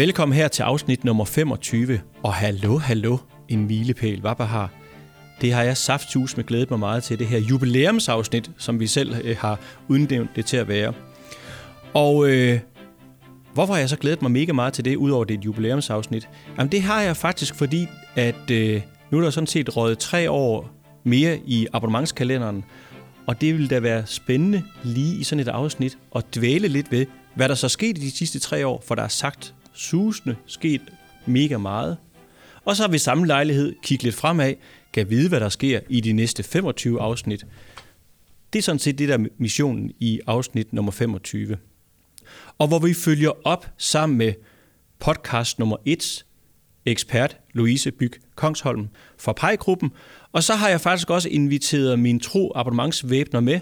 Velkommen 0.00 0.36
her 0.36 0.48
til 0.48 0.62
afsnit 0.62 1.04
nummer 1.04 1.24
25. 1.24 2.00
Og 2.22 2.34
hallo, 2.34 2.78
hallo, 2.78 3.18
en 3.48 3.66
milepæl, 3.66 4.20
hvad 4.20 4.46
har. 4.46 4.70
Det 5.40 5.52
har 5.52 5.62
jeg 5.62 5.76
safthus 5.76 6.36
med 6.36 6.44
glædet 6.44 6.70
mig 6.70 6.78
meget 6.78 7.02
til, 7.02 7.18
det 7.18 7.26
her 7.26 7.38
jubilæumsafsnit, 7.38 8.50
som 8.58 8.80
vi 8.80 8.86
selv 8.86 9.14
øh, 9.24 9.36
har 9.38 9.60
udnævnt 9.88 10.30
det 10.36 10.46
til 10.46 10.56
at 10.56 10.68
være. 10.68 10.92
Og 11.94 12.28
øh, 12.28 12.60
hvorfor 13.54 13.72
har 13.72 13.80
jeg 13.80 13.88
så 13.88 13.96
glædet 13.96 14.22
mig 14.22 14.30
mega 14.30 14.52
meget 14.52 14.72
til 14.72 14.84
det, 14.84 14.96
udover 14.96 15.24
det 15.24 15.38
et 15.38 15.44
jubilæumsafsnit? 15.44 16.28
Jamen 16.58 16.72
det 16.72 16.82
har 16.82 17.02
jeg 17.02 17.16
faktisk, 17.16 17.54
fordi 17.54 17.86
at 18.16 18.50
øh, 18.50 18.82
nu 19.10 19.18
er 19.18 19.22
der 19.22 19.30
sådan 19.30 19.46
set 19.46 19.76
røget 19.76 19.98
tre 19.98 20.30
år 20.30 20.70
mere 21.04 21.38
i 21.46 21.66
abonnementskalenderen, 21.72 22.64
og 23.26 23.40
det 23.40 23.58
vil 23.58 23.70
da 23.70 23.80
være 23.80 24.06
spændende 24.06 24.62
lige 24.82 25.16
i 25.16 25.24
sådan 25.24 25.40
et 25.40 25.48
afsnit 25.48 25.98
at 26.16 26.24
dvæle 26.34 26.68
lidt 26.68 26.90
ved, 26.92 27.06
hvad 27.34 27.48
der 27.48 27.54
så 27.54 27.68
skete 27.68 28.00
i 28.00 28.04
de 28.04 28.10
sidste 28.10 28.38
tre 28.38 28.66
år, 28.66 28.82
for 28.86 28.94
der 28.94 29.02
er 29.02 29.08
sagt 29.08 29.54
susende 29.72 30.36
sket 30.46 30.82
mega 31.26 31.58
meget. 31.58 31.96
Og 32.64 32.76
så 32.76 32.82
har 32.82 32.90
vi 32.90 32.98
samme 32.98 33.26
lejlighed 33.26 33.74
kigget 33.82 34.04
lidt 34.04 34.14
fremad, 34.14 34.54
kan 34.92 35.10
vide, 35.10 35.28
hvad 35.28 35.40
der 35.40 35.48
sker 35.48 35.80
i 35.88 36.00
de 36.00 36.12
næste 36.12 36.42
25 36.42 37.00
afsnit. 37.00 37.46
Det 38.52 38.58
er 38.58 38.62
sådan 38.62 38.78
set 38.78 38.98
det, 38.98 39.08
der 39.08 39.14
er 39.18 39.26
missionen 39.38 39.92
i 39.98 40.20
afsnit 40.26 40.72
nummer 40.72 40.92
25. 40.92 41.56
Og 42.58 42.68
hvor 42.68 42.78
vi 42.78 42.94
følger 42.94 43.46
op 43.46 43.66
sammen 43.78 44.18
med 44.18 44.32
podcast 44.98 45.58
nummer 45.58 45.76
1, 45.84 46.24
ekspert 46.86 47.36
Louise 47.52 47.90
Byg 47.90 48.12
Kongsholm 48.34 48.88
fra 49.18 49.32
Pejgruppen. 49.32 49.90
Og 50.32 50.42
så 50.42 50.54
har 50.54 50.68
jeg 50.68 50.80
faktisk 50.80 51.10
også 51.10 51.28
inviteret 51.28 51.98
min 51.98 52.20
tro 52.20 52.52
abonnementsvæbner 52.54 53.40
med, 53.40 53.60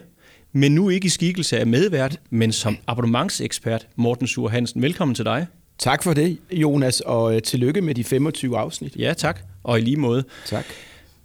men 0.52 0.74
nu 0.74 0.88
ikke 0.88 1.06
i 1.06 1.08
skikkelse 1.08 1.58
af 1.58 1.66
medvært, 1.66 2.20
men 2.30 2.52
som 2.52 2.76
abonnementsekspert 2.86 3.88
Morten 3.96 4.26
Sur 4.26 4.48
Hansen. 4.48 4.82
Velkommen 4.82 5.14
til 5.14 5.24
dig. 5.24 5.46
Tak 5.78 6.02
for 6.02 6.14
det, 6.14 6.38
Jonas, 6.52 7.00
og 7.00 7.34
øh, 7.34 7.42
tillykke 7.42 7.80
med 7.80 7.94
de 7.94 8.04
25 8.04 8.58
afsnit. 8.58 8.96
Ja, 8.96 9.12
tak. 9.12 9.40
Og 9.64 9.78
i 9.78 9.82
lige 9.82 9.96
måde. 9.96 10.24
Tak. 10.46 10.64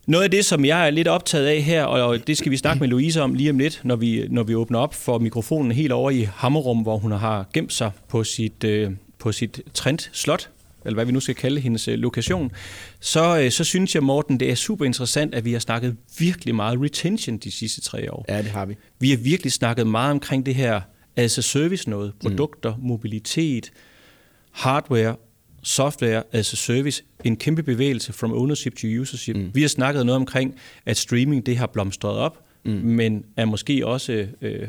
Noget 0.08 0.24
af 0.24 0.32
det, 0.32 0.46
som 0.46 0.66
jeg 0.66 0.88
er 0.88 0.90
lidt 0.90 1.08
optaget 1.08 1.46
af 1.46 1.62
her, 1.62 1.84
og 1.84 2.28
det 2.28 2.38
skal 2.38 2.52
vi 2.52 2.58
snakke 2.58 2.80
med 2.80 2.88
Louise 2.88 3.22
om 3.22 3.34
lige 3.34 3.50
om 3.50 3.60
lidt, 3.60 3.82
når 3.84 3.96
vi, 3.96 4.28
når 4.30 4.44
vi 4.44 4.56
åbner 4.56 4.80
op 4.80 4.94
for 4.94 5.20
mikrofonen 5.20 5.72
helt 5.72 5.92
over 5.92 6.12
i 6.12 6.28
Hammerum, 6.34 6.78
hvor 6.78 6.98
hun 6.98 7.12
har 7.12 7.46
gemt 7.54 7.74
sig 7.74 7.92
på 8.08 8.24
sit, 8.24 8.64
øh, 8.64 8.92
på 9.20 9.32
sit 9.32 9.62
Trent 9.74 10.10
Slot, 10.14 10.50
eller 10.86 10.96
hvad 10.96 11.06
vi 11.06 11.12
nu 11.12 11.20
skal 11.20 11.36
kalde 11.36 11.62
hendes 11.62 11.88
øh, 11.88 11.96
lokation, 11.96 12.52
så, 13.00 13.48
så 13.52 13.64
synes 13.64 13.96
jeg, 13.96 14.04
Morten, 14.04 14.40
det 14.40 14.52
er 14.52 14.56
super 14.56 14.86
interessant, 14.86 15.36
at 15.36 15.46
vi 15.46 15.54
har 15.54 15.60
snakket 15.60 15.96
virkelig 16.20 16.56
meget 16.56 16.82
retention 16.82 17.38
de 17.38 17.52
sidste 17.52 17.82
tre 17.82 18.14
år. 18.14 18.26
Ja, 18.30 18.38
det 18.38 18.52
har 18.52 18.66
vi. 18.66 18.76
Vi 19.00 19.10
har 19.10 19.18
virkelig 19.18 19.52
snakket 19.52 19.88
meget 19.88 20.12
omkring 20.12 20.46
det 20.46 20.56
her 20.56 20.82
as 21.16 21.38
a 21.38 21.42
service 21.42 21.90
noget, 21.90 22.14
produkter, 22.22 22.76
mm. 22.76 22.84
mobilitet, 22.84 23.72
hardware, 24.54 25.16
software 25.64 26.24
as 26.32 26.54
a 26.54 26.56
service, 26.56 27.04
en 27.24 27.38
kæmpe 27.38 27.64
bevægelse 27.64 28.14
from 28.14 28.34
ownership 28.34 28.76
to 28.76 28.88
usership. 29.02 29.36
Mm. 29.36 29.52
Vi 29.54 29.62
har 29.62 29.68
snakket 29.68 30.06
noget 30.06 30.16
omkring, 30.16 30.56
at 30.86 30.98
streaming 30.98 31.46
det 31.46 31.58
har 31.58 31.68
blomstret 31.68 32.18
op, 32.18 32.40
mm. 32.64 32.72
men 32.72 33.26
er 33.38 33.46
måske 33.46 33.88
også, 33.88 34.28
øh, 34.42 34.68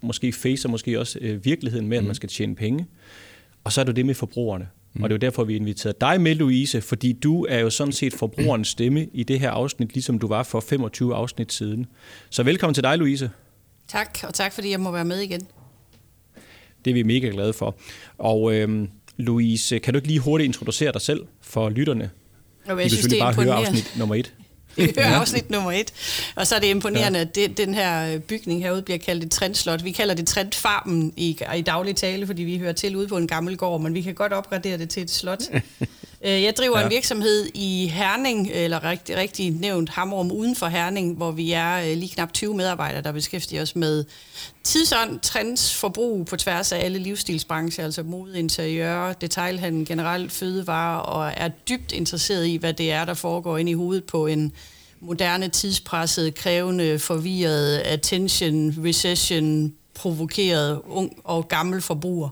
måske 0.00 0.32
facer 0.32 0.68
måske 0.68 1.00
også 1.00 1.18
øh, 1.22 1.44
virkeligheden 1.44 1.88
med, 1.88 1.96
at 1.96 2.02
mm. 2.02 2.06
man 2.06 2.14
skal 2.14 2.28
tjene 2.28 2.54
penge. 2.54 2.86
Og 3.64 3.72
så 3.72 3.80
er 3.80 3.84
det 3.84 3.96
det 3.96 4.06
med 4.06 4.14
forbrugerne. 4.14 4.68
Mm. 4.94 5.02
Og 5.02 5.10
det 5.10 5.14
er 5.14 5.16
jo 5.16 5.30
derfor, 5.30 5.44
vi 5.44 5.52
har 5.52 5.60
inviteret 5.60 6.00
dig 6.00 6.20
med, 6.20 6.34
Louise, 6.34 6.80
fordi 6.80 7.12
du 7.12 7.44
er 7.44 7.58
jo 7.58 7.70
sådan 7.70 7.92
set 7.92 8.14
forbrugerens 8.14 8.68
stemme 8.68 9.06
i 9.12 9.22
det 9.22 9.40
her 9.40 9.50
afsnit, 9.50 9.92
ligesom 9.94 10.18
du 10.18 10.26
var 10.26 10.42
for 10.42 10.60
25 10.60 11.14
afsnit 11.14 11.52
siden. 11.52 11.86
Så 12.30 12.42
velkommen 12.42 12.74
til 12.74 12.82
dig, 12.82 12.98
Louise. 12.98 13.30
Tak, 13.88 14.18
og 14.22 14.34
tak 14.34 14.52
fordi 14.52 14.70
jeg 14.70 14.80
må 14.80 14.90
være 14.90 15.04
med 15.04 15.18
igen. 15.18 15.40
Det 16.84 16.90
er 16.90 16.94
vi 16.94 17.02
mega 17.02 17.28
glade 17.28 17.52
for. 17.52 17.76
Og 18.18 18.54
øhm, 18.54 18.88
Louise, 19.16 19.78
kan 19.78 19.94
du 19.94 19.98
ikke 19.98 20.08
lige 20.08 20.20
hurtigt 20.20 20.46
introducere 20.46 20.92
dig 20.92 21.00
selv 21.00 21.20
for 21.42 21.68
lytterne? 21.68 22.10
Jo, 22.68 22.78
jeg 22.78 22.84
De 22.84 22.90
synes, 22.90 23.06
det 23.06 23.20
er 23.20 23.24
bare 23.24 23.44
høre 23.44 23.54
afsnit 23.54 23.92
nummer 23.96 24.14
et. 24.14 24.32
Vi 24.76 24.92
hører 24.98 25.14
afsnit 25.14 25.50
nummer 25.50 25.72
et. 25.72 25.92
Og 26.34 26.46
så 26.46 26.54
er 26.54 26.58
det 26.58 26.66
imponerende, 26.66 27.18
ja. 27.18 27.24
at 27.24 27.34
det, 27.34 27.58
den 27.58 27.74
her 27.74 28.18
bygning 28.18 28.62
herude 28.62 28.82
bliver 28.82 28.98
kaldt 28.98 29.24
et 29.24 29.30
trendslot. 29.30 29.84
Vi 29.84 29.90
kalder 29.90 30.14
det 30.14 30.26
trendfarmen 30.26 31.12
i, 31.16 31.38
i 31.56 31.62
daglig 31.62 31.96
tale, 31.96 32.26
fordi 32.26 32.42
vi 32.42 32.58
hører 32.58 32.72
til 32.72 32.96
ude 32.96 33.08
på 33.08 33.16
en 33.16 33.26
gammel 33.26 33.56
gård, 33.56 33.80
men 33.80 33.94
vi 33.94 34.02
kan 34.02 34.14
godt 34.14 34.32
opgradere 34.32 34.78
det 34.78 34.88
til 34.90 35.02
et 35.02 35.10
slot. 35.10 35.42
Øh, 36.24 36.42
jeg 36.42 36.56
driver 36.56 36.78
ja. 36.78 36.84
en 36.84 36.90
virksomhed 36.90 37.46
i 37.54 37.86
Herning, 37.94 38.50
eller 38.52 38.84
rigtig, 38.84 39.16
rigtig 39.16 39.50
nævnt 39.50 39.88
Hammerum 39.88 40.32
uden 40.32 40.56
for 40.56 40.66
Herning, 40.66 41.16
hvor 41.16 41.30
vi 41.30 41.52
er 41.52 41.76
øh, 41.76 41.96
lige 41.96 42.08
knap 42.08 42.32
20 42.32 42.56
medarbejdere, 42.56 43.02
der 43.02 43.12
beskæftiger 43.12 43.62
os 43.62 43.76
med 43.76 44.04
tidsånd, 44.64 45.20
trends, 45.20 45.74
forbrug 45.74 46.26
på 46.26 46.36
tværs 46.36 46.72
af 46.72 46.84
alle 46.84 46.98
livsstilsbrancher, 46.98 47.84
altså 47.84 48.02
mode, 48.02 48.38
interiør, 48.38 49.12
detailhandel, 49.12 49.86
generelt 49.86 50.32
fødevarer, 50.32 50.98
og 50.98 51.32
er 51.36 51.48
dybt 51.48 51.92
interesseret 51.92 52.46
i, 52.46 52.56
hvad 52.56 52.72
det 52.72 52.92
er, 52.92 53.04
der 53.04 53.14
foregår 53.14 53.58
ind 53.58 53.68
i 53.68 53.72
hovedet 53.72 54.04
på 54.04 54.26
en 54.26 54.52
moderne, 55.00 55.48
tidspresset, 55.48 56.34
krævende, 56.34 56.98
forvirret, 56.98 57.78
attention, 57.78 58.74
recession, 58.84 59.72
provokeret, 59.94 60.80
ung 60.86 61.12
og 61.24 61.48
gammel 61.48 61.82
forbruger. 61.82 62.28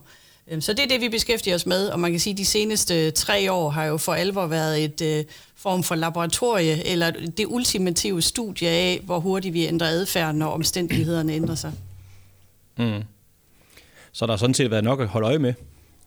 Øhm, 0.50 0.60
så 0.60 0.72
det 0.72 0.82
er 0.82 0.88
det, 0.88 1.00
vi 1.00 1.09
beskæftiger 1.09 1.55
os 1.55 1.66
med, 1.66 1.88
og 1.88 2.00
man 2.00 2.10
kan 2.10 2.21
sige, 2.21 2.32
at 2.32 2.38
de 2.38 2.44
seneste 2.44 3.10
tre 3.10 3.53
år 3.53 3.71
har 3.71 3.84
jo 3.84 3.97
for 3.97 4.15
alvor 4.15 4.47
været 4.47 4.84
et 4.84 5.00
øh, 5.03 5.25
form 5.56 5.82
for 5.82 5.94
laboratorie, 5.94 6.87
eller 6.87 7.10
det 7.10 7.47
ultimative 7.47 8.22
studie 8.22 8.69
af, 8.69 9.00
hvor 9.04 9.19
hurtigt 9.19 9.54
vi 9.54 9.66
ændrer 9.66 9.87
adfærd, 9.87 10.34
når 10.34 10.47
omstændighederne 10.47 11.33
ændrer 11.33 11.54
sig. 11.54 11.72
Mm. 12.77 13.03
Så 14.12 14.27
der 14.27 14.33
har 14.33 14.37
sådan 14.37 14.54
set 14.54 14.71
været 14.71 14.84
nok 14.84 15.00
at 15.00 15.09
holde 15.09 15.27
øje 15.27 15.38
med? 15.38 15.54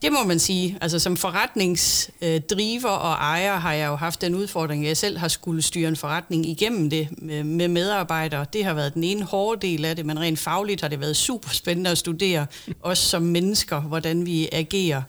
Det 0.02 0.12
må 0.12 0.24
man 0.24 0.40
sige. 0.40 0.78
Altså 0.82 1.00
som 1.00 1.18
forretningsdriver 1.18 2.90
og 2.90 3.14
ejer 3.14 3.58
har 3.58 3.74
jeg 3.74 3.88
jo 3.88 3.96
haft 3.96 4.22
den 4.22 4.36
udfordring, 4.36 4.84
at 4.84 4.88
jeg 4.88 4.98
selv 4.98 5.18
har 5.18 5.28
skulle 5.28 5.62
styre 5.62 5.88
en 5.88 5.96
forretning 5.96 6.46
igennem 6.46 6.90
det 6.90 7.08
med 7.46 7.68
medarbejdere. 7.68 8.46
Det 8.54 8.66
har 8.66 8.74
været 8.74 8.94
den 8.94 9.04
ene 9.04 9.24
hårde 9.24 9.68
del 9.68 9.86
af 9.86 9.96
det, 9.96 10.06
men 10.06 10.20
rent 10.20 10.40
fagligt 10.40 10.82
har 10.82 10.88
det 10.88 11.00
været 11.00 11.16
super 11.16 11.50
spændende 11.50 11.90
at 11.90 11.98
studere, 11.98 12.46
os 12.82 12.98
som 12.98 13.22
mennesker, 13.22 13.82
hvordan 13.82 14.26
vi 14.26 14.50
agerer, 14.52 15.02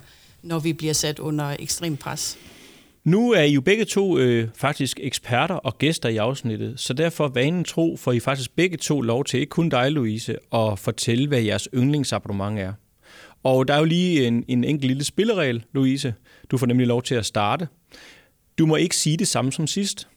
når 0.42 0.58
vi 0.58 0.72
bliver 0.72 0.92
sat 0.94 1.18
under 1.18 1.56
ekstrem 1.58 1.96
pres. 1.96 2.38
Nu 3.04 3.32
er 3.32 3.42
I 3.42 3.52
jo 3.52 3.60
begge 3.60 3.84
to 3.84 4.18
øh, 4.18 4.48
faktisk 4.56 5.00
eksperter 5.02 5.54
og 5.54 5.78
gæster 5.78 6.08
i 6.08 6.16
afsnittet, 6.16 6.80
så 6.80 6.92
derfor 6.92 7.28
vanen 7.28 7.64
tro 7.64 7.96
får 7.96 8.12
I 8.12 8.20
faktisk 8.20 8.56
begge 8.56 8.76
to 8.76 9.00
lov 9.00 9.24
til, 9.24 9.40
ikke 9.40 9.50
kun 9.50 9.68
dig, 9.68 9.90
Louise, 9.92 10.36
at 10.54 10.78
fortælle, 10.78 11.28
hvad 11.28 11.40
jeres 11.40 11.68
yndlingsabonnement 11.74 12.58
er. 12.58 12.72
Og 13.42 13.68
der 13.68 13.74
er 13.74 13.78
jo 13.78 13.84
lige 13.84 14.26
en, 14.26 14.44
en 14.48 14.64
enkelt 14.64 14.88
lille 14.88 15.04
spilleregel, 15.04 15.64
Louise. 15.72 16.14
Du 16.50 16.58
får 16.58 16.66
nemlig 16.66 16.86
lov 16.86 17.02
til 17.02 17.14
at 17.14 17.26
starte. 17.26 17.68
Du 18.58 18.66
må 18.66 18.76
ikke 18.76 18.96
sige 18.96 19.16
det 19.16 19.28
samme 19.28 19.52
som 19.52 19.66
sidst. 19.66 20.08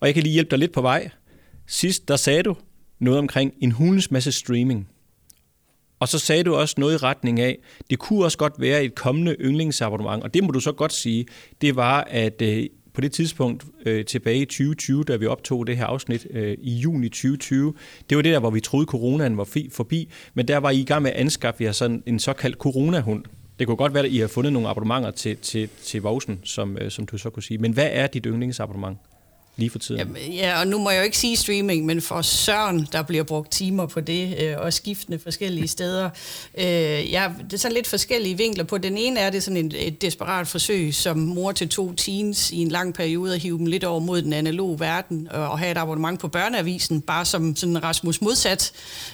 Og 0.00 0.06
jeg 0.06 0.14
kan 0.14 0.22
lige 0.22 0.32
hjælpe 0.32 0.50
dig 0.50 0.58
lidt 0.58 0.72
på 0.72 0.80
vej. 0.80 1.10
Sidst, 1.66 2.08
der 2.08 2.16
sagde 2.16 2.42
du 2.42 2.56
noget 2.98 3.18
omkring 3.18 3.54
en 3.60 3.72
hulens 3.72 4.10
masse 4.10 4.32
streaming. 4.32 4.88
Og 6.00 6.08
så 6.08 6.18
sagde 6.18 6.44
du 6.44 6.54
også 6.54 6.74
noget 6.78 6.94
i 6.94 6.96
retning 6.96 7.40
af, 7.40 7.58
det 7.90 7.98
kunne 7.98 8.24
også 8.24 8.38
godt 8.38 8.52
være 8.58 8.84
et 8.84 8.94
kommende 8.94 9.36
yndlingsabonnement, 9.40 10.22
og 10.22 10.34
det 10.34 10.44
må 10.44 10.50
du 10.50 10.60
så 10.60 10.72
godt 10.72 10.92
sige, 10.92 11.26
det 11.60 11.76
var, 11.76 12.00
at 12.00 12.42
øh, 12.42 12.66
på 12.94 13.00
det 13.00 13.12
tidspunkt 13.12 13.64
øh, 13.86 14.04
tilbage 14.04 14.38
i 14.38 14.44
2020, 14.44 15.04
da 15.04 15.16
vi 15.16 15.26
optog 15.26 15.66
det 15.66 15.76
her 15.76 15.86
afsnit 15.86 16.26
øh, 16.30 16.56
i 16.60 16.74
juni 16.74 17.08
2020, 17.08 17.74
det 18.10 18.16
var 18.16 18.22
det 18.22 18.32
der, 18.32 18.40
hvor 18.40 18.50
vi 18.50 18.60
troede, 18.60 18.86
coronaen 18.86 19.36
var 19.36 19.68
forbi, 19.72 20.08
men 20.34 20.48
der 20.48 20.56
var 20.56 20.70
I 20.70 20.80
i 20.80 20.84
gang 20.84 21.02
med 21.02 21.10
at 21.10 21.16
anskaffe 21.16 21.64
jer 21.64 21.72
sådan 21.72 22.02
en 22.06 22.18
såkaldt 22.18 22.56
coronahund. 22.56 23.24
Det 23.58 23.66
kunne 23.66 23.76
godt 23.76 23.94
være, 23.94 24.04
at 24.04 24.10
I 24.10 24.18
har 24.18 24.26
fundet 24.26 24.52
nogle 24.52 24.68
abonnementer 24.68 25.10
til, 25.10 25.36
til, 25.36 25.68
til 25.82 26.02
Voksen, 26.02 26.40
som, 26.44 26.78
øh, 26.78 26.90
som 26.90 27.06
du 27.06 27.18
så 27.18 27.30
kunne 27.30 27.42
sige. 27.42 27.58
Men 27.58 27.72
hvad 27.72 27.88
er 27.92 28.06
dit 28.06 28.24
yndlingsabonnement? 28.26 28.98
Lige 29.56 29.70
for 29.70 29.78
tiden. 29.78 30.16
Ja, 30.16 30.32
ja, 30.32 30.60
og 30.60 30.66
nu 30.66 30.78
må 30.78 30.90
jeg 30.90 30.98
jo 30.98 31.04
ikke 31.04 31.18
sige 31.18 31.36
streaming, 31.36 31.86
men 31.86 32.02
for 32.02 32.22
Søren, 32.22 32.88
der 32.92 33.02
bliver 33.02 33.24
brugt 33.24 33.52
timer 33.52 33.86
på 33.86 34.00
det, 34.00 34.42
øh, 34.42 34.54
og 34.58 34.72
skiftende 34.72 35.18
forskellige 35.18 35.68
steder. 35.68 36.10
Øh, 36.58 36.64
ja, 37.12 37.30
det 37.44 37.52
er 37.52 37.56
sådan 37.56 37.74
lidt 37.74 37.86
forskellige 37.86 38.36
vinkler 38.36 38.64
på. 38.64 38.78
Den 38.78 38.98
ene 38.98 39.20
er 39.20 39.30
det 39.30 39.42
sådan 39.42 39.66
et, 39.66 39.86
et 39.86 40.02
desperat 40.02 40.48
forsøg 40.48 40.94
som 40.94 41.18
mor 41.18 41.52
til 41.52 41.68
to 41.68 41.92
teens 41.92 42.50
i 42.50 42.62
en 42.62 42.68
lang 42.68 42.94
periode 42.94 43.34
at 43.34 43.40
hive 43.40 43.58
dem 43.58 43.66
lidt 43.66 43.84
over 43.84 44.00
mod 44.00 44.22
den 44.22 44.32
analoge 44.32 44.80
verden, 44.80 45.28
og, 45.30 45.48
og 45.48 45.58
have 45.58 45.70
et 45.70 45.78
abonnement 45.78 46.20
på 46.20 46.28
børneavisen, 46.28 47.00
bare 47.00 47.24
som 47.24 47.56
sådan 47.56 47.82
Rasmus 47.82 48.20
modsat. 48.20 48.72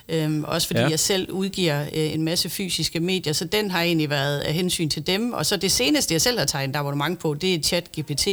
Øh, 0.09 0.41
også 0.43 0.67
fordi 0.67 0.81
ja. 0.81 0.89
jeg 0.89 0.99
selv 0.99 1.31
udgiver 1.31 1.81
øh, 1.83 2.15
en 2.15 2.23
masse 2.23 2.49
fysiske 2.49 3.01
medier, 3.01 3.33
så 3.33 3.45
den 3.45 3.71
har 3.71 3.83
egentlig 3.83 4.11
været 4.11 4.41
af 4.41 4.55
hensyn 4.55 4.89
til 4.89 5.07
dem. 5.07 5.33
Og 5.33 5.47
så 5.47 5.57
det 5.57 5.73
seneste, 5.73 6.15
jeg 6.15 6.21
selv 6.21 6.39
har 6.39 6.47
tegnet 6.47 6.77
abonnement 6.77 7.19
på, 7.19 7.35
det 7.35 7.55
er 7.55 7.63
ChatGPT. 7.63 8.29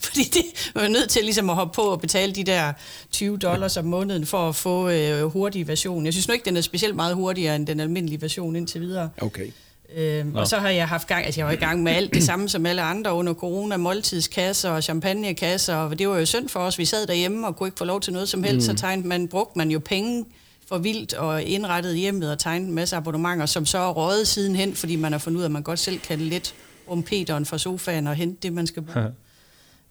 Fordi 0.06 0.22
det 0.22 0.70
var 0.74 0.80
jeg 0.80 0.90
nødt 0.90 1.08
til 1.08 1.24
ligesom 1.24 1.50
at 1.50 1.56
hoppe 1.56 1.74
på 1.74 1.82
og 1.82 2.00
betale 2.00 2.32
de 2.32 2.44
der 2.44 2.72
20 3.10 3.38
dollars 3.38 3.76
om 3.76 3.84
måneden 3.84 4.26
for 4.26 4.48
at 4.48 4.56
få 4.56 4.88
øh, 4.88 5.22
hurtig 5.22 5.68
version. 5.68 6.04
Jeg 6.04 6.12
synes 6.12 6.28
nu 6.28 6.34
ikke, 6.34 6.44
den 6.44 6.56
er 6.56 6.60
specielt 6.60 6.96
meget 6.96 7.14
hurtigere 7.14 7.56
end 7.56 7.66
den 7.66 7.80
almindelige 7.80 8.22
version 8.22 8.56
indtil 8.56 8.80
videre. 8.80 9.10
Okay. 9.20 9.50
Øhm, 9.96 10.34
og 10.34 10.48
så 10.48 10.58
har 10.58 10.70
jeg 10.70 10.88
haft 10.88 11.08
gang, 11.08 11.24
altså 11.24 11.40
jeg 11.40 11.46
var 11.46 11.52
i 11.52 11.56
gang 11.56 11.82
med 11.82 11.92
alt 11.92 12.14
det 12.14 12.22
samme 12.22 12.48
som 12.48 12.66
alle 12.66 12.82
andre 12.82 13.12
under 13.12 13.34
corona, 13.34 13.76
måltidskasser 13.76 14.70
og 14.70 14.82
champagnekasser, 14.82 15.74
og 15.74 15.98
det 15.98 16.08
var 16.08 16.18
jo 16.18 16.26
synd 16.26 16.48
for 16.48 16.60
os. 16.60 16.78
Vi 16.78 16.84
sad 16.84 17.06
derhjemme 17.06 17.46
og 17.46 17.56
kunne 17.56 17.66
ikke 17.66 17.78
få 17.78 17.84
lov 17.84 18.00
til 18.00 18.12
noget 18.12 18.28
som 18.28 18.42
helst, 18.42 18.70
mm. 18.70 18.76
så 18.76 18.80
tegnede 18.80 19.08
man, 19.08 19.28
brugte 19.28 19.58
man 19.58 19.70
jo 19.70 19.78
penge 19.78 20.24
for 20.68 20.78
vildt 20.78 21.14
og 21.14 21.42
indrettet 21.42 21.96
hjemmet 21.96 22.30
og 22.30 22.38
tegnet 22.38 22.68
en 22.68 22.74
masse 22.74 22.96
abonnementer, 22.96 23.46
som 23.46 23.66
så 23.66 23.78
er 23.78 23.92
røget 23.92 24.28
sidenhen, 24.28 24.74
fordi 24.74 24.96
man 24.96 25.12
har 25.12 25.18
fundet 25.18 25.38
ud 25.38 25.42
af, 25.42 25.48
at 25.48 25.52
man 25.52 25.62
godt 25.62 25.78
selv 25.78 25.98
kan 25.98 26.18
let 26.18 26.54
om 26.86 27.02
Peteren 27.02 27.46
fra 27.46 27.58
sofaen 27.58 28.06
og 28.06 28.14
hente 28.14 28.38
det, 28.42 28.52
man 28.52 28.66
skal 28.66 28.82
bruge. 28.82 29.06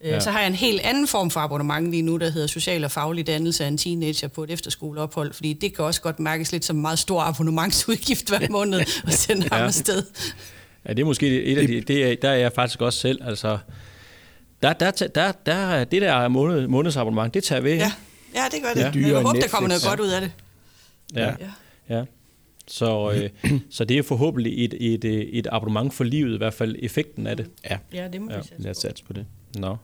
Ja. 0.05 0.15
Øh, 0.15 0.21
så 0.21 0.31
har 0.31 0.39
jeg 0.39 0.47
en 0.47 0.55
helt 0.55 0.81
anden 0.81 1.07
form 1.07 1.29
for 1.31 1.39
abonnement 1.39 1.91
lige 1.91 2.01
nu, 2.01 2.17
der 2.17 2.29
hedder 2.29 2.47
social 2.47 2.83
og 2.83 2.91
faglig 2.91 3.27
dannelse 3.27 3.63
af 3.63 3.67
en 3.67 3.77
teenager 3.77 4.27
på 4.27 4.43
et 4.43 4.51
efterskoleophold, 4.51 5.33
fordi 5.33 5.53
det 5.53 5.75
kan 5.75 5.85
også 5.85 6.01
godt 6.01 6.19
mærkes 6.19 6.51
lidt 6.51 6.65
som 6.65 6.75
en 6.75 6.81
meget 6.81 6.99
stor 6.99 7.21
abonnementsudgift 7.21 8.29
hver 8.29 8.49
måned 8.49 8.79
at 9.07 9.13
sende 9.13 9.47
ja. 9.51 9.55
ham 9.55 9.65
afsted. 9.65 10.03
Ja, 10.87 10.93
det 10.93 10.99
er 11.01 11.05
måske 11.05 11.43
et 11.43 11.57
af 11.57 11.67
de, 11.67 11.81
det 11.81 12.11
er, 12.11 12.15
der 12.15 12.29
er 12.29 12.35
jeg 12.35 12.51
faktisk 12.55 12.81
også 12.81 12.99
selv, 12.99 13.21
altså 13.27 13.57
der, 14.63 14.73
der, 14.73 14.91
der, 14.91 15.31
der, 15.45 15.83
det 15.83 16.01
der 16.01 16.27
måned, 16.27 16.67
månedsabonnement, 16.67 17.33
det 17.33 17.43
tager 17.43 17.61
ved. 17.61 17.75
Ja, 17.75 17.91
ja 18.35 18.43
det 18.51 18.61
gør 18.61 18.73
det. 18.73 19.01
Ja. 19.01 19.07
Jeg 19.07 19.15
håber, 19.15 19.31
der 19.31 19.47
kommer 19.47 19.67
noget 19.67 19.83
ja. 19.83 19.89
godt 19.89 19.99
ud 19.99 20.07
af 20.07 20.21
det. 20.21 20.31
Ja, 21.15 21.33
ja. 21.89 21.97
ja. 21.97 22.03
Så, 22.67 23.11
øh, 23.43 23.51
så 23.69 23.85
det 23.85 23.97
er 23.97 24.03
forhåbentlig 24.03 24.65
et, 24.65 24.73
et, 24.79 25.05
et 25.37 25.47
abonnement 25.51 25.93
for 25.93 26.03
livet, 26.03 26.33
i 26.33 26.37
hvert 26.37 26.53
fald 26.53 26.75
effekten 26.79 27.27
af 27.27 27.37
det. 27.37 27.49
Ja, 27.69 27.77
ja 27.93 28.07
det 28.07 28.21
må 28.21 28.31
ja. 28.31 28.37
vi 28.37 28.43
Lad 28.57 28.71
os 28.71 28.77
satse 28.77 29.03
på 29.03 29.13
det. 29.13 29.25
Nå. 29.55 29.77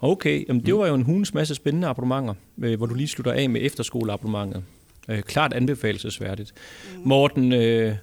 Okay, 0.00 0.48
jamen, 0.48 0.66
det 0.66 0.74
var 0.74 0.86
jo 0.86 0.94
en 0.94 1.02
hunds 1.02 1.34
masse 1.34 1.54
spændende 1.54 1.88
abonnementer, 1.88 2.34
øh, 2.58 2.76
hvor 2.76 2.86
du 2.86 2.94
lige 2.94 3.08
slutter 3.08 3.32
af 3.32 3.50
med 3.50 3.60
efterskoleabonnementet. 3.64 4.64
Øh, 5.08 5.22
klart 5.22 5.52
anbefalesværdigt. 5.52 6.52
Mm. 6.96 7.02
Morten, 7.08 7.52
øh, 7.52 7.94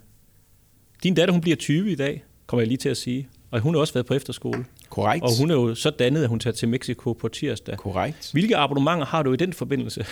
din 1.04 1.16
datter 1.16 1.32
hun 1.32 1.42
bliver 1.42 1.58
20 1.58 1.92
i 1.92 1.96
dag, 1.96 2.24
kommer 2.48 2.62
jeg 2.62 2.68
lige 2.68 2.78
til 2.78 2.90
at 2.90 2.98
sige. 2.98 3.28
Og 3.52 3.60
hun 3.60 3.74
har 3.74 3.82
også 3.82 3.94
været 3.94 4.06
på 4.06 4.14
efterskole. 4.14 4.66
Korrekt. 4.90 5.24
Og 5.24 5.38
hun 5.40 5.52
er 5.52 5.56
jo 5.56 5.76
så 5.76 5.90
dannet, 5.90 6.24
at 6.24 6.30
hun 6.30 6.40
tager 6.40 6.54
til 6.54 6.68
Mexico 6.68 7.14
på 7.14 7.28
tirsdag. 7.28 7.78
Korrekt. 7.78 8.30
Hvilke 8.32 8.58
abonnementer 8.58 9.06
har 9.06 9.24
du 9.24 9.34
i 9.34 9.36
den 9.36 9.54
forbindelse? 9.54 10.06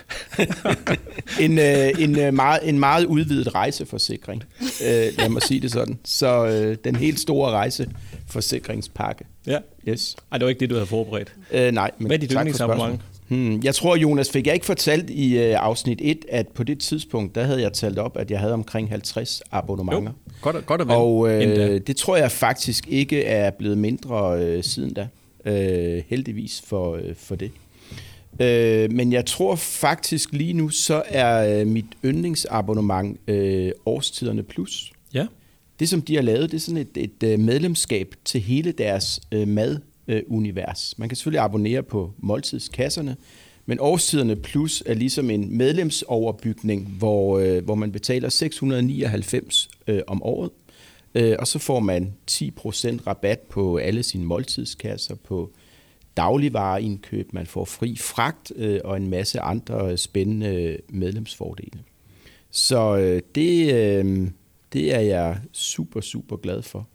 en, 1.46 1.60
øh, 1.60 1.90
en, 2.00 2.20
øh, 2.20 2.34
meget, 2.34 2.70
en 2.70 2.80
meget 2.80 3.06
udvidet 3.06 3.56
rejseforsikring, 3.56 4.44
øh, 4.62 5.18
lad 5.18 5.30
mig 5.30 5.42
sige 5.42 5.60
det 5.60 5.72
sådan. 5.72 6.00
Så 6.04 6.46
øh, 6.46 6.78
den 6.84 6.96
helt 6.96 7.20
store 7.20 7.52
rejseforsikringspakke. 7.52 9.26
Ja. 9.48 9.60
Yes. 9.88 10.16
Ej, 10.32 10.38
det 10.38 10.46
var 10.46 10.50
ikke 10.50 10.60
det, 10.60 10.70
du 10.70 10.76
havde 10.76 10.88
forberedt. 10.88 11.36
Øh, 11.52 11.72
nej, 11.72 11.92
men 11.98 12.08
Hvad 12.08 12.18
er 12.18 12.20
dit 12.20 12.32
yndlingsabonnement? 12.32 13.02
Hmm, 13.28 13.62
jeg 13.64 13.76
tror, 13.76 13.96
Jonas, 13.96 14.30
fik 14.32 14.48
jeg 14.48 14.54
ikke 14.54 14.66
fortalt 14.66 15.10
i 15.10 15.38
øh, 15.38 15.56
afsnit 15.58 16.00
1, 16.02 16.26
at 16.30 16.48
på 16.48 16.64
det 16.64 16.80
tidspunkt, 16.80 17.36
der 17.36 17.44
havde 17.44 17.62
jeg 17.62 17.74
talt 17.74 18.00
op, 18.00 18.18
at 18.18 18.32
jeg 18.32 18.40
havde 18.40 18.54
omkring 18.54 18.90
50 18.90 19.42
abonnementer. 19.52 20.02
Jo, 20.02 20.34
godt, 20.42 20.66
godt 20.66 20.82
at 20.82 20.88
Og 20.90 21.30
øh, 21.30 21.82
det 21.88 21.96
tror 21.96 22.18
jeg 22.18 22.32
faktisk 22.32 22.88
ikke 22.88 23.24
er 23.24 23.52
blevet 23.52 23.78
mindre 23.78 24.40
øh, 24.46 24.64
siden 24.64 24.94
da. 24.94 25.08
Øh, 25.46 26.04
heldigvis 26.08 26.62
for, 26.66 26.96
øh, 26.96 27.16
for 27.16 27.36
det. 27.36 27.52
Øh, 28.40 28.92
men 28.92 29.14
jeg 29.14 29.26
tror 29.26 29.56
faktisk 29.56 30.34
lige 30.34 30.54
nu, 30.54 30.70
så 30.70 31.04
er 31.08 31.60
øh, 31.60 31.68
mit 31.68 31.86
yndlingsabonnement 32.06 33.20
øh, 33.28 33.72
Årstiderne 33.86 34.44
Plus. 34.44 34.92
Ja. 35.14 35.26
Det, 35.81 35.89
som 35.89 36.01
de 36.01 36.16
har 36.16 36.22
lavet, 36.22 36.51
det 36.51 36.57
er 36.57 36.62
sådan 36.62 36.78
et, 36.78 36.98
et 36.98 37.24
øh, 37.24 37.39
medlemskab 37.39 38.16
til 38.25 38.42
hele 38.42 38.72
deres 38.72 39.22
øh, 39.31 39.48
madunivers. 39.48 40.94
øh. 40.94 41.00
Man 41.00 41.10
kan 41.10 41.16
selvfølgelig 41.16 41.42
abonnere 41.42 41.83
på 41.83 42.13
måltidskasserne, 42.18 43.16
men 43.66 43.78
Årstiderne 43.80 44.36
Plus 44.36 44.83
er 44.86 44.94
ligesom 44.94 45.30
en 45.30 45.57
medlemsoverbygning, 45.57 46.88
hvor, 46.88 47.39
øh, 47.39 47.63
hvor 47.63 47.75
man 47.75 47.92
betaler 47.92 48.30
699 48.30 49.69
øh, 49.88 50.01
om 50.07 50.24
året, 50.24 50.50
øh, 51.16 51.36
og 51.39 51.48
så 51.48 51.60
får 51.60 51.80
man 51.80 52.13
10% 52.31 53.07
rabat 53.07 53.39
på 53.39 53.77
alle 53.77 54.04
sine 54.04 54.25
måltidskasser, 54.25 55.16
på 55.16 55.51
dagligvareindkøb, 56.18 57.34
man 57.34 57.45
får 57.45 57.66
fri 57.66 57.98
fragt 57.98 58.51
øh, 58.56 58.80
og 58.84 58.98
en 58.98 59.10
masse 59.10 59.39
andre 59.39 59.98
spændende 59.98 60.77
medlemsfordele. 60.89 61.80
Så 62.51 62.98
øh, 62.98 63.22
det, 63.36 63.74
øh, 63.74 64.27
det 64.74 64.96
er 64.96 65.00
jeg 65.00 65.38
super, 65.52 66.02
super 66.02 66.36
glad 66.36 66.62
for 66.62 66.88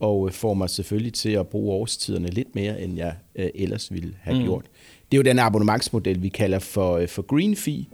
og 0.00 0.32
får 0.32 0.54
mig 0.54 0.70
selvfølgelig 0.70 1.12
til 1.12 1.30
at 1.30 1.48
bruge 1.48 1.72
årstiderne 1.72 2.28
lidt 2.28 2.54
mere, 2.54 2.82
end 2.82 2.96
jeg 2.96 3.14
øh, 3.36 3.48
ellers 3.54 3.92
ville 3.92 4.14
have 4.20 4.38
mm. 4.38 4.44
gjort. 4.44 4.64
Det 5.12 5.16
er 5.16 5.18
jo 5.18 5.22
den 5.22 5.38
abonnementsmodel, 5.38 6.22
vi 6.22 6.28
kalder 6.28 6.58
for, 6.58 6.96
øh, 6.96 7.08
for 7.08 7.22
Green 7.22 7.56
Fee, 7.56 7.84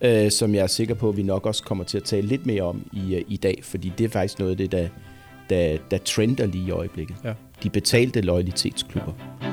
øh, 0.00 0.30
som 0.30 0.54
jeg 0.54 0.62
er 0.62 0.66
sikker 0.66 0.94
på, 0.94 1.08
at 1.08 1.16
vi 1.16 1.22
nok 1.22 1.46
også 1.46 1.62
kommer 1.62 1.84
til 1.84 1.98
at 1.98 2.04
tale 2.04 2.26
lidt 2.26 2.46
mere 2.46 2.62
om 2.62 2.90
i, 2.92 3.14
øh, 3.14 3.24
i 3.28 3.36
dag, 3.36 3.60
fordi 3.62 3.92
det 3.98 4.04
er 4.04 4.08
faktisk 4.08 4.38
noget 4.38 4.50
af 4.50 4.56
det, 4.56 4.72
der, 4.72 4.88
der, 5.50 5.78
der 5.90 5.98
trender 5.98 6.46
lige 6.46 6.66
i 6.66 6.70
øjeblikket. 6.70 7.16
Ja. 7.24 7.32
De 7.62 7.70
betalte 7.70 8.20
loyalitetsklubber. 8.20 9.12
Ja. 9.42 9.46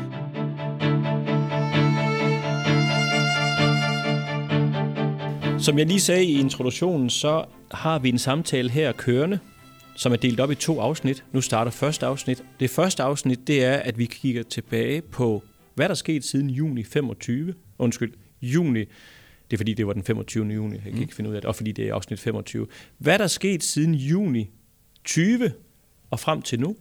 Som 5.60 5.78
jeg 5.78 5.88
lige 5.88 6.00
sagde 6.00 6.25
i 6.25 6.39
introduktionen, 6.39 7.10
så 7.10 7.45
har 7.71 7.99
vi 7.99 8.09
en 8.09 8.19
samtale 8.19 8.69
her 8.69 8.91
kørende 8.91 9.39
som 9.97 10.11
er 10.11 10.15
delt 10.15 10.39
op 10.39 10.51
i 10.51 10.55
to 10.55 10.79
afsnit. 10.79 11.23
Nu 11.31 11.41
starter 11.41 11.71
første 11.71 12.05
afsnit. 12.05 12.43
Det 12.59 12.69
første 12.69 13.03
afsnit, 13.03 13.47
det 13.47 13.63
er, 13.63 13.75
at 13.77 13.97
vi 13.97 14.05
kigger 14.05 14.43
tilbage 14.43 15.01
på, 15.01 15.43
hvad 15.75 15.89
der 15.89 15.95
skete 15.95 16.27
siden 16.27 16.49
juni 16.49 16.83
25. 16.83 17.53
Undskyld, 17.77 18.13
juni. 18.41 18.79
Det 18.79 19.53
er 19.53 19.57
fordi, 19.57 19.73
det 19.73 19.87
var 19.87 19.93
den 19.93 20.03
25. 20.03 20.47
juni. 20.47 20.75
Jeg 20.75 20.83
kan 20.83 20.93
mm. 20.93 21.01
ikke 21.01 21.15
finde 21.15 21.29
ud 21.29 21.35
af 21.35 21.41
det. 21.41 21.47
Og 21.47 21.55
fordi 21.55 21.71
det 21.71 21.87
er 21.87 21.93
afsnit 21.93 22.19
25. 22.19 22.67
Hvad 22.97 23.19
der 23.19 23.27
skete 23.27 23.65
siden 23.65 23.95
juni 23.95 24.49
20 25.03 25.51
og 26.09 26.19
frem 26.19 26.41
til 26.41 26.59
nu. 26.59 26.75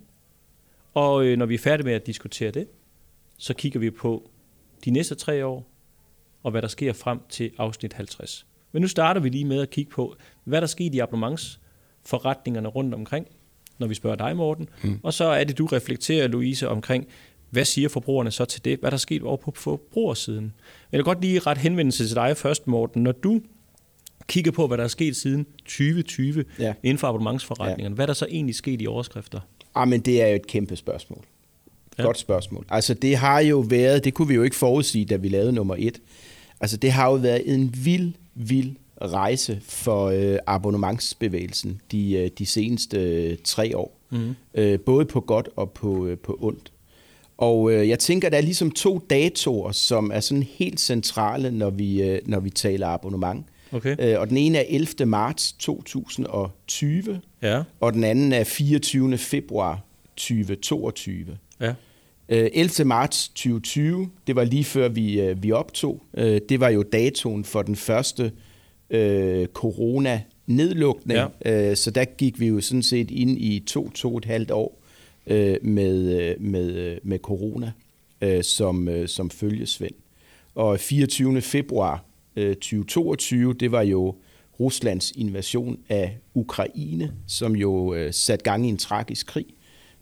Og 0.95 1.25
øh, 1.25 1.39
når 1.39 1.47
vi 1.47 1.55
er 1.55 1.59
færdige 1.59 1.85
med 1.85 1.93
at 1.93 2.07
diskutere 2.07 2.51
det, 2.51 2.69
så 3.39 3.55
kigger 3.55 3.81
vi 3.81 3.91
på 3.91 4.31
de 4.85 4.91
næste 4.91 5.15
tre 5.15 5.47
år, 5.47 5.71
og 6.43 6.51
hvad 6.51 6.63
der 6.63 6.69
sker 6.69 6.93
frem 6.93 7.21
til 7.29 7.51
afsnit 7.59 7.93
50. 7.93 8.47
Men 8.77 8.81
nu 8.81 8.89
starter 8.89 9.21
vi 9.21 9.29
lige 9.29 9.45
med 9.45 9.63
at 9.63 9.71
kigge 9.71 9.91
på, 9.91 10.17
hvad 10.45 10.61
der 10.61 10.67
skete 10.67 10.97
i 10.97 10.99
abonnements 10.99 11.61
forretningerne 12.07 12.69
rundt 12.69 12.95
omkring, 12.95 13.27
når 13.79 13.87
vi 13.87 13.95
spørger 13.95 14.17
dig, 14.17 14.37
Morten. 14.37 14.69
Mm. 14.83 15.01
Og 15.03 15.13
så 15.13 15.25
er 15.25 15.45
det, 15.45 15.59
du 15.59 15.67
reflekterer, 15.67 16.29
Louise, 16.29 16.69
omkring, 16.69 17.07
hvad 17.51 17.65
siger 17.65 17.89
forbrugerne 17.89 18.31
så 18.31 18.45
til 18.45 18.65
det? 18.65 18.79
Hvad 18.81 18.91
der 18.91 18.95
er 18.95 18.99
sket 18.99 19.23
over 19.23 19.37
på 19.37 19.53
forbrugersiden? 19.57 20.53
Jeg 20.93 20.99
vil 20.99 21.05
godt 21.05 21.21
lige 21.21 21.39
ret 21.39 21.59
henvendelse 21.59 22.07
til 22.07 22.17
dig 22.17 22.37
først, 22.37 22.67
Morten. 22.67 23.03
Når 23.03 23.13
du 23.13 23.41
kigger 24.27 24.51
på, 24.51 24.67
hvad 24.67 24.79
der 24.79 24.85
er 24.85 24.89
sket 24.89 25.17
siden 25.17 25.47
2020 25.59 26.45
ja. 26.59 26.75
inden 26.83 26.99
for 26.99 27.09
abonnementsforretningerne, 27.09 27.93
ja. 27.93 27.95
hvad 27.95 28.05
er 28.05 28.07
der 28.07 28.15
så 28.15 28.27
egentlig 28.31 28.55
sket 28.55 28.83
i 28.83 28.87
overskrifter? 28.87 29.41
Ah, 29.75 29.89
men 29.89 30.01
det 30.01 30.23
er 30.23 30.27
jo 30.27 30.35
et 30.35 30.47
kæmpe 30.47 30.77
spørgsmål. 30.77 31.25
Ja. 31.99 32.03
Godt 32.03 32.19
spørgsmål. 32.19 32.67
Altså 32.69 32.95
det 32.95 33.17
har 33.17 33.41
jo 33.41 33.59
været, 33.59 34.05
det 34.05 34.15
kunne 34.15 34.29
vi 34.29 34.35
jo 34.35 34.43
ikke 34.43 34.57
forudsige, 34.57 35.05
da 35.05 35.17
vi 35.17 35.29
lavede 35.29 35.53
nummer 35.53 35.75
et. 35.79 36.01
Altså 36.61 36.77
det 36.77 36.93
har 36.93 37.11
jo 37.11 37.15
været 37.15 37.55
en 37.55 37.75
vild, 37.85 38.13
vild 38.37 38.77
rejse 39.03 39.61
for 39.63 40.07
øh, 40.07 40.39
abonnementsbevægelsen 40.47 41.81
de, 41.93 42.13
øh, 42.13 42.31
de 42.39 42.47
seneste 42.47 42.99
øh, 42.99 43.37
tre 43.45 43.77
år. 43.77 44.01
Mm. 44.11 44.35
Øh, 44.55 44.81
både 44.81 45.05
på 45.05 45.21
godt 45.21 45.49
og 45.57 45.71
på, 45.71 46.07
øh, 46.07 46.19
på 46.19 46.39
ondt. 46.41 46.73
Og 47.39 47.73
øh, 47.73 47.89
jeg 47.89 47.99
tænker, 47.99 48.29
der 48.29 48.37
er 48.37 48.43
ligesom 48.43 48.71
to 48.71 48.99
datoer, 49.11 49.73
som 49.73 50.11
er 50.15 50.21
sådan 50.21 50.43
helt 50.43 50.81
centrale, 50.81 51.51
når 51.51 51.71
vi, 51.71 52.03
øh, 52.03 52.21
når 52.27 52.41
vi 52.41 52.51
taler 52.51 52.87
abonnement. 52.87 53.47
Okay. 53.73 53.97
Øh, 53.99 54.21
og 54.21 54.29
den 54.29 54.37
ene 54.37 54.59
er 54.59 54.65
11. 54.69 55.07
marts 55.07 55.53
2020, 55.53 57.21
ja. 57.43 57.63
og 57.81 57.93
den 57.93 58.05
anden 58.05 58.33
er 58.33 58.45
24. 58.45 59.19
februar 59.19 59.81
2022. 60.17 61.39
Ja. 61.61 61.75
11. 62.29 62.81
Øh, 62.81 62.87
marts 62.87 63.29
2020, 63.29 64.11
det 64.27 64.37
var 64.37 64.45
lige 64.45 64.65
før 64.65 64.89
vi, 64.89 65.21
øh, 65.21 65.43
vi 65.43 65.53
optog. 65.53 66.03
Øh, 66.15 66.41
det 66.49 66.61
var 66.61 66.69
jo 66.69 66.83
datoen 66.83 67.45
for 67.45 67.63
den 67.63 67.77
første 67.77 68.33
øh, 68.91 69.47
corona-nedlukning. 69.47 71.21
Ja. 71.45 71.75
Så 71.75 71.91
der 71.91 72.05
gik 72.05 72.41
vi 72.41 72.47
jo 72.47 72.61
sådan 72.61 72.83
set 72.83 73.11
ind 73.11 73.39
i 73.39 73.65
to, 73.67 73.91
to 73.91 74.17
et 74.17 74.25
halvt 74.25 74.51
år 74.51 74.83
øh, 75.27 75.57
med, 75.63 76.35
med, 76.39 76.99
med 77.03 77.19
corona 77.19 77.73
øh, 78.21 78.45
som, 78.45 78.89
øh, 78.89 79.09
som 79.09 79.31
følgesvend. 79.31 79.95
Og 80.55 80.81
24. 80.81 81.41
februar 81.41 82.05
øh, 82.37 82.55
2022, 82.55 83.55
det 83.55 83.73
var 83.73 83.83
jo 83.83 84.15
Ruslands 84.61 85.11
invasion 85.11 85.79
af 85.89 86.19
Ukraine, 86.35 87.13
som 87.27 87.57
jo 87.57 87.95
øh, 87.95 88.13
satte 88.13 88.43
gang 88.43 88.67
i 88.67 88.69
en 88.69 88.77
tragisk 88.77 89.27
krig, 89.27 89.47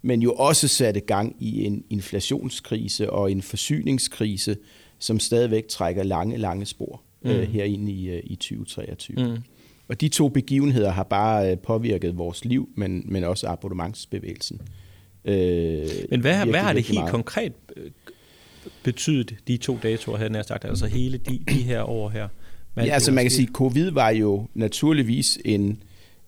men 0.05 0.23
jo 0.23 0.33
også 0.33 0.69
satte 0.69 1.01
gang 1.01 1.37
i 1.41 1.65
en 1.65 1.85
inflationskrise 1.91 3.11
og 3.11 3.33
en 3.33 3.43
forsyningskrise, 3.43 4.57
som 4.99 5.21
stadigvæk 5.21 5.69
trækker 5.69 6.03
lange, 6.03 6.37
lange 6.37 6.67
spor 6.67 7.03
mm. 7.23 7.31
øh, 7.31 7.49
herinde 7.49 7.93
i, 7.93 8.11
øh, 8.11 8.23
i 8.25 8.37
2023. 8.37 9.17
Mm. 9.17 9.37
Og 9.89 10.01
de 10.01 10.09
to 10.09 10.29
begivenheder 10.29 10.91
har 10.91 11.03
bare 11.03 11.51
øh, 11.51 11.59
påvirket 11.59 12.19
vores 12.19 12.45
liv, 12.45 12.69
men, 12.77 13.03
men 13.07 13.25
også 13.25 13.49
abonnementsbevægelsen. 13.49 14.61
Øh, 15.25 15.89
men 16.11 16.21
hvad, 16.21 16.47
hvad 16.47 16.61
har 16.61 16.73
det 16.73 16.83
helt 16.83 16.99
meget. 16.99 17.11
konkret 17.11 17.53
øh, 17.77 17.91
betydet, 18.83 19.35
de 19.49 19.57
to 19.57 19.79
datoer, 19.83 20.17
havde 20.17 20.37
jeg 20.37 20.45
sagt, 20.45 20.65
altså 20.65 20.87
hele 20.87 21.19
de, 21.19 21.41
de 21.49 21.63
her 21.63 21.83
år 21.83 22.09
her? 22.09 22.29
ja, 22.77 22.83
altså 22.83 23.13
man 23.13 23.25
kan 23.25 23.31
sige, 23.31 23.47
at 23.47 23.55
covid 23.55 23.91
var 23.91 24.11
jo 24.11 24.49
naturligvis 24.55 25.39
en, 25.45 25.83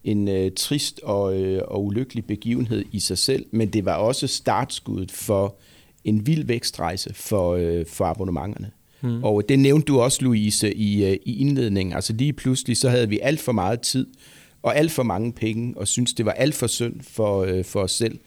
en 0.06 0.28
uh, 0.28 0.52
trist 0.56 1.00
og, 1.02 1.40
uh, 1.40 1.58
og 1.64 1.84
ulykkelig 1.84 2.24
begivenhed 2.24 2.84
i 2.92 3.00
sig 3.00 3.18
selv, 3.18 3.46
men 3.50 3.68
det 3.68 3.84
var 3.84 3.94
også 3.94 4.26
startskuddet 4.26 5.10
for 5.10 5.56
en 6.04 6.26
vild 6.26 6.44
vækstrejse 6.44 7.14
for, 7.14 7.56
uh, 7.56 7.86
for 7.86 8.04
abonnementerne. 8.04 8.70
Mm. 9.00 9.24
Og 9.24 9.48
det 9.48 9.58
nævnte 9.58 9.86
du 9.86 10.00
også, 10.00 10.24
Louise, 10.24 10.74
i, 10.74 11.04
øh, 11.04 11.16
i 11.24 11.40
indledningen. 11.40 11.94
Altså 11.94 12.12
lige 12.12 12.32
pludselig, 12.32 12.76
så 12.76 12.88
havde 12.88 13.08
vi 13.08 13.18
alt 13.22 13.40
for 13.40 13.52
meget 13.52 13.80
tid 13.80 14.06
og 14.62 14.76
alt 14.76 14.92
for 14.92 15.02
mange 15.02 15.32
penge, 15.32 15.74
og 15.76 15.88
synes 15.88 16.14
det 16.14 16.26
var 16.26 16.32
alt 16.32 16.54
for 16.54 16.66
synd 16.66 17.00
for, 17.00 17.42
øh, 17.42 17.64
for 17.64 17.80
os 17.80 17.92
selv. 17.92 18.18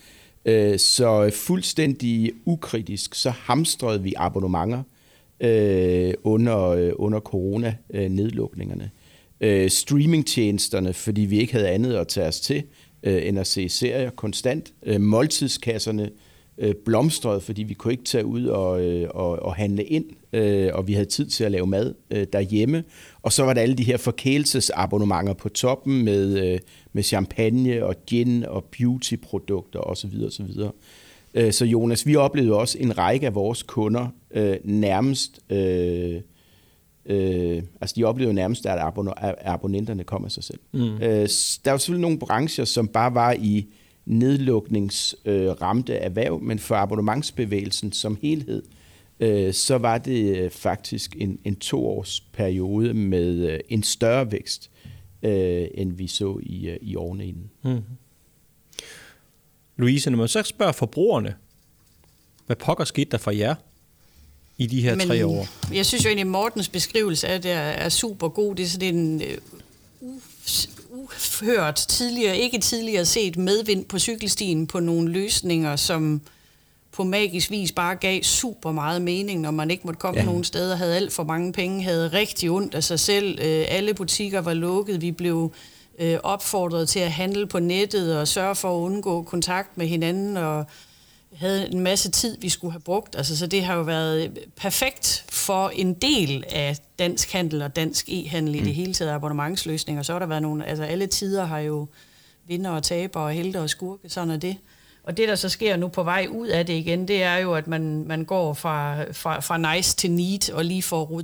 Øh, 0.46 0.80
så 0.80 1.32
fuldstændig 1.34 2.32
ukritisk, 2.46 3.16
så 3.16 3.30
hamstrede 3.30 4.04
vi 4.04 4.14
abonnementer 4.18 4.84
øh, 5.40 6.14
under, 6.24 6.68
øh, 6.68 6.92
under 6.96 7.20
corona-nedlukningerne. 7.20 8.90
Øh, 9.42 9.70
streamingtjenesterne, 9.70 10.94
fordi 10.94 11.22
vi 11.22 11.40
ikke 11.40 11.54
havde 11.54 11.70
andet 11.70 11.94
at 11.94 12.08
tage 12.08 12.28
os 12.28 12.40
til, 12.40 12.64
øh, 13.04 13.28
end 13.28 13.40
at 13.40 13.48
se 13.48 13.70
serier 13.70 14.10
konstant. 14.10 14.74
Øh, 14.86 15.02
måltidskasserne 15.02 16.10
øh, 16.58 16.76
blomstrede, 16.86 17.42
fordi 17.42 17.64
vi 17.64 17.74
kunne 17.74 17.94
ikke 17.94 18.04
tage 18.04 18.26
ud 18.26 18.46
og, 18.46 18.86
øh, 18.86 19.10
og, 19.10 19.40
og 19.40 19.56
handle 19.56 19.84
ind, 19.84 20.06
øh, 20.34 20.70
og 20.74 20.88
vi 20.88 20.94
havde 20.94 21.06
tid 21.06 21.26
til 21.26 21.44
at 21.44 21.52
lave 21.52 21.68
mad 21.68 21.94
øh, 22.12 22.28
derhjemme. 22.34 22.84
Og 23.22 23.34
så 23.34 23.44
var 23.44 23.54
der 23.54 23.62
alle 23.62 23.76
de 23.76 23.84
her 23.84 23.98
forkælelsesabonnementer 23.98 25.34
på 25.34 25.50
toppen 25.50 26.04
med, 26.06 26.54
øh, 26.54 26.60
med 26.94 27.04
champagne 27.04 27.86
og 27.86 27.96
gin 28.08 28.46
og 28.46 28.64
beautyprodukter 28.64 29.80
osv. 29.80 30.24
osv. 30.28 30.50
Øh, 31.34 31.54
så 31.54 31.66
Jonas, 31.66 32.08
vi 32.08 32.16
oplevede 32.16 32.58
også 32.58 32.78
en 32.80 32.98
række 32.98 33.28
af 33.28 33.36
vores 33.36 33.64
kunder 33.64 34.08
øh, 34.32 34.58
nærmest... 34.64 35.40
Øh, 35.50 36.22
Øh, 37.10 37.64
altså 37.82 37.94
de 37.96 38.04
oplevede 38.04 38.34
nærmest, 38.34 38.66
at 38.66 38.94
abonnenterne 39.42 40.04
kom 40.04 40.26
af 40.26 40.32
sig 40.32 40.44
selv. 40.44 40.60
Mm. 40.72 40.96
Øh, 40.96 41.30
der 41.66 41.72
var 41.72 41.78
selvfølgelig 41.78 42.02
nogle 42.02 42.20
brancher, 42.20 42.66
som 42.66 42.88
bare 42.88 43.14
var 43.14 43.34
i 43.34 43.68
nedlukningsramte 44.06 45.94
øh, 45.94 46.00
erhverv, 46.02 46.40
men 46.40 46.60
for 46.60 46.76
abonnementsbevægelsen 46.76 47.92
som 47.92 48.18
helhed, 48.22 48.64
øh, 49.20 49.54
så 49.54 49.78
var 49.78 49.98
det 49.98 50.38
øh, 50.38 50.52
faktisk 50.52 51.16
en, 51.20 51.40
en 51.44 51.56
toårs 51.56 52.22
periode 52.22 52.94
med 52.94 53.36
øh, 53.36 53.60
en 53.70 53.84
større 53.84 54.32
vækst, 54.32 54.72
øh, 55.24 55.68
end 55.74 55.94
vi 55.94 56.08
så 56.08 56.40
i, 56.44 56.70
øh, 56.70 56.78
i 56.82 56.96
årene 56.96 57.28
inden. 57.28 57.52
Mm. 57.64 57.82
Louise, 59.78 60.10
når 60.10 60.18
man 60.18 60.28
så 60.28 60.44
spørger 60.44 60.72
forbrugerne, 60.72 61.36
hvad 62.46 62.56
pokker 62.56 62.84
skete 62.84 63.12
der 63.12 63.18
for 63.18 63.32
jer 63.32 63.56
i 64.60 64.66
de 64.66 64.82
her 64.82 64.96
Men, 64.96 65.08
tre 65.08 65.26
år? 65.26 65.48
Jeg 65.74 65.86
synes 65.86 66.04
jo 66.06 66.08
egentlig, 66.08 66.22
at 66.22 66.28
Mortens 66.28 66.70
beskrivelse 66.70 67.28
af 67.28 67.42
det 67.42 67.52
er 67.52 67.90
super 67.90 68.30
god. 68.30 68.56
Det 68.56 68.66
er 68.66 68.70
sådan 68.70 68.96
en 68.96 69.22
uh, 69.22 70.10
uhørt 70.90 71.76
tidligere, 71.76 72.38
ikke 72.38 72.60
tidligere 72.60 73.06
set 73.06 73.38
medvind 73.38 73.86
på 73.86 74.00
cykelstien 74.00 74.68
på 74.68 74.80
nogle 74.80 75.12
løsninger, 75.12 75.76
som 75.76 76.22
på 76.92 77.04
magisk 77.04 77.52
vis 77.52 77.72
bare 77.72 77.96
gav 77.96 78.24
super 78.24 78.72
meget 78.72 79.02
mening, 79.02 79.42
når 79.42 79.52
man 79.52 79.72
ikke 79.72 79.84
måtte 79.86 80.00
komme 80.00 80.20
ja. 80.20 80.26
nogen 80.26 80.44
steder, 80.44 80.76
havde 80.76 80.96
alt 80.96 81.14
for 81.14 81.24
mange 81.24 81.54
penge, 81.54 81.84
havde 81.84 82.08
rigtig 82.08 82.50
ondt 82.50 82.76
af 82.76 82.84
sig 82.84 83.00
selv, 83.00 83.40
øh, 83.42 83.66
alle 83.70 83.94
butikker 83.94 84.42
var 84.42 84.54
lukket, 84.54 85.02
vi 85.02 85.12
blev 85.12 85.54
øh, 86.00 86.18
opfordret 86.24 86.90
til 86.90 87.00
at 87.00 87.12
handle 87.12 87.48
på 87.48 87.60
nettet 87.60 88.18
og 88.18 88.28
sørge 88.28 88.56
for 88.56 88.78
at 88.78 88.82
undgå 88.82 89.24
kontakt 89.24 89.78
med 89.78 89.88
hinanden 89.88 90.38
og 90.38 90.66
havde 91.36 91.72
en 91.72 91.80
masse 91.80 92.12
tid, 92.12 92.38
vi 92.42 92.50
skulle 92.50 92.72
have 92.72 92.82
brugt. 92.82 93.16
Altså, 93.16 93.38
så 93.38 93.48
det 93.48 93.64
har 93.64 93.76
jo 93.76 93.82
været 93.82 94.40
perfekt 94.56 95.26
for 95.30 95.70
en 95.70 95.94
del 95.94 96.44
af 96.50 96.78
dansk 97.00 97.32
handel 97.32 97.62
og 97.62 97.76
dansk 97.76 98.10
e-handel 98.10 98.56
i 98.56 98.60
mm. 98.60 98.66
det 98.66 98.76
hele 98.76 98.94
taget 98.94 99.12
abonnementsløsninger. 99.12 100.04
Så 100.04 100.12
har 100.12 100.20
der 100.20 100.26
været 100.26 100.42
nogle, 100.42 100.66
altså 100.66 100.84
alle 100.84 101.08
tider 101.08 101.46
har 101.46 101.60
jo 101.60 101.88
vinder 102.48 102.70
og 102.70 102.84
taber 102.84 103.20
og 103.20 103.32
helte 103.32 103.60
og 103.60 103.70
skurke, 103.70 104.10
sådan 104.10 104.32
er 104.32 104.38
det. 104.38 104.58
Og 105.04 105.18
det, 105.18 105.28
der 105.28 105.36
så 105.36 105.50
sker 105.50 105.78
nu 105.78 105.88
på 105.88 106.04
vej 106.04 106.28
ud 106.30 106.48
af 106.48 106.66
det 106.66 106.74
igen, 106.74 107.08
det 107.08 107.24
er 107.24 107.36
jo, 107.38 107.54
at 107.54 107.68
man, 107.68 108.04
man 108.08 108.26
går 108.26 108.54
fra, 108.54 109.04
fra, 109.12 109.40
fra 109.40 109.76
nice 109.76 109.96
til 109.96 110.12
neat 110.12 110.50
og 110.50 110.66
lige 110.66 110.84
får 110.84 111.24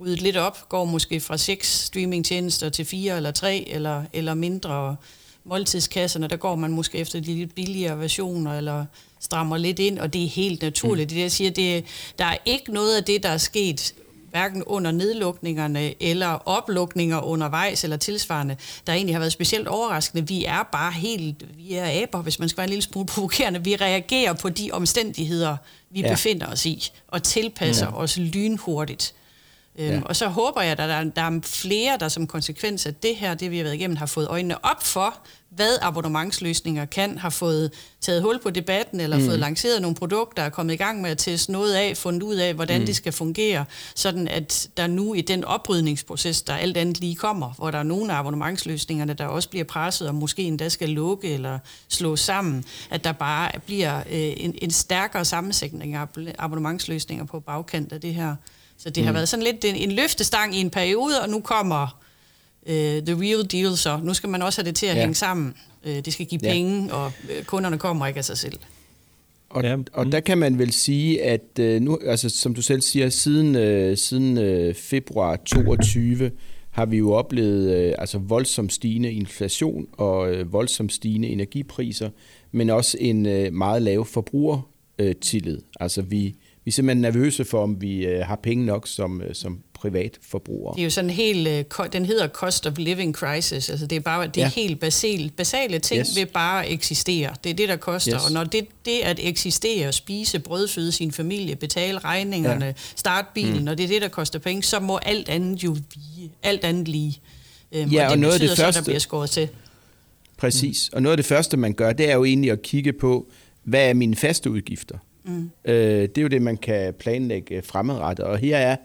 ryddet, 0.00 0.22
lidt 0.22 0.36
op. 0.36 0.68
Går 0.68 0.84
måske 0.84 1.20
fra 1.20 1.36
seks 1.36 1.84
streamingtjenester 1.84 2.68
til 2.68 2.84
fire 2.84 3.16
eller 3.16 3.30
tre 3.30 3.64
eller, 3.68 4.04
eller 4.12 4.34
mindre. 4.34 4.96
Måltidskasserne, 5.44 6.28
der 6.28 6.36
går 6.36 6.54
man 6.54 6.72
måske 6.72 6.98
efter 6.98 7.20
de 7.20 7.34
lidt 7.34 7.54
billigere 7.54 7.98
versioner, 7.98 8.58
eller 8.58 8.84
strammer 9.20 9.56
lidt 9.56 9.78
ind, 9.78 9.98
og 9.98 10.12
det 10.12 10.24
er 10.24 10.28
helt 10.28 10.62
naturligt. 10.62 11.10
Mm. 11.10 11.14
Det, 11.14 11.22
jeg 11.22 11.32
siger, 11.32 11.50
det, 11.50 11.84
der 12.18 12.24
er 12.24 12.36
ikke 12.44 12.72
noget 12.72 12.96
af 12.96 13.04
det, 13.04 13.22
der 13.22 13.28
er 13.28 13.38
sket 13.38 13.94
hverken 14.30 14.64
under 14.64 14.90
nedlukningerne 14.90 16.02
eller 16.02 16.28
oplukninger 16.28 17.20
undervejs 17.20 17.84
eller 17.84 17.96
tilsvarende, 17.96 18.56
der 18.86 18.92
egentlig 18.92 19.14
har 19.14 19.20
været 19.20 19.32
specielt 19.32 19.68
overraskende. 19.68 20.28
Vi 20.28 20.44
er 20.44 20.68
bare 20.72 20.92
helt, 20.92 21.56
vi 21.56 21.74
er 21.74 22.02
aber, 22.02 22.22
hvis 22.22 22.38
man 22.38 22.48
skal 22.48 22.56
være 22.56 22.64
en 22.64 22.70
lille 22.70 22.82
smule 22.82 23.06
provokerende. 23.06 23.64
Vi 23.64 23.76
reagerer 23.76 24.32
på 24.32 24.48
de 24.48 24.70
omstændigheder, 24.72 25.56
vi 25.90 26.00
ja. 26.00 26.10
befinder 26.10 26.46
os 26.46 26.66
i, 26.66 26.90
og 27.08 27.22
tilpasser 27.22 27.86
ja. 27.86 27.96
os 27.96 28.16
lynhurtigt. 28.16 29.14
Øhm, 29.78 29.94
ja. 29.94 30.00
Og 30.04 30.16
så 30.16 30.28
håber 30.28 30.62
jeg, 30.62 30.72
at 30.72 30.78
der, 30.78 31.04
der 31.04 31.22
er 31.22 31.40
flere, 31.42 31.96
der 32.00 32.08
som 32.08 32.26
konsekvens 32.26 32.86
af 32.86 32.94
det 32.94 33.16
her, 33.16 33.34
det 33.34 33.50
vi 33.50 33.56
har 33.56 33.64
været 33.64 33.74
igennem, 33.74 33.96
har 33.96 34.06
fået 34.06 34.28
øjnene 34.28 34.64
op 34.64 34.82
for, 34.82 35.14
hvad 35.50 35.78
abonnementsløsninger 35.82 36.84
kan, 36.84 37.18
har 37.18 37.30
fået 37.30 37.72
taget 38.00 38.22
hul 38.22 38.38
på 38.42 38.50
debatten, 38.50 39.00
eller 39.00 39.18
mm. 39.18 39.24
fået 39.24 39.38
lanceret 39.38 39.82
nogle 39.82 39.96
produkter, 39.96 40.42
er 40.42 40.48
kommet 40.48 40.74
i 40.74 40.76
gang 40.76 41.00
med 41.00 41.10
at 41.10 41.18
teste 41.18 41.52
noget 41.52 41.74
af, 41.74 41.96
fundet 41.96 42.22
ud 42.22 42.34
af, 42.34 42.54
hvordan 42.54 42.80
mm. 42.80 42.86
det 42.86 42.96
skal 42.96 43.12
fungere, 43.12 43.64
sådan 43.94 44.28
at 44.28 44.68
der 44.76 44.86
nu 44.86 45.14
i 45.14 45.20
den 45.20 45.44
oprydningsproces, 45.44 46.42
der 46.42 46.54
alt 46.54 46.76
andet 46.76 47.00
lige 47.00 47.14
kommer, 47.14 47.52
hvor 47.58 47.70
der 47.70 47.78
er 47.78 47.82
nogle 47.82 48.12
af 48.12 48.18
abonnementsløsningerne, 48.18 49.14
der 49.14 49.26
også 49.26 49.48
bliver 49.48 49.64
presset, 49.64 50.08
og 50.08 50.14
måske 50.14 50.42
endda 50.42 50.68
skal 50.68 50.88
lukke 50.88 51.34
eller 51.34 51.58
slå 51.88 52.16
sammen, 52.16 52.64
at 52.90 53.04
der 53.04 53.12
bare 53.12 53.50
bliver 53.66 53.98
øh, 53.98 54.32
en, 54.36 54.54
en 54.62 54.70
stærkere 54.70 55.24
sammensætning 55.24 55.94
af 55.94 56.06
abonnementsløsninger 56.38 57.24
på 57.24 57.40
bagkant 57.40 57.92
af 57.92 58.00
det 58.00 58.14
her. 58.14 58.36
Så 58.82 58.90
det 58.90 59.02
mm. 59.02 59.06
har 59.06 59.12
været 59.12 59.28
sådan 59.28 59.44
lidt 59.44 59.64
en, 59.64 59.76
en 59.76 59.92
løftestang 59.92 60.56
i 60.56 60.60
en 60.60 60.70
periode, 60.70 61.20
og 61.22 61.28
nu 61.28 61.40
kommer 61.40 62.00
øh, 62.66 63.02
the 63.02 63.14
real 63.20 63.46
deal 63.52 63.76
så. 63.76 64.00
Nu 64.02 64.14
skal 64.14 64.28
man 64.28 64.42
også 64.42 64.60
have 64.60 64.68
det 64.68 64.76
til 64.76 64.86
at 64.86 64.96
ja. 64.96 65.00
hænge 65.00 65.14
sammen. 65.14 65.54
Øh, 65.84 65.96
det 66.04 66.12
skal 66.12 66.26
give 66.26 66.38
penge, 66.38 66.86
ja. 66.86 66.94
og 66.94 67.12
øh, 67.30 67.44
kunderne 67.44 67.78
kommer 67.78 68.06
ikke 68.06 68.18
af 68.18 68.24
sig 68.24 68.38
selv. 68.38 68.58
Og, 69.50 69.62
ja. 69.62 69.76
og 69.92 70.12
der 70.12 70.20
kan 70.20 70.38
man 70.38 70.58
vel 70.58 70.72
sige, 70.72 71.22
at 71.22 71.58
øh, 71.58 71.82
nu, 71.82 71.98
altså, 72.06 72.28
som 72.28 72.54
du 72.54 72.62
selv 72.62 72.80
siger, 72.80 73.08
siden, 73.08 73.56
øh, 73.56 73.96
siden 73.96 74.38
øh, 74.38 74.74
februar 74.74 75.36
22 75.36 76.30
har 76.70 76.86
vi 76.86 76.96
jo 76.96 77.12
oplevet 77.12 77.76
øh, 77.76 77.94
altså 77.98 78.18
voldsomt 78.18 78.72
stigende 78.72 79.12
inflation 79.12 79.86
og 79.92 80.32
øh, 80.34 80.52
voldsomt 80.52 80.92
stigende 80.92 81.28
energipriser, 81.28 82.10
men 82.52 82.70
også 82.70 82.96
en 83.00 83.26
øh, 83.26 83.52
meget 83.52 83.82
lav 83.82 84.04
forbrugertillid. 84.04 85.56
Øh, 85.56 85.62
altså 85.80 86.02
vi, 86.02 86.34
vi 86.64 86.68
er 86.68 86.72
simpelthen 86.72 87.02
nervøse 87.02 87.44
for, 87.44 87.62
om 87.62 87.80
vi 87.80 88.06
øh, 88.06 88.26
har 88.26 88.36
penge 88.36 88.66
nok 88.66 88.88
som, 88.88 89.22
øh, 89.22 89.34
som 89.34 89.60
privat 89.74 90.18
forbruger. 90.22 90.72
Det 90.72 90.80
er 90.80 90.84
jo 90.84 90.90
sådan 90.90 91.10
helt, 91.10 91.48
øh, 91.48 91.64
den 91.92 92.04
hedder 92.04 92.28
cost 92.28 92.66
of 92.66 92.78
living 92.78 93.14
crisis, 93.14 93.70
altså 93.70 93.86
det 93.86 93.96
er 93.96 94.00
bare 94.00 94.26
det 94.26 94.36
er 94.36 94.40
ja. 94.40 94.50
helt 94.50 94.80
basale, 94.80 95.30
basale 95.30 95.78
ting 95.78 96.00
yes. 96.00 96.16
ved 96.16 96.26
bare 96.26 96.66
at 96.66 96.72
eksistere. 96.72 97.34
Det 97.44 97.50
er 97.50 97.54
det, 97.54 97.68
der 97.68 97.76
koster, 97.76 98.14
yes. 98.14 98.26
og 98.26 98.32
når 98.32 98.44
det, 98.44 98.66
det 98.84 99.00
at 99.00 99.20
eksistere, 99.22 99.92
spise, 99.92 100.38
brødføde 100.38 100.92
sin 100.92 101.12
familie, 101.12 101.56
betale 101.56 101.98
regningerne, 101.98 102.64
ja. 102.64 102.72
starte 102.96 103.28
bilen, 103.34 103.58
mm. 103.58 103.64
når 103.64 103.74
det 103.74 103.84
er 103.84 103.88
det, 103.88 104.02
der 104.02 104.08
koster 104.08 104.38
penge, 104.38 104.62
så 104.62 104.80
må 104.80 104.96
alt 104.96 105.28
andet 105.28 105.64
jo 105.64 105.70
vige, 105.70 106.32
alt 106.42 106.64
andet 106.64 106.88
lige. 106.88 107.20
Øhm, 107.72 107.90
ja, 107.90 108.04
og, 108.04 108.04
det 108.04 108.12
og 108.12 108.18
noget 108.18 108.34
af 108.34 108.40
det 108.40 108.48
første, 108.48 108.72
så, 108.72 108.80
der 108.80 108.84
bliver 108.84 108.98
skåret 108.98 109.30
til. 109.30 109.48
Præcis, 110.36 110.90
mm. 110.92 110.96
og 110.96 111.02
noget 111.02 111.12
af 111.12 111.16
det 111.16 111.26
første, 111.26 111.56
man 111.56 111.72
gør, 111.72 111.92
det 111.92 112.10
er 112.10 112.14
jo 112.14 112.24
egentlig 112.24 112.50
at 112.50 112.62
kigge 112.62 112.92
på, 112.92 113.30
hvad 113.64 113.88
er 113.88 113.94
mine 113.94 114.16
faste 114.16 114.50
udgifter? 114.50 114.98
Mm. 115.30 115.50
Øh, 115.64 116.02
det 116.02 116.18
er 116.18 116.22
jo 116.22 116.28
det, 116.28 116.42
man 116.42 116.56
kan 116.56 116.94
planlægge 116.94 117.62
fremadrettet, 117.62 118.24
og 118.24 118.38
her 118.38 118.56
er 118.56 118.76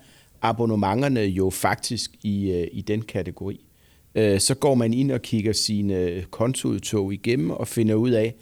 abonnementerne 0.42 1.20
jo 1.20 1.50
faktisk 1.50 2.12
i, 2.24 2.52
øh, 2.52 2.68
i 2.72 2.82
den 2.82 3.02
kategori. 3.02 3.66
Øh, 4.16 4.40
så 4.40 4.56
går 4.56 4.76
man 4.76 4.94
ind 4.94 5.12
og 5.12 5.22
kigger 5.22 5.54
sine 5.54 6.24
kontoudtog 6.32 7.14
igennem 7.14 7.52
og 7.52 7.68
finder 7.68 7.96
ud 7.96 8.10
af, 8.10 8.36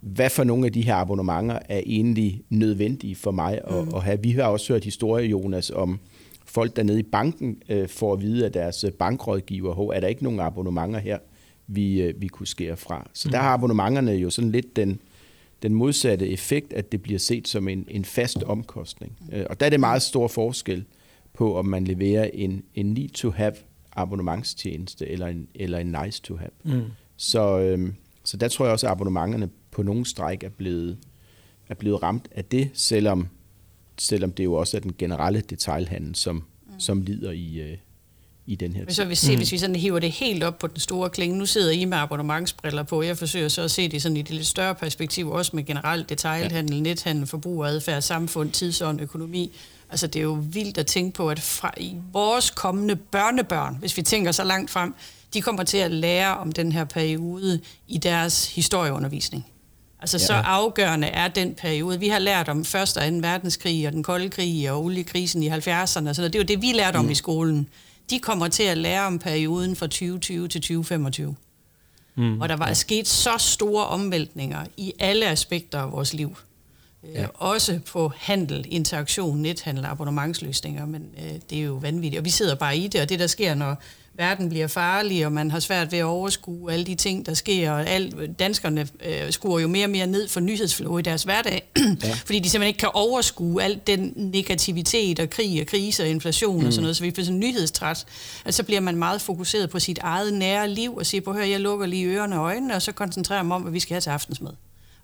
hvad 0.00 0.30
for 0.30 0.44
nogle 0.44 0.66
af 0.66 0.72
de 0.72 0.82
her 0.82 0.94
abonnementer 0.94 1.58
er 1.68 1.80
egentlig 1.86 2.42
nødvendige 2.50 3.16
for 3.16 3.30
mig 3.30 3.60
at, 3.64 3.84
mm. 3.84 3.94
at 3.94 4.02
have. 4.02 4.22
Vi 4.22 4.30
har 4.30 4.42
også 4.42 4.72
hørt 4.72 4.84
historier, 4.84 5.26
Jonas, 5.26 5.70
om 5.70 5.98
folk 6.46 6.76
dernede 6.76 6.98
i 7.00 7.02
banken 7.02 7.62
øh, 7.68 7.88
får 7.88 8.12
at 8.12 8.22
vide 8.22 8.44
af 8.44 8.52
deres 8.52 8.84
bankrådgiver, 8.98 9.92
er 9.92 10.00
der 10.00 10.08
ikke 10.08 10.24
nogen 10.24 10.40
abonnementer 10.40 11.00
her, 11.00 11.18
vi, 11.66 12.12
vi 12.16 12.28
kunne 12.28 12.46
skære 12.46 12.76
fra. 12.76 13.10
Så 13.14 13.28
mm. 13.28 13.32
der 13.32 13.38
har 13.38 13.48
abonnementerne 13.48 14.12
jo 14.12 14.30
sådan 14.30 14.52
lidt 14.52 14.76
den, 14.76 15.00
den 15.62 15.74
modsatte 15.74 16.28
effekt, 16.28 16.72
at 16.72 16.92
det 16.92 17.02
bliver 17.02 17.18
set 17.18 17.48
som 17.48 17.68
en, 17.68 17.84
en 17.88 18.04
fast 18.04 18.42
omkostning. 18.42 19.18
Og 19.50 19.60
der 19.60 19.66
er 19.66 19.70
det 19.70 19.80
meget 19.80 20.02
stor 20.02 20.28
forskel 20.28 20.84
på, 21.32 21.56
om 21.56 21.66
man 21.66 21.84
leverer 21.84 22.30
en, 22.34 22.62
en 22.74 22.94
need-to-have 22.94 23.54
abonnementstjeneste 23.92 25.08
eller 25.08 25.26
en, 25.26 25.48
eller 25.54 25.78
en 25.78 25.96
nice-to-have. 26.04 26.50
Mm. 26.64 26.82
Så, 27.16 27.58
øhm, 27.58 27.94
så 28.24 28.36
der 28.36 28.48
tror 28.48 28.64
jeg 28.64 28.72
også, 28.72 28.86
at 28.86 28.90
abonnementerne 28.90 29.48
på 29.70 29.82
nogle 29.82 30.06
stræk 30.06 30.42
er 30.42 30.48
blevet, 30.48 30.98
er 31.68 31.74
blevet 31.74 32.02
ramt 32.02 32.28
af 32.34 32.44
det, 32.44 32.70
selvom, 32.72 33.28
selvom 33.98 34.32
det 34.32 34.44
jo 34.44 34.54
også 34.54 34.76
er 34.76 34.80
den 34.80 34.94
generelle 34.98 35.40
detailhandel, 35.40 36.14
som, 36.14 36.36
mm. 36.36 36.72
som 36.80 37.02
lider 37.02 37.30
i, 37.30 37.60
øh, 37.60 37.76
i 38.50 38.54
den 38.54 38.72
her 38.72 38.84
tid. 38.84 38.94
Så 38.94 39.04
vi 39.04 39.14
se, 39.14 39.30
mm. 39.30 39.36
hvis 39.36 39.52
vi 39.52 39.58
sådan 39.58 39.76
hiver 39.76 39.98
det 39.98 40.10
helt 40.10 40.44
op 40.44 40.58
på 40.58 40.66
den 40.66 40.80
store 40.80 41.10
klinge, 41.10 41.38
nu 41.38 41.46
sidder 41.46 41.70
I 41.70 41.84
med 41.84 41.98
abonnementsbriller 41.98 42.82
på, 42.82 43.02
jeg 43.02 43.18
forsøger 43.18 43.48
så 43.48 43.62
at 43.62 43.70
se 43.70 43.88
det 43.88 44.02
sådan 44.02 44.16
i 44.16 44.22
det 44.22 44.30
lidt 44.30 44.46
større 44.46 44.74
perspektiv, 44.74 45.30
også 45.30 45.56
med 45.56 45.64
generelt 45.64 46.08
detailhandel, 46.08 46.74
ja. 46.74 46.80
nethandel, 46.80 47.26
forbrugeradfærd, 47.26 48.02
samfund, 48.02 48.50
tidsånd, 48.50 49.00
økonomi 49.00 49.52
Altså 49.90 50.06
det 50.06 50.18
er 50.18 50.22
jo 50.22 50.38
vildt 50.40 50.78
at 50.78 50.86
tænke 50.86 51.16
på, 51.16 51.30
at 51.30 51.40
fra, 51.40 51.72
i 51.76 51.96
vores 52.12 52.50
kommende 52.50 52.96
børnebørn, 52.96 53.76
hvis 53.80 53.96
vi 53.96 54.02
tænker 54.02 54.32
så 54.32 54.44
langt 54.44 54.70
frem, 54.70 54.94
de 55.34 55.42
kommer 55.42 55.62
til 55.64 55.78
at 55.78 55.90
lære 55.90 56.36
om 56.36 56.52
den 56.52 56.72
her 56.72 56.84
periode 56.84 57.60
i 57.88 57.98
deres 57.98 58.54
historieundervisning. 58.54 59.46
Altså 60.00 60.16
ja. 60.16 60.26
så 60.26 60.32
afgørende 60.32 61.06
er 61.06 61.28
den 61.28 61.54
periode. 61.54 62.00
Vi 62.00 62.08
har 62.08 62.18
lært 62.18 62.48
om 62.48 62.60
1. 62.60 62.74
og 62.74 62.86
2. 62.86 62.92
verdenskrig 63.20 63.86
og 63.86 63.92
den 63.92 64.02
kolde 64.02 64.28
krig 64.28 64.70
og 64.70 64.84
oliekrisen 64.84 65.42
i 65.42 65.48
70'erne. 65.48 66.12
Så 66.12 66.22
det 66.22 66.34
er 66.34 66.38
jo 66.38 66.44
det, 66.44 66.62
vi 66.62 66.72
lærte 66.72 66.96
om 66.96 67.04
mm. 67.04 67.10
i 67.10 67.14
skolen. 67.14 67.68
De 68.10 68.18
kommer 68.18 68.48
til 68.48 68.62
at 68.62 68.78
lære 68.78 69.06
om 69.06 69.18
perioden 69.18 69.76
fra 69.76 69.86
2020 69.86 70.48
til 70.48 70.60
2025. 70.60 71.36
Mm. 72.14 72.36
Hvor 72.36 72.46
der 72.46 72.56
var 72.56 72.68
ja. 72.68 72.74
sket 72.74 73.08
så 73.08 73.30
store 73.38 73.86
omvæltninger 73.86 74.66
i 74.76 74.92
alle 74.98 75.26
aspekter 75.26 75.78
af 75.78 75.92
vores 75.92 76.14
liv. 76.14 76.36
Øh, 77.04 77.14
ja. 77.14 77.26
Også 77.34 77.80
på 77.86 78.12
handel, 78.16 78.66
interaktion, 78.68 79.38
nethandel, 79.38 79.84
abonnementsløsninger, 79.84 80.86
men 80.86 81.10
øh, 81.18 81.32
det 81.50 81.58
er 81.58 81.62
jo 81.62 81.74
vanvittigt. 81.74 82.18
Og 82.18 82.24
vi 82.24 82.30
sidder 82.30 82.54
bare 82.54 82.76
i 82.76 82.88
det, 82.88 83.00
og 83.00 83.08
det 83.08 83.18
der 83.18 83.26
sker, 83.26 83.54
når 83.54 83.76
verden 84.20 84.48
bliver 84.48 84.66
farlig, 84.66 85.26
og 85.26 85.32
man 85.32 85.50
har 85.50 85.60
svært 85.60 85.92
ved 85.92 85.98
at 85.98 86.04
overskue 86.04 86.72
alle 86.72 86.84
de 86.84 86.94
ting, 86.94 87.26
der 87.26 87.34
sker, 87.34 87.70
og 87.72 87.86
al, 87.86 88.34
danskerne 88.38 88.88
øh, 89.06 89.32
skruer 89.32 89.60
jo 89.60 89.68
mere 89.68 89.86
og 89.86 89.90
mere 89.90 90.06
ned 90.06 90.28
for 90.28 90.40
nyhedsflow 90.40 90.98
i 90.98 91.02
deres 91.02 91.22
hverdag, 91.22 91.70
ja. 92.04 92.12
fordi 92.26 92.38
de 92.38 92.50
simpelthen 92.50 92.68
ikke 92.68 92.78
kan 92.78 92.90
overskue 92.94 93.62
al 93.62 93.80
den 93.86 94.12
negativitet 94.16 95.20
og 95.20 95.30
krig 95.30 95.60
og 95.60 95.66
krise 95.66 96.02
og 96.02 96.08
inflation 96.08 96.60
mm. 96.60 96.66
og 96.66 96.72
sådan 96.72 96.82
noget, 96.82 96.96
så 96.96 97.02
vi 97.02 97.10
bliver 97.10 97.24
sådan 97.24 97.40
nyhedstræt. 97.40 98.06
Altså 98.44 98.56
så 98.56 98.62
bliver 98.62 98.80
man 98.80 98.96
meget 98.96 99.20
fokuseret 99.20 99.70
på 99.70 99.78
sit 99.78 99.98
eget 99.98 100.34
nære 100.34 100.68
liv, 100.68 100.96
og 100.96 101.06
siger 101.06 101.20
på, 101.20 101.32
hør, 101.32 101.42
jeg 101.42 101.60
lukker 101.60 101.86
lige 101.86 102.06
ørerne 102.06 102.40
og 102.40 102.44
øjnene, 102.44 102.74
og 102.74 102.82
så 102.82 102.92
koncentrerer 102.92 103.42
man 103.42 103.52
om, 103.56 103.62
hvad 103.62 103.72
vi 103.72 103.80
skal 103.80 103.94
have 103.94 104.00
til 104.00 104.10
aftensmad. 104.10 104.52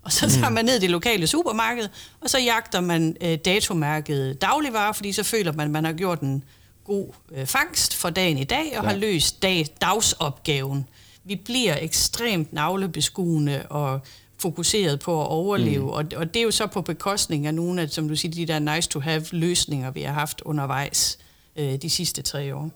Og 0.01 0.11
så 0.11 0.29
tager 0.29 0.49
mm. 0.49 0.55
man 0.55 0.65
ned 0.65 0.75
i 0.75 0.79
det 0.79 0.89
lokale 0.89 1.27
supermarked, 1.27 1.87
og 2.21 2.29
så 2.29 2.39
jagter 2.39 2.81
man 2.81 3.17
øh, 3.21 3.37
datomærket 3.45 4.41
dagligvarer, 4.41 4.93
fordi 4.93 5.11
så 5.11 5.23
føler 5.23 5.51
man, 5.51 5.65
at 5.65 5.71
man 5.71 5.85
har 5.85 5.93
gjort 5.93 6.21
en 6.21 6.43
god 6.87 7.07
øh, 7.31 7.45
fangst 7.45 7.95
for 7.95 8.09
dagen 8.09 8.37
i 8.37 8.43
dag, 8.43 8.65
og 8.65 8.83
ja. 8.83 8.89
har 8.89 8.95
løst 8.95 9.41
dag, 9.41 9.65
dagsopgaven. 9.81 10.87
Vi 11.23 11.35
bliver 11.35 11.77
ekstremt 11.81 12.53
navlebeskuende 12.53 13.65
og 13.69 13.99
fokuseret 14.37 14.99
på 14.99 15.21
at 15.21 15.27
overleve, 15.27 15.83
mm. 15.83 15.89
og, 15.89 16.05
og 16.15 16.33
det 16.33 16.39
er 16.39 16.43
jo 16.43 16.51
så 16.51 16.67
på 16.67 16.81
bekostning 16.81 17.47
af 17.47 17.53
nogle 17.53 17.81
af, 17.81 17.89
som 17.89 18.07
du 18.07 18.15
siger, 18.15 18.31
de 18.31 18.53
der 18.53 18.59
nice-to-have-løsninger, 18.59 19.91
vi 19.91 20.01
har 20.01 20.13
haft 20.13 20.41
undervejs 20.41 21.17
øh, 21.55 21.75
de 21.75 21.89
sidste 21.89 22.21
tre 22.21 22.55
år. 22.55 22.71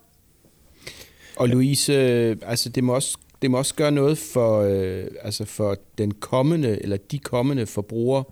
Og 1.36 1.50
Louise, 1.50 1.94
øh, 1.94 2.38
altså 2.46 2.70
det 2.70 2.84
må 2.84 2.96
også 2.96 3.18
det 3.42 3.52
må 3.52 3.58
også 3.58 3.76
gøre 3.76 3.92
noget 3.92 4.18
for, 4.18 4.62
øh, 4.62 5.08
altså 5.22 5.46
for 5.46 5.78
den 5.98 6.12
kommende, 6.12 6.82
eller 6.82 6.98
de 6.98 7.20
kommende 7.20 7.66
forbrugere, 7.66 8.24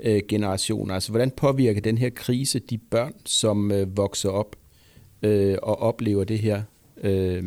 øh, 0.00 0.22
generationer. 0.28 0.94
Altså, 0.94 1.10
hvordan 1.10 1.30
påvirker 1.30 1.80
den 1.80 1.98
her 1.98 2.10
krise 2.10 2.58
de 2.58 2.78
børn, 2.78 3.12
som 3.24 3.72
øh, 3.72 3.96
vokser 3.96 4.28
op 4.28 4.56
øh, 5.24 5.58
og 5.62 5.82
oplever 5.82 6.24
det 6.24 6.38
her? 6.38 6.62
Øh, 7.02 7.42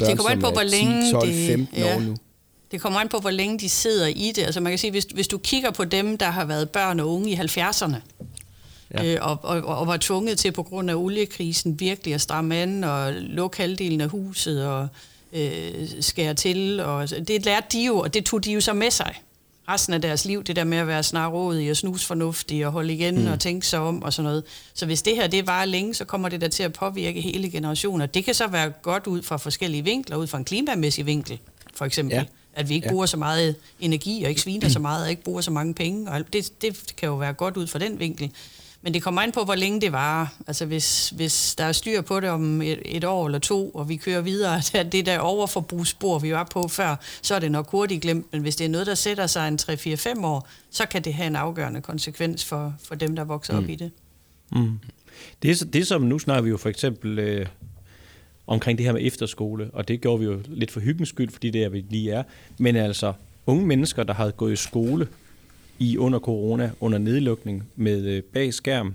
børn, 0.00 0.06
det 0.06 0.16
kommer 0.16 0.30
an 0.30 0.40
på, 0.40 0.50
hvor 0.50 0.62
længe 0.62 1.06
10, 1.06 1.12
12, 1.12 1.32
15 1.32 1.76
det, 1.76 1.82
ja. 1.82 1.96
år 1.96 2.00
nu. 2.00 2.16
Det 2.70 2.80
kommer 2.80 3.00
an 3.00 3.08
på, 3.08 3.18
hvor 3.18 3.30
længe 3.30 3.58
de 3.58 3.68
sidder 3.68 4.06
i 4.06 4.32
det. 4.36 4.42
Altså 4.42 4.60
man 4.60 4.72
kan 4.72 4.78
sige, 4.78 4.90
hvis, 4.90 5.04
hvis 5.04 5.28
du 5.28 5.38
kigger 5.38 5.70
på 5.70 5.84
dem, 5.84 6.18
der 6.18 6.30
har 6.30 6.44
været 6.44 6.70
børn 6.70 7.00
og 7.00 7.08
unge 7.14 7.30
i 7.30 7.34
70'erne, 7.34 7.96
ja. 8.94 9.04
øh, 9.04 9.18
og, 9.20 9.38
og, 9.42 9.78
og 9.78 9.86
var 9.86 9.96
tvunget 9.96 10.38
til 10.38 10.52
på 10.52 10.62
grund 10.62 10.90
af 10.90 10.94
oliekrisen 10.94 11.80
virkelig 11.80 12.14
at 12.14 12.20
stramme 12.20 12.56
an 12.56 12.84
og 12.84 13.12
lukke 13.12 13.56
halvdelen 13.56 14.00
af 14.00 14.08
huset 14.08 14.66
og 14.66 14.88
øh, 15.32 15.88
skære 16.00 16.34
til. 16.34 16.80
Og 16.80 17.10
det 17.10 17.44
lærte 17.44 17.66
de 17.72 17.84
jo, 17.84 17.98
og 17.98 18.14
det 18.14 18.24
tog 18.24 18.44
de 18.44 18.52
jo 18.52 18.60
så 18.60 18.72
med 18.72 18.90
sig 18.90 19.22
resten 19.68 19.94
af 19.94 20.02
deres 20.02 20.24
liv, 20.24 20.44
det 20.44 20.56
der 20.56 20.64
med 20.64 20.78
at 20.78 20.86
være 20.86 21.02
snarrådig 21.02 21.70
og 21.70 21.76
snusfornuftig 21.76 22.66
og 22.66 22.72
holde 22.72 22.94
igen 22.94 23.24
mm. 23.24 23.32
og 23.32 23.40
tænke 23.40 23.66
sig 23.66 23.80
om 23.80 24.02
og 24.02 24.12
sådan 24.12 24.24
noget. 24.24 24.44
Så 24.74 24.86
hvis 24.86 25.02
det 25.02 25.16
her 25.16 25.26
det 25.26 25.46
var 25.46 25.64
længe, 25.64 25.94
så 25.94 26.04
kommer 26.04 26.28
det 26.28 26.40
der 26.40 26.48
til 26.48 26.62
at 26.62 26.72
påvirke 26.72 27.20
hele 27.20 27.50
generationer. 27.50 28.06
Det 28.06 28.24
kan 28.24 28.34
så 28.34 28.46
være 28.46 28.70
godt 28.70 29.06
ud 29.06 29.22
fra 29.22 29.36
forskellige 29.36 29.84
vinkler, 29.84 30.16
ud 30.16 30.26
fra 30.26 30.38
en 30.38 30.44
klimamæssig 30.44 31.06
vinkel, 31.06 31.38
for 31.74 31.84
eksempel. 31.84 32.14
Ja. 32.16 32.24
At 32.54 32.68
vi 32.68 32.74
ikke 32.74 32.86
ja. 32.86 32.92
bruger 32.92 33.06
så 33.06 33.16
meget 33.16 33.54
energi 33.80 34.22
og 34.24 34.28
ikke 34.28 34.40
sviner 34.40 34.68
så 34.68 34.78
meget 34.78 35.04
og 35.04 35.10
ikke 35.10 35.22
bruger 35.22 35.40
så 35.40 35.50
mange 35.50 35.74
penge. 35.74 36.10
Og 36.10 36.32
det, 36.32 36.62
det 36.62 36.94
kan 36.96 37.08
jo 37.08 37.14
være 37.14 37.32
godt 37.32 37.56
ud 37.56 37.66
fra 37.66 37.78
den 37.78 38.00
vinkel. 38.00 38.30
Men 38.82 38.94
det 38.94 39.02
kommer 39.02 39.22
an 39.22 39.32
på, 39.32 39.44
hvor 39.44 39.54
længe 39.54 39.80
det 39.80 39.92
varer. 39.92 40.26
Altså 40.46 40.66
hvis, 40.66 41.10
hvis 41.10 41.54
der 41.54 41.64
er 41.64 41.72
styr 41.72 42.00
på 42.00 42.20
det 42.20 42.30
om 42.30 42.62
et, 42.62 42.82
et 42.84 43.04
år 43.04 43.26
eller 43.26 43.38
to, 43.38 43.70
og 43.70 43.88
vi 43.88 43.96
kører 43.96 44.20
videre, 44.20 44.60
det 44.92 45.06
der 45.06 45.18
overforbrugsspor, 45.18 46.18
vi 46.18 46.32
var 46.32 46.44
på 46.44 46.68
før, 46.68 46.96
så 47.22 47.34
er 47.34 47.38
det 47.38 47.52
nok 47.52 47.70
hurtigt 47.70 48.02
glemt. 48.02 48.26
Men 48.32 48.42
hvis 48.42 48.56
det 48.56 48.64
er 48.64 48.68
noget, 48.68 48.86
der 48.86 48.94
sætter 48.94 49.26
sig 49.26 49.48
en 49.48 49.58
3-4-5 49.62 50.24
år, 50.24 50.48
så 50.70 50.86
kan 50.86 51.02
det 51.02 51.14
have 51.14 51.26
en 51.26 51.36
afgørende 51.36 51.80
konsekvens 51.80 52.44
for, 52.44 52.74
for 52.84 52.94
dem, 52.94 53.16
der 53.16 53.24
vokser 53.24 53.52
mm. 53.52 53.64
op 53.64 53.70
i 53.70 53.74
det. 53.74 53.90
Mm. 54.52 54.78
Det, 55.42 55.72
det 55.72 55.86
som 55.86 56.02
nu 56.02 56.18
snakker 56.18 56.42
vi 56.42 56.50
jo 56.50 56.56
for 56.56 56.68
eksempel 56.68 57.18
øh, 57.18 57.46
omkring 58.46 58.78
det 58.78 58.86
her 58.86 58.92
med 58.92 59.06
efterskole, 59.06 59.70
og 59.72 59.88
det 59.88 60.00
gjorde 60.00 60.18
vi 60.18 60.24
jo 60.24 60.40
lidt 60.46 60.70
for 60.70 60.80
hyggens 60.80 61.08
skyld, 61.08 61.30
fordi 61.30 61.50
det 61.50 61.64
er 61.64 61.68
vi 61.68 61.84
lige 61.90 62.12
er. 62.12 62.22
Men 62.58 62.76
altså, 62.76 63.12
unge 63.46 63.66
mennesker, 63.66 64.02
der 64.02 64.14
har 64.14 64.30
gået 64.30 64.52
i 64.52 64.56
skole, 64.56 65.08
i 65.78 65.96
under 65.96 66.18
corona, 66.18 66.70
under 66.80 66.98
nedlukning 66.98 67.64
med 67.76 68.04
øh, 68.04 68.22
bag 68.22 68.54
skærm, 68.54 68.94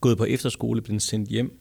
gået 0.00 0.18
på 0.18 0.24
efterskole, 0.24 0.80
blevet 0.80 1.02
sendt 1.02 1.28
hjem, 1.28 1.60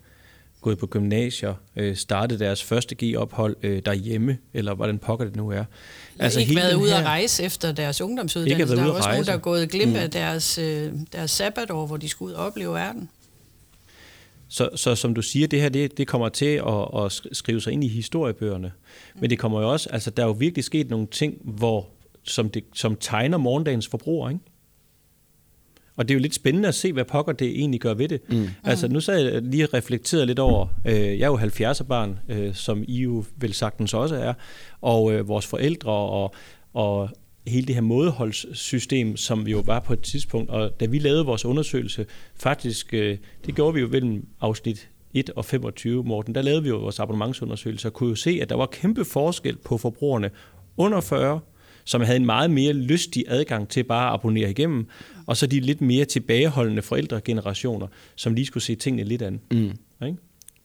gået 0.62 0.78
på 0.78 0.88
gymnasier, 0.88 1.54
øh, 1.76 1.96
startet 1.96 2.40
deres 2.40 2.64
første 2.64 2.96
G-ophold 3.04 3.56
øh, 3.64 3.82
derhjemme, 3.86 4.38
eller 4.54 4.74
hvordan 4.74 4.98
pokker 4.98 5.26
det 5.26 5.36
nu 5.36 5.50
er. 5.50 5.64
Altså, 6.20 6.40
ikke 6.40 6.56
været 6.56 6.76
ude 6.76 6.96
at 6.96 7.06
rejse 7.06 7.44
efter 7.44 7.72
deres 7.72 8.02
ungdomsuddannelse. 8.02 8.76
Der 8.76 8.84
er 8.84 8.92
også 8.92 9.10
nogen, 9.10 9.26
der 9.26 9.34
er 9.34 9.38
gået 9.38 9.70
glip 9.70 9.96
af 9.96 10.06
mm. 10.06 10.12
deres, 10.12 10.58
øh, 10.58 10.92
deres 11.14 11.32
sabbatår, 11.32 11.86
hvor 11.86 11.98
de 11.98 12.10
skal 12.10 12.24
ud 12.24 12.32
og 12.32 12.46
opleve 12.46 12.74
verden. 12.74 13.10
Så, 14.48 14.70
så 14.76 14.96
som 14.96 15.14
du 15.14 15.22
siger, 15.22 15.48
det 15.48 15.62
her 15.62 15.70
det, 15.70 15.98
det 15.98 16.08
kommer 16.08 16.30
til 16.30 16.46
at, 16.46 17.06
at 17.06 17.22
skrive 17.32 17.62
sig 17.62 17.74
ind 17.74 17.84
i 17.84 17.88
historiebøgerne. 17.88 18.72
Men 19.20 19.30
det 19.30 19.40
kommer 19.40 19.62
jo 19.62 19.72
også, 19.72 19.90
altså 19.90 20.12
der 20.12 20.24
er 20.24 20.28
jo 20.28 20.34
virkelig 20.34 20.64
sket 20.64 20.90
nogle 20.90 21.08
ting, 21.08 21.38
hvor 21.44 21.88
som, 22.24 22.50
det, 22.50 22.64
som 22.74 22.98
tegner 23.00 23.38
morgendagens 23.38 23.88
forbruger, 23.88 24.30
ikke? 24.30 24.42
Og 26.00 26.08
det 26.08 26.14
er 26.14 26.16
jo 26.16 26.22
lidt 26.22 26.36
spændende 26.36 26.68
at 26.68 26.76
se, 26.76 26.94
hvad 26.94 27.06
pokker 27.06 27.34
det 27.34 27.48
egentlig 27.48 27.82
gør 27.82 27.94
ved 27.94 28.08
det. 28.08 28.22
Mm. 28.30 28.48
Altså 28.64 28.88
nu 28.88 29.00
så 29.00 29.12
jeg 29.12 29.42
lige 29.42 29.66
reflekteret 29.66 30.28
lidt 30.28 30.40
over, 30.40 30.68
øh, 30.86 30.94
jeg 30.94 31.22
er 31.22 31.28
jo 31.28 31.38
70'er 31.38 31.84
barn, 31.84 32.20
øh, 32.30 32.56
som 32.56 32.84
I 32.88 33.02
jo 33.02 33.24
vel 33.36 33.54
sagtens 33.54 33.94
også 33.94 34.16
er, 34.16 34.34
og 34.82 35.14
øh, 35.14 35.28
vores 35.28 35.48
forældre 35.48 35.92
og, 35.92 36.34
og 36.74 37.10
hele 37.48 37.68
det 37.68 37.76
her 37.76 37.82
mådeholdssystem, 37.82 39.18
som 39.18 39.46
vi 39.46 39.52
jo 39.52 39.64
var 39.66 39.80
på 39.80 39.94
et 39.94 40.02
tidspunkt, 40.02 40.50
og 40.50 40.80
da 40.80 40.86
vi 40.86 41.00
lavede 41.00 41.26
vores 41.26 41.46
undersøgelse, 41.46 42.06
faktisk, 42.36 42.94
øh, 42.94 43.18
det 43.46 43.56
gjorde 43.56 43.74
vi 43.74 43.80
jo 43.80 43.88
mellem 43.88 44.28
afsnit 44.42 44.90
1 45.14 45.30
og 45.30 45.46
25, 45.46 46.04
Morten, 46.04 46.36
der 46.36 46.42
lavede 46.42 46.64
vi 46.64 46.70
jo 46.70 46.78
vores 46.78 47.00
abonnementsundersøgelse, 47.00 47.88
og 47.88 47.94
kunne 47.94 48.10
jo 48.10 48.16
se, 48.16 48.40
at 48.42 48.50
der 48.50 48.56
var 48.56 48.66
kæmpe 48.66 49.06
forskel 49.06 49.58
på 49.58 49.78
forbrugerne 49.78 50.30
under 50.78 51.02
40 51.02 51.40
som 51.86 52.02
havde 52.02 52.16
en 52.16 52.26
meget 52.26 52.52
mere 52.52 52.74
lystig 52.74 53.24
adgang 53.28 53.70
til 53.70 53.84
bare 53.84 54.08
at 54.08 54.14
abonnere 54.14 54.50
igennem, 54.50 54.88
og 55.26 55.38
så 55.38 55.48
de 55.48 55.60
lidt 55.60 55.82
mere 55.82 56.06
tilbageholdende 56.06 56.82
forældregenerationer, 56.82 57.88
som 58.16 58.34
lige 58.34 58.46
skulle 58.46 58.64
se 58.64 58.76
tingene 58.76 59.04
lidt 59.04 59.22
an. 59.22 59.40
Mm. 59.52 59.72
Ikke? 60.06 60.18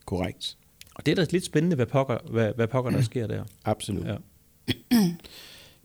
Korrekt. 0.07 0.57
Og 0.95 1.07
det 1.07 1.13
er 1.13 1.17
da 1.25 1.27
lidt 1.31 1.45
spændende, 1.45 1.77
hvad 1.77 1.87
pokker, 1.87 2.19
hvad, 2.31 2.53
hvad 2.57 2.67
pokker 2.67 2.91
der 2.91 3.03
sker 3.03 3.27
der. 3.27 3.45
Absolut. 3.65 4.07
Ja. 4.07 4.17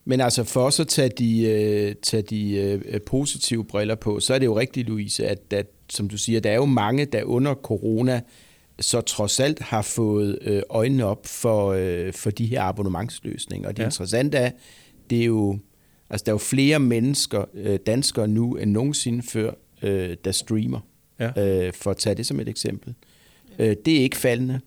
Men 0.05 0.21
altså 0.21 0.43
for 0.43 0.61
os 0.61 0.79
at 0.79 0.87
tage 0.87 1.09
de, 1.09 1.89
uh, 1.89 2.01
tage 2.01 2.23
de 2.23 2.81
uh, 2.93 3.01
positive 3.01 3.65
briller 3.65 3.95
på, 3.95 4.19
så 4.19 4.33
er 4.33 4.39
det 4.39 4.45
jo 4.45 4.59
rigtigt, 4.59 4.87
Louise, 4.87 5.27
at, 5.27 5.53
at 5.53 5.65
som 5.89 6.09
du 6.09 6.17
siger, 6.17 6.39
der 6.39 6.51
er 6.51 6.55
jo 6.55 6.65
mange, 6.65 7.05
der 7.05 7.23
under 7.23 7.53
corona 7.53 8.21
så 8.79 9.01
trods 9.01 9.39
alt 9.39 9.59
har 9.59 9.81
fået 9.81 10.39
uh, 10.47 10.59
øjnene 10.69 11.05
op 11.05 11.27
for, 11.27 11.73
uh, 11.73 12.13
for 12.13 12.31
de 12.31 12.45
her 12.45 12.61
abonnementsløsninger. 12.61 13.67
Og 13.69 13.77
det 13.77 13.83
ja. 13.83 13.87
interessante 13.87 14.37
er, 14.37 14.51
det 15.10 15.22
er 15.22 15.26
jo, 15.26 15.60
altså 16.10 16.24
der 16.24 16.32
er 16.32 16.34
jo 16.34 16.38
flere 16.38 16.80
mennesker, 16.80 17.45
øh, 17.54 17.80
danskere 17.86 18.28
nu, 18.28 18.56
end 18.56 18.72
nogensinde 18.72 19.24
før, 19.24 19.52
øh, 19.82 20.17
der 20.26 20.32
streamer. 20.32 20.80
Ja. 21.19 21.65
Øh, 21.67 21.74
for 21.74 21.91
at 21.91 21.98
tage 21.98 22.15
det 22.15 22.26
som 22.26 22.39
et 22.39 22.50
eksempel. 22.50 22.93
Øh, 23.60 23.76
det 23.86 23.98
er 23.98 24.02
ikke 24.02 24.17
faldende. 24.17 24.60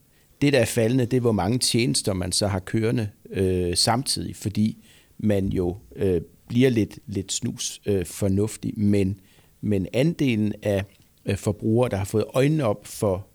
Det, 0.42 0.52
der 0.52 0.58
er 0.58 0.64
faldende, 0.64 1.06
det 1.06 1.16
er, 1.16 1.20
hvor 1.20 1.32
mange 1.32 1.58
tjenester 1.58 2.12
man 2.12 2.32
så 2.32 2.46
har 2.46 2.58
kørende 2.58 3.08
øh, 3.30 3.76
samtidig, 3.76 4.36
fordi 4.36 4.84
man 5.18 5.48
jo 5.48 5.76
øh, 5.96 6.20
bliver 6.48 6.70
lidt, 6.70 6.98
lidt 7.06 7.32
snus 7.32 7.80
øh, 7.86 8.06
fornuftig, 8.06 8.72
men, 8.76 9.20
men 9.60 9.86
andelen 9.92 10.52
af 10.62 10.84
øh, 11.26 11.36
forbrugere, 11.36 11.88
der 11.88 11.96
har 11.96 12.04
fået 12.04 12.24
øjnene 12.34 12.64
op 12.64 12.86
for 12.86 13.26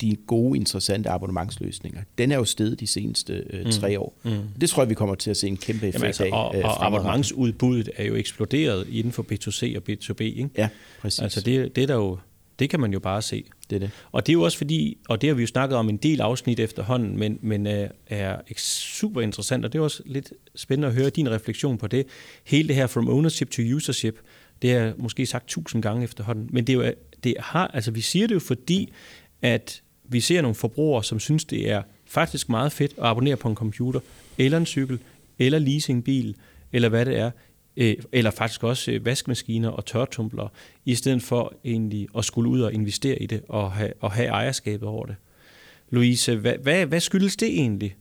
de 0.00 0.16
gode, 0.26 0.58
interessante 0.58 1.08
abonnementsløsninger, 1.08 2.00
den 2.18 2.32
er 2.32 2.36
jo 2.36 2.44
steget 2.44 2.80
de 2.80 2.86
seneste 2.86 3.44
øh, 3.50 3.64
mm. 3.64 3.70
tre 3.70 4.00
år. 4.00 4.18
Mm. 4.22 4.30
Det 4.60 4.70
tror 4.70 4.82
jeg, 4.82 4.90
vi 4.90 4.94
kommer 4.94 5.14
til 5.14 5.30
at 5.30 5.36
se 5.36 5.48
en 5.48 5.56
kæmpe 5.56 5.86
effekt 5.86 5.94
Jamen 5.94 6.06
altså, 6.06 6.24
af. 6.24 6.30
Og, 6.32 6.56
øh, 6.56 6.64
og 6.64 6.86
abonnementsudbuddet 6.86 7.90
er 7.96 8.04
jo 8.04 8.14
eksploderet 8.14 8.88
inden 8.88 9.12
for 9.12 9.22
B2C 9.22 9.76
og 9.76 9.82
B2B. 9.90 10.20
Ikke? 10.20 10.50
Ja, 10.56 10.68
præcis. 11.00 11.20
Altså 11.20 11.40
det, 11.40 11.76
det, 11.76 11.82
er 11.82 11.86
der 11.86 11.94
jo, 11.94 12.18
det 12.58 12.70
kan 12.70 12.80
man 12.80 12.92
jo 12.92 12.98
bare 12.98 13.22
se. 13.22 13.44
Det 13.70 13.76
er 13.76 13.80
det. 13.80 13.90
Og 14.12 14.26
det 14.26 14.32
er 14.32 14.34
jo 14.34 14.42
også 14.42 14.58
fordi, 14.58 14.98
og 15.08 15.20
det 15.20 15.28
har 15.28 15.34
vi 15.34 15.42
jo 15.42 15.46
snakket 15.46 15.78
om 15.78 15.88
en 15.88 15.96
del 15.96 16.20
afsnit 16.20 16.60
efterhånden, 16.60 17.18
men, 17.18 17.38
men 17.42 17.66
øh, 17.66 17.88
er 18.06 18.36
super 18.56 19.20
interessant, 19.20 19.64
og 19.64 19.72
det 19.72 19.78
er 19.78 19.82
også 19.82 20.02
lidt 20.06 20.32
spændende 20.54 20.88
at 20.88 20.94
høre 20.94 21.10
din 21.10 21.30
refleksion 21.30 21.78
på 21.78 21.86
det. 21.86 22.06
Hele 22.44 22.68
det 22.68 22.76
her 22.76 22.86
from 22.86 23.08
ownership 23.08 23.50
to 23.50 23.62
usership, 23.76 24.20
Det 24.62 24.72
er 24.72 24.92
måske 24.98 25.26
sagt 25.26 25.48
tusind 25.48 25.82
gange 25.82 26.04
efterhånden, 26.04 26.48
men 26.52 26.66
det 26.66 26.72
er 26.72 26.76
jo, 26.76 26.92
det 27.24 27.34
har, 27.38 27.66
altså 27.66 27.90
vi 27.90 28.00
siger 28.00 28.26
det 28.26 28.34
jo 28.34 28.40
fordi, 28.40 28.92
at 29.42 29.82
vi 30.10 30.20
ser 30.20 30.40
nogle 30.42 30.54
forbrugere, 30.54 31.04
som 31.04 31.20
synes, 31.20 31.44
det 31.44 31.70
er 31.70 31.82
faktisk 32.06 32.48
meget 32.48 32.72
fedt 32.72 32.92
at 32.92 33.04
abonnere 33.04 33.36
på 33.36 33.48
en 33.48 33.54
computer, 33.54 34.00
eller 34.38 34.58
en 34.58 34.66
cykel, 34.66 34.98
eller 35.38 35.58
leasingbil, 35.58 36.36
eller 36.72 36.88
hvad 36.88 37.04
det 37.04 37.18
er, 37.18 37.30
øh, 37.76 37.96
eller 38.12 38.30
faktisk 38.30 38.64
også 38.64 38.92
øh, 38.92 39.04
vaskemaskiner 39.04 39.68
og 39.68 39.86
tørretumblere, 39.86 40.48
i 40.84 40.94
stedet 40.94 41.22
for 41.22 41.54
egentlig 41.64 42.08
at 42.18 42.24
skulle 42.24 42.50
ud 42.50 42.60
og 42.60 42.72
investere 42.72 43.22
i 43.22 43.26
det 43.26 43.42
og 43.48 43.72
have, 43.72 43.92
og 44.00 44.12
have 44.12 44.28
ejerskabet 44.28 44.88
over 44.88 45.06
det. 45.06 45.16
Louise, 45.90 46.36
hvad, 46.36 46.54
hvad, 46.62 46.86
hvad 46.86 47.00
skyldes 47.00 47.36
det 47.36 47.48
egentlig, 47.48 47.96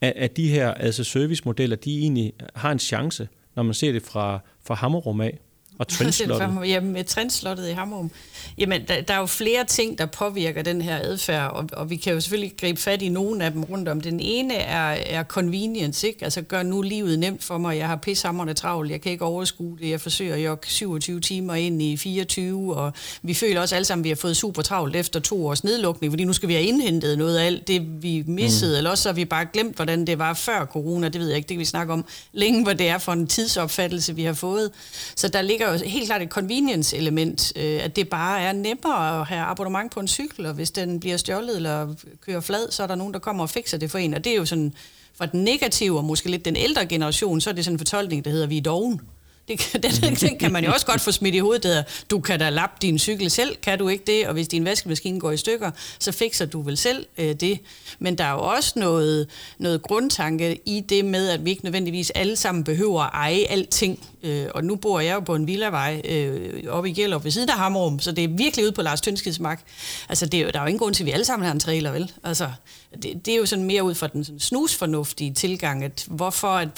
at, 0.00 0.12
at 0.16 0.36
de 0.36 0.48
her 0.48 0.74
altså 0.74 1.04
servicemodeller, 1.04 1.76
de 1.76 1.98
egentlig 1.98 2.32
har 2.54 2.72
en 2.72 2.78
chance, 2.78 3.28
når 3.56 3.62
man 3.62 3.74
ser 3.74 3.92
det 3.92 4.02
fra, 4.02 4.40
fra 4.64 4.74
Hammerum 4.74 5.20
af? 5.20 5.38
Og 5.78 5.88
trendslottet? 5.98 6.68
Ja, 6.68 6.80
med 6.80 7.04
trendslottet 7.04 7.68
i 7.68 7.72
Hammerum. 7.72 8.10
Jamen, 8.58 8.82
der, 8.88 9.00
der 9.00 9.14
er 9.14 9.18
jo 9.18 9.26
flere 9.26 9.64
ting, 9.64 9.98
der 9.98 10.06
påvirker 10.06 10.62
den 10.62 10.82
her 10.82 10.98
adfærd, 11.02 11.50
og, 11.50 11.68
og 11.72 11.90
vi 11.90 11.96
kan 11.96 12.12
jo 12.12 12.20
selvfølgelig 12.20 12.52
gribe 12.60 12.80
fat 12.80 13.02
i 13.02 13.08
nogle 13.08 13.44
af 13.44 13.52
dem 13.52 13.64
rundt 13.64 13.88
om. 13.88 14.00
Den 14.00 14.20
ene 14.20 14.54
er, 14.54 14.96
er 15.06 15.24
convenience, 15.24 16.06
ikke? 16.06 16.24
Altså, 16.24 16.42
gør 16.42 16.62
nu 16.62 16.82
livet 16.82 17.18
nemt 17.18 17.44
for 17.44 17.58
mig. 17.58 17.78
Jeg 17.78 17.88
har 17.88 17.96
pissehammerende 17.96 18.54
travlt, 18.54 18.90
jeg 18.90 19.00
kan 19.00 19.12
ikke 19.12 19.24
overskue 19.24 19.78
det. 19.80 19.90
Jeg 19.90 20.00
forsøger 20.00 20.34
at 20.34 20.44
jogge 20.44 20.68
27 20.68 21.20
timer 21.20 21.54
ind 21.54 21.82
i 21.82 21.96
24, 21.96 22.76
og 22.76 22.92
vi 23.22 23.34
føler 23.34 23.60
også 23.60 23.74
alle 23.74 23.84
sammen, 23.84 24.02
at 24.02 24.04
vi 24.04 24.08
har 24.08 24.16
fået 24.16 24.36
super 24.36 24.62
travlt 24.62 24.96
efter 24.96 25.20
to 25.20 25.46
års 25.46 25.64
nedlukning, 25.64 26.12
fordi 26.12 26.24
nu 26.24 26.32
skal 26.32 26.48
vi 26.48 26.54
have 26.54 26.66
indhentet 26.66 27.18
noget 27.18 27.38
af 27.38 27.46
alt 27.46 27.68
det, 27.68 28.02
vi 28.02 28.24
missede, 28.26 28.72
mm. 28.72 28.76
eller 28.76 28.90
også 28.90 29.08
har 29.08 29.14
vi 29.14 29.24
bare 29.24 29.46
glemt, 29.52 29.76
hvordan 29.76 30.06
det 30.06 30.18
var 30.18 30.34
før 30.34 30.64
corona. 30.64 31.08
Det 31.08 31.20
ved 31.20 31.28
jeg 31.28 31.36
ikke, 31.36 31.48
det 31.48 31.54
kan 31.54 31.60
vi 31.60 31.64
snakke 31.64 31.92
om 31.92 32.04
længe, 32.32 32.64
hvad 32.64 32.74
det 32.74 32.88
er 32.88 32.98
for 32.98 33.12
en 33.12 33.26
tidsopfattelse, 33.26 34.14
vi 34.14 34.24
har 34.24 34.32
fået. 34.32 34.70
Så 35.16 35.28
der 35.28 35.42
ligger 35.42 35.61
jo 35.70 35.78
helt 35.84 36.06
klart 36.06 36.22
et 36.22 36.28
convenience-element, 36.28 37.52
øh, 37.56 37.84
at 37.84 37.96
det 37.96 38.08
bare 38.08 38.40
er 38.40 38.52
nemmere 38.52 39.20
at 39.20 39.26
have 39.26 39.40
abonnement 39.40 39.92
på 39.92 40.00
en 40.00 40.08
cykel, 40.08 40.46
og 40.46 40.54
hvis 40.54 40.70
den 40.70 41.00
bliver 41.00 41.16
stjålet 41.16 41.56
eller 41.56 41.94
kører 42.26 42.40
flad, 42.40 42.70
så 42.70 42.82
er 42.82 42.86
der 42.86 42.94
nogen, 42.94 43.12
der 43.12 43.18
kommer 43.18 43.42
og 43.42 43.50
fikser 43.50 43.78
det 43.78 43.90
for 43.90 43.98
en. 43.98 44.14
Og 44.14 44.24
det 44.24 44.32
er 44.32 44.36
jo 44.36 44.44
sådan, 44.44 44.74
fra 45.14 45.26
den 45.26 45.44
negative 45.44 45.98
og 45.98 46.04
måske 46.04 46.30
lidt 46.30 46.44
den 46.44 46.56
ældre 46.56 46.86
generation, 46.86 47.40
så 47.40 47.50
er 47.50 47.54
det 47.54 47.64
sådan 47.64 47.74
en 47.74 47.78
fortolkning, 47.78 48.24
der 48.24 48.30
hedder, 48.30 48.46
vi 48.46 48.58
er 48.58 48.62
doven. 48.62 49.00
Det, 49.48 49.72
den, 50.02 50.14
den 50.14 50.38
kan 50.38 50.52
man 50.52 50.64
jo 50.64 50.72
også 50.72 50.86
godt 50.86 51.00
få 51.00 51.12
smidt 51.12 51.34
i 51.34 51.38
hovedet, 51.38 51.62
der. 51.62 51.82
Du 52.10 52.20
kan 52.20 52.38
da 52.38 52.50
lappe 52.50 52.76
din 52.82 52.98
cykel 52.98 53.30
selv, 53.30 53.56
kan 53.56 53.78
du 53.78 53.88
ikke 53.88 54.04
det? 54.06 54.26
Og 54.26 54.32
hvis 54.32 54.48
din 54.48 54.64
vaskemaskine 54.64 55.20
går 55.20 55.30
i 55.30 55.36
stykker, 55.36 55.70
så 55.98 56.12
fikser 56.12 56.46
du 56.46 56.62
vel 56.62 56.76
selv 56.76 57.06
øh, 57.18 57.34
det. 57.34 57.58
Men 57.98 58.18
der 58.18 58.24
er 58.24 58.32
jo 58.32 58.40
også 58.40 58.72
noget, 58.76 59.28
noget 59.58 59.82
grundtanke 59.82 60.60
i 60.66 60.80
det 60.80 61.04
med, 61.04 61.28
at 61.28 61.44
vi 61.44 61.50
ikke 61.50 61.64
nødvendigvis 61.64 62.10
alle 62.10 62.36
sammen 62.36 62.64
behøver 62.64 63.02
at 63.02 63.10
eje 63.12 63.44
alting. 63.48 63.98
Øh, 64.22 64.46
og 64.54 64.64
nu 64.64 64.76
bor 64.76 65.00
jeg 65.00 65.14
jo 65.14 65.20
på 65.20 65.34
en 65.34 65.46
villavej 65.46 66.02
øh, 66.04 66.64
oppe 66.68 66.90
i 66.90 66.92
Gjellup 66.92 67.24
ved 67.24 67.30
siden 67.30 67.50
af 67.50 67.56
Hamrum, 67.56 68.00
så 68.00 68.12
det 68.12 68.24
er 68.24 68.28
virkelig 68.28 68.64
ude 68.64 68.72
på 68.72 68.82
Lars 68.82 69.00
Tønskids 69.00 69.40
mark. 69.40 69.62
Altså, 70.08 70.26
det 70.26 70.40
er 70.40 70.44
jo, 70.44 70.50
der 70.50 70.58
er 70.58 70.62
jo 70.62 70.66
ingen 70.66 70.78
grund 70.78 70.94
til, 70.94 71.02
at 71.02 71.06
vi 71.06 71.10
alle 71.10 71.24
sammen 71.24 71.46
har 71.46 71.52
en 71.52 71.60
trailer, 71.60 71.92
vel? 71.92 72.12
Altså, 72.24 72.50
det, 73.02 73.26
det 73.26 73.34
er 73.34 73.38
jo 73.38 73.46
sådan 73.46 73.64
mere 73.64 73.82
ud 73.82 73.94
fra 73.94 74.06
den 74.06 74.24
sådan 74.24 74.40
snusfornuftige 74.40 75.34
tilgang, 75.34 75.84
at 75.84 76.04
hvorfor 76.08 76.48
at 76.48 76.68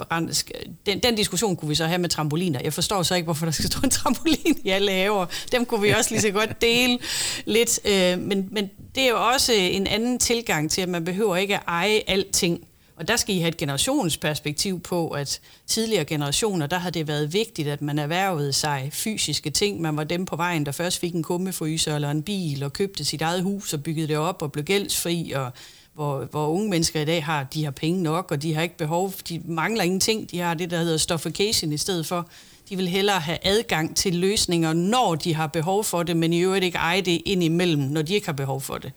den, 0.86 0.98
den 0.98 1.14
diskussion 1.14 1.56
kunne 1.56 1.68
vi 1.68 1.74
så 1.74 1.86
have 1.86 1.98
med 1.98 2.08
trampoliner. 2.08 2.60
Jeg 2.64 2.72
forstår 2.72 3.02
så 3.02 3.14
ikke, 3.14 3.24
hvorfor 3.24 3.46
der 3.46 3.52
skal 3.52 3.66
stå 3.66 3.78
en 3.84 3.90
trampolin 3.90 4.58
i 4.64 4.70
alle 4.70 4.92
haver. 4.92 5.26
Dem 5.52 5.64
kunne 5.64 5.82
vi 5.82 5.90
også 5.90 6.10
lige 6.10 6.20
så 6.20 6.30
godt 6.30 6.62
dele 6.62 6.98
lidt. 7.44 7.80
Øh, 7.84 8.18
men, 8.18 8.48
men 8.50 8.70
det 8.94 9.02
er 9.02 9.08
jo 9.08 9.26
også 9.32 9.52
en 9.52 9.86
anden 9.86 10.18
tilgang 10.18 10.70
til, 10.70 10.82
at 10.82 10.88
man 10.88 11.04
behøver 11.04 11.36
ikke 11.36 11.54
at 11.54 11.62
eje 11.66 12.00
alting. 12.06 12.60
Og 12.96 13.08
der 13.08 13.16
skal 13.16 13.34
I 13.34 13.38
have 13.38 13.48
et 13.48 13.56
generationsperspektiv 13.56 14.80
på, 14.80 15.08
at 15.08 15.40
tidligere 15.66 16.04
generationer, 16.04 16.66
der 16.66 16.78
har 16.78 16.90
det 16.90 17.08
været 17.08 17.32
vigtigt, 17.32 17.68
at 17.68 17.82
man 17.82 17.98
erhvervede 17.98 18.52
sig 18.52 18.88
fysiske 18.92 19.50
ting. 19.50 19.80
Man 19.80 19.96
var 19.96 20.04
dem 20.04 20.24
på 20.24 20.36
vejen, 20.36 20.66
der 20.66 20.72
først 20.72 20.98
fik 20.98 21.14
en 21.14 21.22
kummefryser 21.22 21.94
eller 21.94 22.10
en 22.10 22.22
bil 22.22 22.62
og 22.62 22.72
købte 22.72 23.04
sit 23.04 23.22
eget 23.22 23.42
hus 23.42 23.72
og 23.72 23.82
byggede 23.82 24.08
det 24.08 24.16
op 24.16 24.42
og 24.42 24.52
blev 24.52 24.64
gældsfri 24.64 25.32
og 25.32 25.52
hvor, 25.94 26.24
hvor 26.30 26.46
unge 26.46 26.70
mennesker 26.70 27.00
i 27.00 27.04
dag 27.04 27.24
har, 27.24 27.44
de 27.54 27.64
har 27.64 27.70
penge 27.70 28.02
nok, 28.02 28.30
og 28.30 28.42
de 28.42 28.54
har 28.54 28.62
ikke 28.62 28.76
behov, 28.76 29.12
de 29.28 29.42
mangler 29.44 29.84
ingenting. 29.84 30.30
De 30.30 30.38
har 30.38 30.54
det, 30.54 30.70
der 30.70 30.78
hedder 30.78 30.96
stoffication 30.96 31.72
i 31.72 31.76
stedet 31.76 32.06
for. 32.06 32.28
De 32.68 32.76
vil 32.76 32.88
hellere 32.88 33.20
have 33.20 33.38
adgang 33.42 33.96
til 33.96 34.14
løsninger, 34.14 34.72
når 34.72 35.14
de 35.14 35.34
har 35.34 35.46
behov 35.46 35.84
for 35.84 36.02
det, 36.02 36.16
men 36.16 36.32
i 36.32 36.40
øvrigt 36.40 36.64
ikke 36.64 36.78
eje 36.78 37.00
det 37.00 37.22
ind 37.26 37.42
imellem, 37.42 37.82
når 37.82 38.02
de 38.02 38.14
ikke 38.14 38.26
har 38.26 38.32
behov 38.32 38.60
for 38.60 38.78
det. 38.78 38.92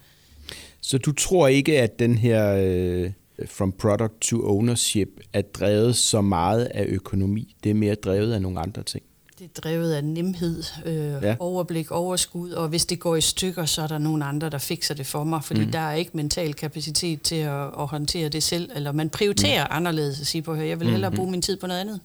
Så 0.81 0.97
du 0.97 1.11
tror 1.11 1.47
ikke, 1.47 1.81
at 1.81 1.99
den 1.99 2.17
her 2.17 2.53
øh, 2.53 3.11
from 3.45 3.71
product 3.71 4.21
to 4.21 4.49
ownership 4.49 5.09
er 5.33 5.41
drevet 5.41 5.95
så 5.95 6.21
meget 6.21 6.65
af 6.65 6.85
økonomi? 6.87 7.55
Det 7.63 7.69
er 7.69 7.73
mere 7.73 7.95
drevet 7.95 8.33
af 8.33 8.41
nogle 8.41 8.59
andre 8.59 8.83
ting? 8.83 9.03
Det 9.39 9.45
er 9.45 9.61
drevet 9.61 9.93
af 9.93 10.03
nemhed, 10.03 10.63
øh, 10.85 10.95
ja. 10.95 11.35
overblik, 11.39 11.91
overskud, 11.91 12.51
og 12.51 12.67
hvis 12.67 12.85
det 12.85 12.99
går 12.99 13.15
i 13.15 13.21
stykker, 13.21 13.65
så 13.65 13.81
er 13.81 13.87
der 13.87 13.97
nogen 13.97 14.21
andre, 14.21 14.49
der 14.49 14.57
fikser 14.57 14.93
det 14.93 15.05
for 15.05 15.23
mig, 15.23 15.43
fordi 15.43 15.65
mm. 15.65 15.71
der 15.71 15.79
er 15.79 15.93
ikke 15.93 16.11
mental 16.13 16.53
kapacitet 16.53 17.21
til 17.21 17.35
at, 17.35 17.61
at 17.61 17.87
håndtere 17.87 18.29
det 18.29 18.43
selv, 18.43 18.69
eller 18.75 18.91
man 18.91 19.09
prioriterer 19.09 19.63
mm. 19.63 19.71
anderledes 19.71 20.21
at 20.21 20.27
sige 20.27 20.41
på, 20.41 20.55
jeg 20.55 20.79
vil 20.79 20.89
hellere 20.89 21.09
mm-hmm. 21.09 21.17
bruge 21.17 21.31
min 21.31 21.41
tid 21.41 21.57
på 21.57 21.67
noget 21.67 21.81
andet. 21.81 21.99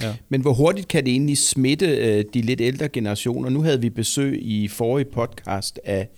Ja. 0.00 0.16
Men 0.28 0.40
hvor 0.40 0.52
hurtigt 0.52 0.88
kan 0.88 1.04
det 1.04 1.10
egentlig 1.10 1.38
smitte 1.38 1.86
øh, 1.86 2.24
de 2.34 2.42
lidt 2.42 2.60
ældre 2.60 2.88
generationer? 2.88 3.50
Nu 3.50 3.62
havde 3.62 3.80
vi 3.80 3.90
besøg 3.90 4.38
i 4.42 4.68
forrige 4.68 5.10
podcast 5.14 5.80
af 5.84 6.08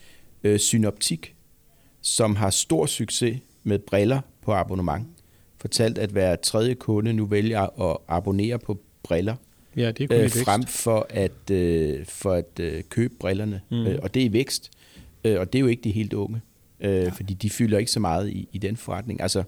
øh, 0.45 0.59
Synoptik, 0.59 1.35
som 2.03 2.37
har 2.37 2.51
stor 2.51 2.87
succes 2.87 3.41
med 3.63 3.79
briller 3.79 4.21
på 4.43 4.53
abonnement. 4.53 5.07
Fortalt, 5.59 5.99
at 5.99 6.11
hver 6.11 6.37
tredje 6.37 6.75
kunde 6.75 7.13
nu 7.13 7.25
vælger 7.25 7.91
at 7.91 7.97
abonnere 8.09 8.59
på 8.59 8.81
briller 9.03 9.37
Ja, 9.77 9.91
det 9.91 10.13
er 10.13 10.25
øh, 10.25 10.31
frem 10.31 10.63
for 10.63 11.07
at, 11.11 11.51
øh, 11.51 12.07
for 12.07 12.33
at 12.33 12.61
øh, 12.61 12.83
købe 12.89 13.15
brillerne. 13.21 13.61
Mm. 13.71 13.87
Øh, 13.87 13.99
og 14.03 14.15
det 14.15 14.27
er 14.27 14.31
vækst. 14.31 14.71
Øh, 15.25 15.41
og 15.41 15.53
det 15.53 15.59
er 15.59 15.61
jo 15.61 15.67
ikke 15.67 15.83
de 15.83 15.91
helt 15.91 16.13
unge. 16.13 16.41
Øh, 16.81 16.91
ja. 16.91 17.09
Fordi 17.09 17.35
de 17.35 17.51
fylder 17.51 17.79
ikke 17.79 17.91
så 17.91 18.01
meget 18.01 18.31
i, 18.31 18.49
i 18.53 18.59
den 18.59 18.77
forretning. 18.77 19.21
Altså, 19.21 19.43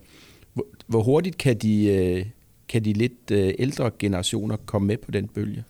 hvor, 0.53 0.66
hvor 0.87 1.03
hurtigt 1.03 1.38
kan 1.38 1.59
de, 1.59 1.85
øh, 1.85 2.27
kan 2.68 2.85
de 2.85 2.92
lidt 2.92 3.31
øh, 3.31 3.55
ældre 3.59 3.90
generationer 3.98 4.57
komme 4.57 4.87
med 4.87 4.96
på 4.96 5.11
den 5.11 5.29
bølge? 5.29 5.64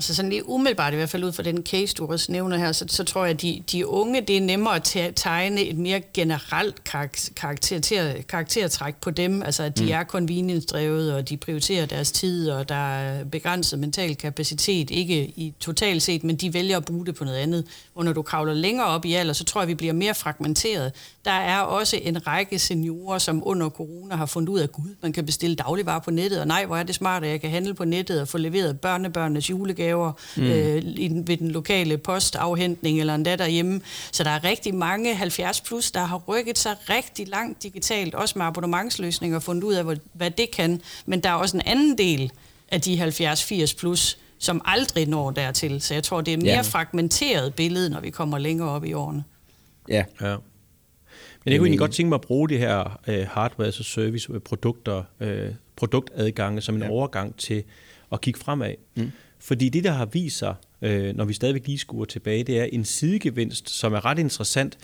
Altså 0.00 0.14
sådan 0.14 0.30
lige 0.30 0.48
umiddelbart, 0.48 0.92
i 0.92 0.96
hvert 0.96 1.08
fald 1.08 1.24
ud 1.24 1.32
fra 1.32 1.42
den 1.42 1.62
case, 1.62 1.94
du 1.94 2.06
også 2.06 2.32
nævner 2.32 2.56
her, 2.56 2.72
så, 2.72 2.84
så 2.88 3.04
tror 3.04 3.24
jeg, 3.24 3.34
at 3.34 3.42
de, 3.42 3.62
de 3.72 3.86
unge, 3.86 4.20
det 4.20 4.36
er 4.36 4.40
nemmere 4.40 4.76
at 4.76 5.12
tegne 5.16 5.60
et 5.60 5.78
mere 5.78 6.00
generelt 6.14 6.84
karakter, 7.34 8.22
karaktertræk 8.28 8.94
på 8.96 9.10
dem. 9.10 9.42
Altså 9.42 9.62
at 9.62 9.78
de 9.78 9.84
mm. 9.84 9.90
er 9.90 10.04
convenience-drevet, 10.04 11.14
og 11.14 11.28
de 11.28 11.36
prioriterer 11.36 11.86
deres 11.86 12.12
tid, 12.12 12.50
og 12.50 12.68
der 12.68 12.94
er 12.94 13.24
begrænset 13.24 13.78
mental 13.78 14.16
kapacitet. 14.16 14.90
Ikke 14.90 15.24
i 15.24 15.54
totalt 15.60 16.02
set, 16.02 16.24
men 16.24 16.36
de 16.36 16.54
vælger 16.54 16.76
at 16.76 16.84
bruge 16.84 17.06
det 17.06 17.14
på 17.14 17.24
noget 17.24 17.38
andet. 17.38 17.64
Og 17.94 18.04
når 18.04 18.12
du 18.12 18.22
kravler 18.22 18.54
længere 18.54 18.86
op 18.86 19.04
i 19.04 19.14
alder, 19.14 19.32
så 19.32 19.44
tror 19.44 19.60
jeg, 19.60 19.62
at 19.62 19.68
vi 19.68 19.74
bliver 19.74 19.92
mere 19.92 20.14
fragmenteret. 20.14 20.92
Der 21.24 21.30
er 21.30 21.60
også 21.60 21.98
en 22.02 22.26
række 22.26 22.58
seniorer, 22.58 23.18
som 23.18 23.42
under 23.46 23.68
corona 23.68 24.16
har 24.16 24.26
fundet 24.26 24.48
ud 24.48 24.58
af, 24.58 24.62
at 24.62 24.72
gud, 24.72 24.94
man 25.02 25.12
kan 25.12 25.26
bestille 25.26 25.56
dagligvarer 25.56 26.00
på 26.00 26.10
nettet, 26.10 26.40
og 26.40 26.46
nej, 26.46 26.66
hvor 26.66 26.76
er 26.76 26.82
det 26.82 26.94
smart, 26.94 27.24
at 27.24 27.30
jeg 27.30 27.40
kan 27.40 27.50
handle 27.50 27.74
på 27.74 27.84
nettet 27.84 28.20
og 28.20 28.28
få 28.28 28.38
leveret 28.38 28.80
børnebørnenes 28.80 29.50
julegaver 29.50 30.12
mm. 30.36 30.42
øh, 30.42 30.82
ved 31.26 31.36
den 31.36 31.50
lokale 31.50 31.98
postafhentning 31.98 33.00
eller 33.00 33.14
endda 33.14 33.36
derhjemme. 33.36 33.80
Så 34.12 34.24
der 34.24 34.30
er 34.30 34.44
rigtig 34.44 34.74
mange 34.74 35.14
70 35.14 35.60
plus, 35.60 35.90
der 35.90 36.04
har 36.04 36.22
rykket 36.28 36.58
sig 36.58 36.76
rigtig 36.90 37.28
langt 37.28 37.62
digitalt, 37.62 38.14
også 38.14 38.38
med 38.38 38.46
abonnementsløsninger 38.46 39.36
og 39.36 39.42
fundet 39.42 39.64
ud 39.64 39.74
af, 39.74 39.84
hvad 40.12 40.30
det 40.30 40.50
kan. 40.50 40.80
Men 41.06 41.20
der 41.20 41.28
er 41.28 41.34
også 41.34 41.56
en 41.56 41.62
anden 41.66 41.98
del 41.98 42.32
af 42.68 42.80
de 42.80 43.04
70-80 43.04 43.76
plus, 43.78 44.18
som 44.38 44.62
aldrig 44.64 45.06
når 45.08 45.30
dertil. 45.30 45.80
Så 45.80 45.94
jeg 45.94 46.02
tror, 46.02 46.20
det 46.20 46.34
er 46.34 46.38
mere 46.38 46.54
ja. 46.54 46.60
fragmenteret 46.60 47.54
billede, 47.54 47.90
når 47.90 48.00
vi 48.00 48.10
kommer 48.10 48.38
længere 48.38 48.68
op 48.68 48.84
i 48.84 48.92
årene. 48.92 49.24
Ja. 49.88 50.04
ja. 50.20 50.36
Men 51.44 51.52
jeg 51.52 51.58
kunne 51.58 51.66
egentlig 51.66 51.78
godt 51.78 51.92
tænke 51.92 52.08
mig 52.08 52.16
at 52.16 52.20
bruge 52.20 52.48
det 52.48 52.58
her 52.58 53.00
uh, 53.08 53.14
hardware 53.14 53.68
as 53.68 53.74
service 53.74 54.32
øh, 54.32 54.40
produkter, 54.40 55.02
uh, 55.20 55.54
produktadgange 55.76 56.60
som 56.60 56.74
en 56.74 56.82
ja. 56.82 56.90
overgang 56.90 57.36
til 57.36 57.62
at 58.12 58.20
kigge 58.20 58.40
fremad. 58.40 58.74
Mm. 58.96 59.10
Fordi 59.38 59.68
det, 59.68 59.84
der 59.84 59.90
har 59.90 60.06
vist 60.06 60.38
sig, 60.38 60.54
uh, 60.82 61.16
når 61.16 61.24
vi 61.24 61.32
stadigvæk 61.32 61.66
lige 61.66 61.78
skuer 61.78 62.04
tilbage, 62.04 62.44
det 62.44 62.60
er 62.60 62.64
en 62.64 62.84
sidegevinst, 62.84 63.70
som 63.70 63.94
er 63.94 64.04
ret 64.04 64.18
interessant 64.18 64.78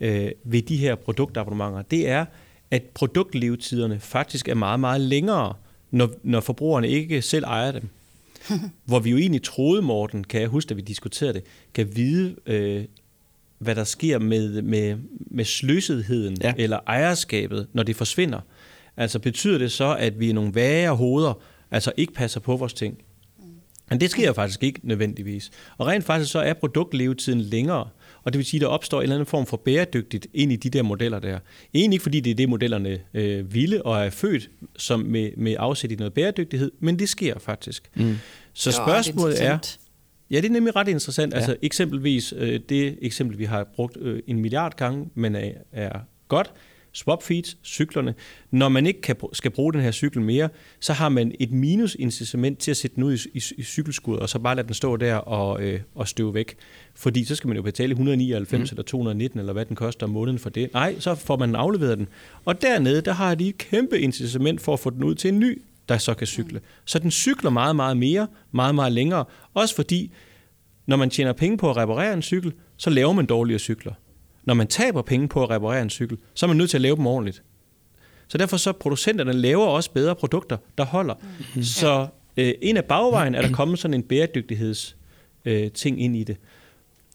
uh, 0.00 0.06
ved 0.44 0.62
de 0.62 0.76
her 0.76 0.94
produktabonnementer. 0.94 1.82
Det 1.82 2.08
er, 2.08 2.24
at 2.70 2.82
produktlevetiderne 2.82 4.00
faktisk 4.00 4.48
er 4.48 4.54
meget, 4.54 4.80
meget 4.80 5.00
længere, 5.00 5.54
når, 5.90 6.10
når 6.22 6.40
forbrugerne 6.40 6.88
ikke 6.88 7.22
selv 7.22 7.44
ejer 7.44 7.72
dem. 7.72 7.88
Hvor 8.84 8.98
vi 8.98 9.10
jo 9.10 9.16
egentlig 9.16 9.42
troede, 9.42 9.82
Morten, 9.82 10.24
kan 10.24 10.40
jeg 10.40 10.48
huske, 10.48 10.70
at 10.70 10.76
vi 10.76 10.82
diskuterede 10.82 11.34
det, 11.34 11.44
kan 11.74 11.96
vide, 11.96 12.36
øh, 12.46 12.84
hvad 13.58 13.74
der 13.74 13.84
sker 13.84 14.18
med, 14.18 14.62
med, 14.62 14.96
med 15.30 15.44
sløsetheden 15.44 16.36
ja. 16.42 16.54
eller 16.56 16.78
ejerskabet, 16.86 17.66
når 17.72 17.82
det 17.82 17.96
forsvinder. 17.96 18.40
Altså 18.96 19.18
betyder 19.18 19.58
det 19.58 19.72
så, 19.72 19.96
at 19.96 20.20
vi 20.20 20.30
er 20.30 20.34
nogle 20.34 20.54
vage 20.54 20.88
hoveder, 20.88 21.40
altså 21.70 21.92
ikke 21.96 22.12
passer 22.12 22.40
på 22.40 22.56
vores 22.56 22.74
ting? 22.74 22.98
Men 23.90 24.00
det 24.00 24.10
sker 24.10 24.32
faktisk 24.32 24.62
ikke 24.62 24.80
nødvendigvis. 24.82 25.50
Og 25.78 25.86
rent 25.86 26.04
faktisk 26.04 26.32
så 26.32 26.38
er 26.38 26.52
produktlevetiden 26.52 27.40
længere, 27.40 27.88
og 28.22 28.32
det 28.32 28.38
vil 28.38 28.46
sige, 28.46 28.58
at 28.58 28.60
der 28.60 28.66
opstår 28.66 28.98
en 28.98 29.02
eller 29.02 29.16
anden 29.16 29.26
form 29.26 29.46
for 29.46 29.56
bæredygtigt 29.56 30.26
ind 30.34 30.52
i 30.52 30.56
de 30.56 30.70
der 30.70 30.82
modeller 30.82 31.18
der. 31.18 31.38
Egentlig 31.74 31.94
ikke 31.94 32.02
fordi 32.02 32.20
det 32.20 32.30
er 32.30 32.34
det, 32.34 32.48
modellerne 32.48 32.98
øh, 33.14 33.54
ville 33.54 33.86
og 33.86 34.06
er 34.06 34.10
født 34.10 34.50
som 34.76 35.00
med, 35.00 35.30
med 35.36 35.56
afsæt 35.58 35.92
i 35.92 35.94
noget 35.94 36.12
bæredygtighed, 36.12 36.70
men 36.80 36.98
det 36.98 37.08
sker 37.08 37.38
faktisk. 37.38 37.90
Mm. 37.94 38.16
Så 38.52 38.72
spørgsmålet 38.72 39.44
er, 39.44 39.58
Ja, 40.30 40.36
det 40.36 40.44
er 40.44 40.50
nemlig 40.50 40.76
ret 40.76 40.88
interessant. 40.88 41.32
Ja. 41.32 41.36
Altså 41.36 41.56
eksempelvis 41.62 42.34
øh, 42.36 42.60
det 42.68 42.98
eksempel, 43.02 43.38
vi 43.38 43.44
har 43.44 43.64
brugt 43.64 43.96
øh, 44.00 44.22
en 44.26 44.40
milliard 44.40 44.76
gange, 44.76 45.08
men 45.14 45.34
er, 45.34 45.50
er 45.72 45.98
godt, 46.28 46.52
swap 46.92 47.22
feeds, 47.22 47.56
cyklerne. 47.64 48.14
Når 48.50 48.68
man 48.68 48.86
ikke 48.86 49.00
kan, 49.00 49.16
skal 49.32 49.50
bruge 49.50 49.72
den 49.72 49.80
her 49.80 49.90
cykel 49.90 50.22
mere, 50.22 50.48
så 50.80 50.92
har 50.92 51.08
man 51.08 51.32
et 51.40 51.50
minus 51.50 51.96
incitament 51.98 52.58
til 52.58 52.70
at 52.70 52.76
sætte 52.76 52.96
den 52.96 53.04
ud 53.04 53.12
i, 53.14 53.18
i, 53.34 53.42
i 53.56 53.62
cykelskuddet, 53.62 54.22
og 54.22 54.28
så 54.28 54.38
bare 54.38 54.56
lade 54.56 54.66
den 54.66 54.74
stå 54.74 54.96
der 54.96 55.14
og, 55.14 55.62
øh, 55.62 55.80
og 55.94 56.08
støve 56.08 56.34
væk. 56.34 56.56
Fordi 56.94 57.24
så 57.24 57.34
skal 57.34 57.48
man 57.48 57.56
jo 57.56 57.62
betale 57.62 57.90
199 57.90 58.70
mm. 58.70 58.74
eller 58.74 58.82
219, 58.82 59.40
eller 59.40 59.52
hvad 59.52 59.64
den 59.64 59.76
koster 59.76 60.06
om 60.06 60.12
måneden 60.12 60.38
for 60.38 60.50
det. 60.50 60.72
Nej, 60.72 60.94
så 60.98 61.14
får 61.14 61.36
man 61.36 61.54
afleveret 61.54 61.98
den. 61.98 62.08
Og 62.44 62.62
dernede, 62.62 63.00
der 63.00 63.12
har 63.12 63.34
de 63.34 63.48
et 63.48 63.58
kæmpe 63.58 64.00
incitament 64.00 64.60
for 64.60 64.72
at 64.72 64.80
få 64.80 64.90
den 64.90 65.04
ud 65.04 65.14
til 65.14 65.28
en 65.28 65.40
ny, 65.40 65.62
der 65.88 65.98
så 65.98 66.14
kan 66.14 66.26
cykle. 66.26 66.60
Så 66.84 66.98
den 66.98 67.10
cykler 67.10 67.50
meget, 67.50 67.76
meget 67.76 67.96
mere, 67.96 68.28
meget, 68.52 68.74
meget 68.74 68.92
længere. 68.92 69.24
Også 69.54 69.74
fordi, 69.74 70.12
når 70.86 70.96
man 70.96 71.10
tjener 71.10 71.32
penge 71.32 71.58
på 71.58 71.70
at 71.70 71.76
reparere 71.76 72.14
en 72.14 72.22
cykel, 72.22 72.52
så 72.76 72.90
laver 72.90 73.12
man 73.12 73.26
dårligere 73.26 73.58
cykler. 73.58 73.92
Når 74.44 74.54
man 74.54 74.66
taber 74.66 75.02
penge 75.02 75.28
på 75.28 75.42
at 75.42 75.50
reparere 75.50 75.82
en 75.82 75.90
cykel, 75.90 76.18
så 76.34 76.46
er 76.46 76.48
man 76.48 76.56
nødt 76.56 76.70
til 76.70 76.76
at 76.76 76.80
lave 76.80 76.96
dem 76.96 77.06
ordentligt. 77.06 77.42
Så 78.28 78.38
derfor 78.38 78.56
så 78.56 78.72
producenterne 78.72 79.32
laver 79.32 79.66
også 79.66 79.90
bedre 79.90 80.14
produkter, 80.14 80.56
der 80.78 80.84
holder. 80.84 81.14
Mm. 81.54 81.62
Så 81.62 82.06
øh, 82.36 82.52
en 82.62 82.76
af 82.76 82.84
bagvejen 82.84 83.34
er 83.34 83.42
der 83.42 83.52
kommet 83.52 83.78
sådan 83.78 83.94
en 83.94 84.02
bæredygtigheds 84.02 84.96
øh, 85.44 85.70
ting 85.70 86.02
ind 86.02 86.16
i 86.16 86.24
det. 86.24 86.36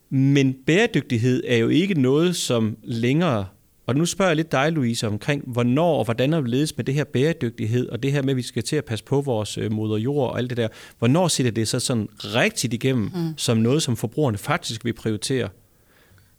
Men 0.10 0.56
bæredygtighed 0.66 1.44
er 1.48 1.58
jo 1.58 1.68
ikke 1.68 2.02
noget, 2.02 2.36
som 2.36 2.78
længere 2.84 3.46
og 3.86 3.96
nu 3.96 4.06
spørger 4.06 4.30
jeg 4.30 4.36
lidt 4.36 4.52
dig, 4.52 4.72
Louise, 4.72 5.08
omkring, 5.08 5.44
hvornår 5.48 5.98
og 5.98 6.06
hvordan 6.06 6.34
er 6.34 6.42
vi 6.42 6.50
ledes 6.50 6.78
med 6.78 6.86
det 6.86 6.94
her 6.94 7.04
bæredygtighed, 7.04 7.90
og 7.90 8.04
det 8.04 8.12
her 8.12 8.22
med, 8.22 8.30
at 8.30 8.38
vi 8.38 8.42
skal 8.42 8.64
til 8.64 8.76
at 8.76 8.86
passe 8.86 9.06
på 9.06 9.22
vores 9.22 9.58
øh, 9.58 9.72
moder 9.72 9.98
jord 9.98 10.32
og 10.32 10.38
alt 10.38 10.50
det 10.50 10.58
der. 10.58 10.68
Hvornår 11.00 11.28
sætter 11.28 11.52
det 11.52 11.68
så 11.68 11.80
sådan 11.80 12.10
rigtigt 12.20 12.74
igennem, 12.74 13.12
mm. 13.16 13.34
som 13.38 13.58
noget, 13.58 13.84
som 13.84 13.98
forbrugerne 13.98 14.38
faktisk 14.38 14.86
vil 14.86 14.94
prioritere? 14.94 15.50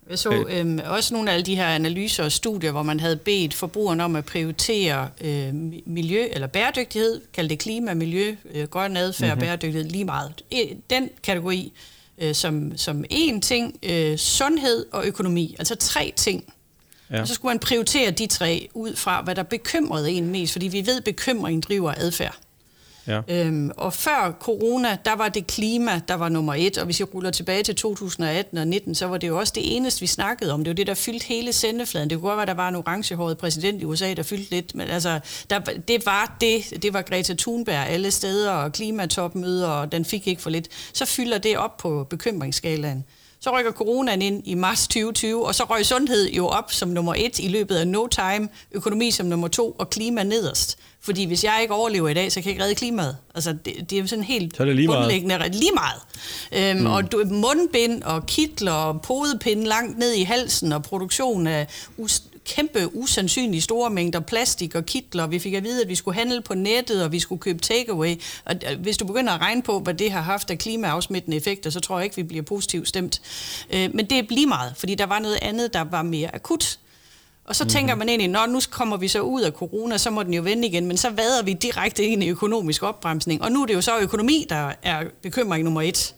Jeg 0.09 0.19
så 0.19 0.31
øh, 0.31 0.59
øhm, 0.59 0.79
også 0.85 1.13
nogle 1.13 1.29
af 1.29 1.33
alle 1.33 1.45
de 1.45 1.55
her 1.55 1.67
analyser 1.67 2.23
og 2.23 2.31
studier, 2.31 2.71
hvor 2.71 2.83
man 2.83 2.99
havde 2.99 3.15
bedt 3.15 3.53
forbrugerne 3.53 4.03
om 4.03 4.15
at 4.15 4.25
prioritere 4.25 5.09
øh, 5.21 5.53
miljø 5.85 6.27
eller 6.31 6.47
bæredygtighed, 6.47 7.21
kald 7.33 7.49
det 7.49 7.59
klima, 7.59 7.93
miljø, 7.93 8.35
øh, 8.53 8.63
grøn 8.63 8.97
adfærd 8.97 9.29
mm-hmm. 9.29 9.39
bæredygtighed 9.39 9.83
lige 9.89 10.05
meget. 10.05 10.43
Den 10.89 11.09
kategori 11.23 11.73
øh, 12.17 12.35
som, 12.35 12.77
som 12.77 13.05
én 13.13 13.39
ting, 13.39 13.79
øh, 13.83 14.17
sundhed 14.17 14.85
og 14.91 15.05
økonomi, 15.05 15.55
altså 15.59 15.75
tre 15.75 16.13
ting. 16.15 16.53
Ja. 17.11 17.21
Og 17.21 17.27
så 17.27 17.33
skulle 17.33 17.49
man 17.49 17.59
prioritere 17.59 18.11
de 18.11 18.27
tre 18.27 18.67
ud 18.73 18.95
fra, 18.95 19.21
hvad 19.21 19.35
der 19.35 19.43
bekymrede 19.43 20.11
en 20.11 20.29
mest, 20.29 20.51
fordi 20.51 20.67
vi 20.67 20.85
ved, 20.85 20.97
at 20.97 21.03
bekymring 21.03 21.63
driver 21.63 21.93
adfærd. 21.97 22.37
Ja. 23.07 23.21
Øhm, 23.27 23.71
og 23.77 23.93
før 23.93 24.37
corona, 24.39 24.97
der 25.05 25.15
var 25.15 25.29
det 25.29 25.47
klima, 25.47 26.01
der 26.07 26.13
var 26.13 26.29
nummer 26.29 26.53
et, 26.53 26.77
og 26.77 26.85
hvis 26.85 26.99
jeg 26.99 27.13
ruller 27.13 27.31
tilbage 27.31 27.63
til 27.63 27.75
2018 27.75 28.57
og 28.57 28.67
19, 28.67 28.95
så 28.95 29.05
var 29.05 29.17
det 29.17 29.27
jo 29.27 29.39
også 29.39 29.53
det 29.55 29.75
eneste, 29.75 30.01
vi 30.01 30.07
snakkede 30.07 30.53
om. 30.53 30.63
Det 30.63 30.69
var 30.69 30.75
det, 30.75 30.87
der 30.87 30.93
fyldte 30.93 31.25
hele 31.25 31.53
sendefladen. 31.53 32.09
Det 32.09 32.19
kunne 32.19 32.29
godt 32.29 32.37
være, 32.37 32.45
der 32.45 32.53
var 32.53 32.69
en 32.69 32.75
orangehåret 32.75 33.37
præsident 33.37 33.81
i 33.81 33.85
USA, 33.85 34.13
der 34.13 34.23
fyldte 34.23 34.51
lidt, 34.51 34.75
men 34.75 34.87
altså, 34.87 35.19
der, 35.49 35.59
det 35.59 36.05
var 36.05 36.37
det. 36.41 36.83
Det 36.83 36.93
var 36.93 37.01
Greta 37.01 37.33
Thunberg 37.33 37.87
alle 37.87 38.11
steder, 38.11 38.51
og 38.51 38.71
klimatopmøder, 38.71 39.67
og 39.67 39.91
den 39.91 40.05
fik 40.05 40.27
ikke 40.27 40.41
for 40.41 40.49
lidt. 40.49 40.67
Så 40.93 41.05
fylder 41.05 41.37
det 41.37 41.57
op 41.57 41.77
på 41.77 42.07
bekymringsskalaen. 42.09 43.05
Så 43.45 43.57
rykker 43.57 43.71
coronaen 43.71 44.21
ind 44.21 44.41
i 44.45 44.53
marts 44.53 44.87
2020, 44.87 45.45
og 45.45 45.55
så 45.55 45.63
røg 45.63 45.85
sundhed 45.85 46.29
jo 46.31 46.47
op 46.47 46.71
som 46.71 46.89
nummer 46.89 47.13
et 47.17 47.39
i 47.39 47.47
løbet 47.47 47.75
af 47.75 47.87
no 47.87 48.07
time, 48.07 48.49
økonomi 48.71 49.11
som 49.11 49.25
nummer 49.25 49.47
to, 49.47 49.71
og 49.79 49.89
klima 49.89 50.23
nederst. 50.23 50.77
Fordi 51.01 51.25
hvis 51.25 51.43
jeg 51.43 51.59
ikke 51.61 51.73
overlever 51.73 52.09
i 52.09 52.13
dag, 52.13 52.31
så 52.31 52.41
kan 52.41 52.45
jeg 52.45 52.51
ikke 52.51 52.63
redde 52.63 52.75
klimaet. 52.75 53.17
Altså, 53.35 53.53
det, 53.65 53.89
det 53.89 53.99
er 53.99 54.05
sådan 54.05 54.23
helt 54.23 54.57
så 54.57 54.63
er 54.63 54.67
det 54.67 54.75
lige 54.75 54.87
grundlæggende 54.87 55.37
meget. 55.37 55.55
lige 55.55 55.71
meget. 55.73 56.01
Øhm, 56.71 56.79
mm. 56.79 56.85
Og 56.85 57.11
du, 57.11 57.23
mundbind 57.25 58.03
og 58.03 58.25
kitler 58.25 58.71
og 58.71 59.01
podepinde 59.01 59.65
langt 59.65 59.97
ned 59.97 60.13
i 60.13 60.23
halsen 60.23 60.73
og 60.73 60.83
produktion 60.83 61.47
af 61.47 61.67
kæmpe, 62.45 62.95
usandsynlige 62.95 63.61
store 63.61 63.89
mængder 63.89 64.19
plastik 64.19 64.75
og 64.75 64.85
kitler. 64.85 65.27
Vi 65.27 65.39
fik 65.39 65.53
at 65.53 65.63
vide, 65.63 65.81
at 65.81 65.87
vi 65.87 65.95
skulle 65.95 66.15
handle 66.15 66.41
på 66.41 66.53
nettet, 66.53 67.03
og 67.03 67.11
vi 67.11 67.19
skulle 67.19 67.39
købe 67.39 67.59
takeaway. 67.59 68.21
Og 68.45 68.55
hvis 68.79 68.97
du 68.97 69.05
begynder 69.05 69.33
at 69.33 69.41
regne 69.41 69.61
på, 69.61 69.79
hvad 69.79 69.93
det 69.93 70.11
har 70.11 70.21
haft 70.21 70.51
af 70.51 70.57
klimaafsmittende 70.57 71.37
effekter, 71.37 71.69
så 71.69 71.79
tror 71.79 71.97
jeg 71.97 72.03
ikke, 72.03 72.15
vi 72.15 72.23
bliver 72.23 72.43
positivt 72.43 72.87
stemt. 72.87 73.21
Øh, 73.73 73.89
men 73.93 74.05
det 74.05 74.19
er 74.19 74.23
lige 74.29 74.47
meget, 74.47 74.73
fordi 74.77 74.95
der 74.95 75.05
var 75.05 75.19
noget 75.19 75.39
andet, 75.41 75.73
der 75.73 75.81
var 75.81 76.01
mere 76.01 76.35
akut. 76.35 76.79
Og 77.45 77.55
så 77.55 77.63
mm-hmm. 77.63 77.69
tænker 77.69 77.95
man 77.95 78.09
egentlig, 78.09 78.29
når 78.29 78.45
nu 78.45 78.59
kommer 78.71 78.97
vi 78.97 79.07
så 79.07 79.21
ud 79.21 79.41
af 79.41 79.51
corona, 79.51 79.97
så 79.97 80.09
må 80.09 80.23
den 80.23 80.33
jo 80.33 80.41
vende 80.41 80.67
igen, 80.67 80.85
men 80.85 80.97
så 80.97 81.09
vader 81.09 81.43
vi 81.43 81.53
direkte 81.53 82.03
ind 82.03 82.23
i 82.23 82.29
økonomisk 82.29 82.83
opbremsning. 82.83 83.41
Og 83.41 83.51
nu 83.51 83.61
er 83.61 83.65
det 83.65 83.73
jo 83.73 83.81
så 83.81 83.97
økonomi, 83.99 84.45
der 84.49 84.71
er 84.83 85.03
bekymring 85.21 85.63
nummer 85.63 85.81
et. 85.81 86.15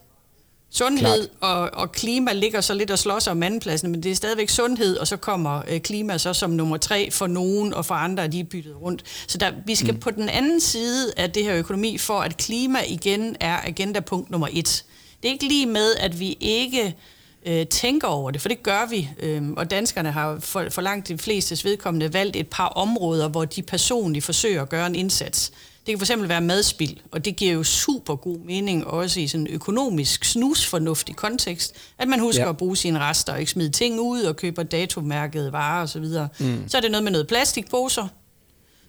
Sundhed 0.71 1.29
og, 1.41 1.69
og 1.73 1.91
klima 1.91 2.33
ligger 2.33 2.61
så 2.61 2.73
lidt 2.73 2.91
og 2.91 2.99
slås 2.99 3.27
om 3.27 3.43
andenpladsen, 3.43 3.91
men 3.91 4.03
det 4.03 4.11
er 4.11 4.15
stadigvæk 4.15 4.49
sundhed, 4.49 4.97
og 4.97 5.07
så 5.07 5.17
kommer 5.17 5.61
øh, 5.67 5.79
klima 5.79 6.17
så 6.17 6.33
som 6.33 6.49
nummer 6.49 6.77
tre 6.77 7.11
for 7.11 7.27
nogen, 7.27 7.73
og 7.73 7.85
for 7.85 7.95
andre 7.95 8.23
er 8.23 8.27
de 8.27 8.43
byttet 8.43 8.81
rundt. 8.81 9.03
Så 9.27 9.37
der, 9.37 9.51
vi 9.65 9.75
skal 9.75 9.93
mm. 9.93 9.99
på 9.99 10.11
den 10.11 10.29
anden 10.29 10.59
side 10.59 11.13
af 11.17 11.31
det 11.31 11.43
her 11.43 11.55
økonomi, 11.55 11.97
for 11.97 12.19
at 12.19 12.37
klima 12.37 12.79
igen 12.87 13.35
er 13.39 13.57
agendapunkt 13.63 14.29
nummer 14.29 14.47
et. 14.51 14.85
Det 15.23 15.29
er 15.29 15.33
ikke 15.33 15.47
lige 15.47 15.65
med, 15.65 15.95
at 15.99 16.19
vi 16.19 16.37
ikke 16.39 16.95
øh, 17.45 17.67
tænker 17.67 18.07
over 18.07 18.31
det, 18.31 18.41
for 18.41 18.49
det 18.49 18.63
gør 18.63 18.89
vi. 18.89 19.09
Øh, 19.19 19.43
og 19.57 19.71
danskerne 19.71 20.11
har 20.11 20.39
for, 20.39 20.65
for 20.69 20.81
langt 20.81 21.07
de 21.07 21.17
fleste 21.17 21.69
vedkommende 21.69 22.13
valgt 22.13 22.35
et 22.35 22.47
par 22.47 22.67
områder, 22.67 23.27
hvor 23.27 23.45
de 23.45 23.61
personligt 23.61 24.25
forsøger 24.25 24.61
at 24.61 24.69
gøre 24.69 24.87
en 24.87 24.95
indsats. 24.95 25.51
Det 25.87 25.99
kan 25.99 26.07
fx 26.07 26.29
være 26.29 26.41
madspild, 26.41 26.97
og 27.11 27.25
det 27.25 27.35
giver 27.35 27.53
jo 27.53 27.63
super 27.63 28.15
god 28.15 28.37
mening 28.37 28.87
også 28.87 29.19
i 29.19 29.27
sådan 29.27 29.47
en 29.47 29.53
økonomisk 29.53 30.25
snusfornuftig 30.25 31.15
kontekst, 31.15 31.75
at 31.97 32.07
man 32.07 32.19
husker 32.19 32.43
ja. 32.43 32.49
at 32.49 32.57
bruge 32.57 32.77
sine 32.77 32.99
rester 32.99 33.33
og 33.33 33.39
ikke 33.39 33.51
smide 33.51 33.69
ting 33.69 33.99
ud 33.99 34.21
og 34.21 34.35
køber 34.35 34.63
datomærkede 34.63 35.51
varer 35.51 35.83
osv. 35.83 36.05
Så, 36.05 36.27
mm. 36.39 36.63
så 36.67 36.77
er 36.77 36.81
det 36.81 36.91
noget 36.91 37.03
med 37.03 37.11
noget 37.11 37.27
plastikposer, 37.27 38.07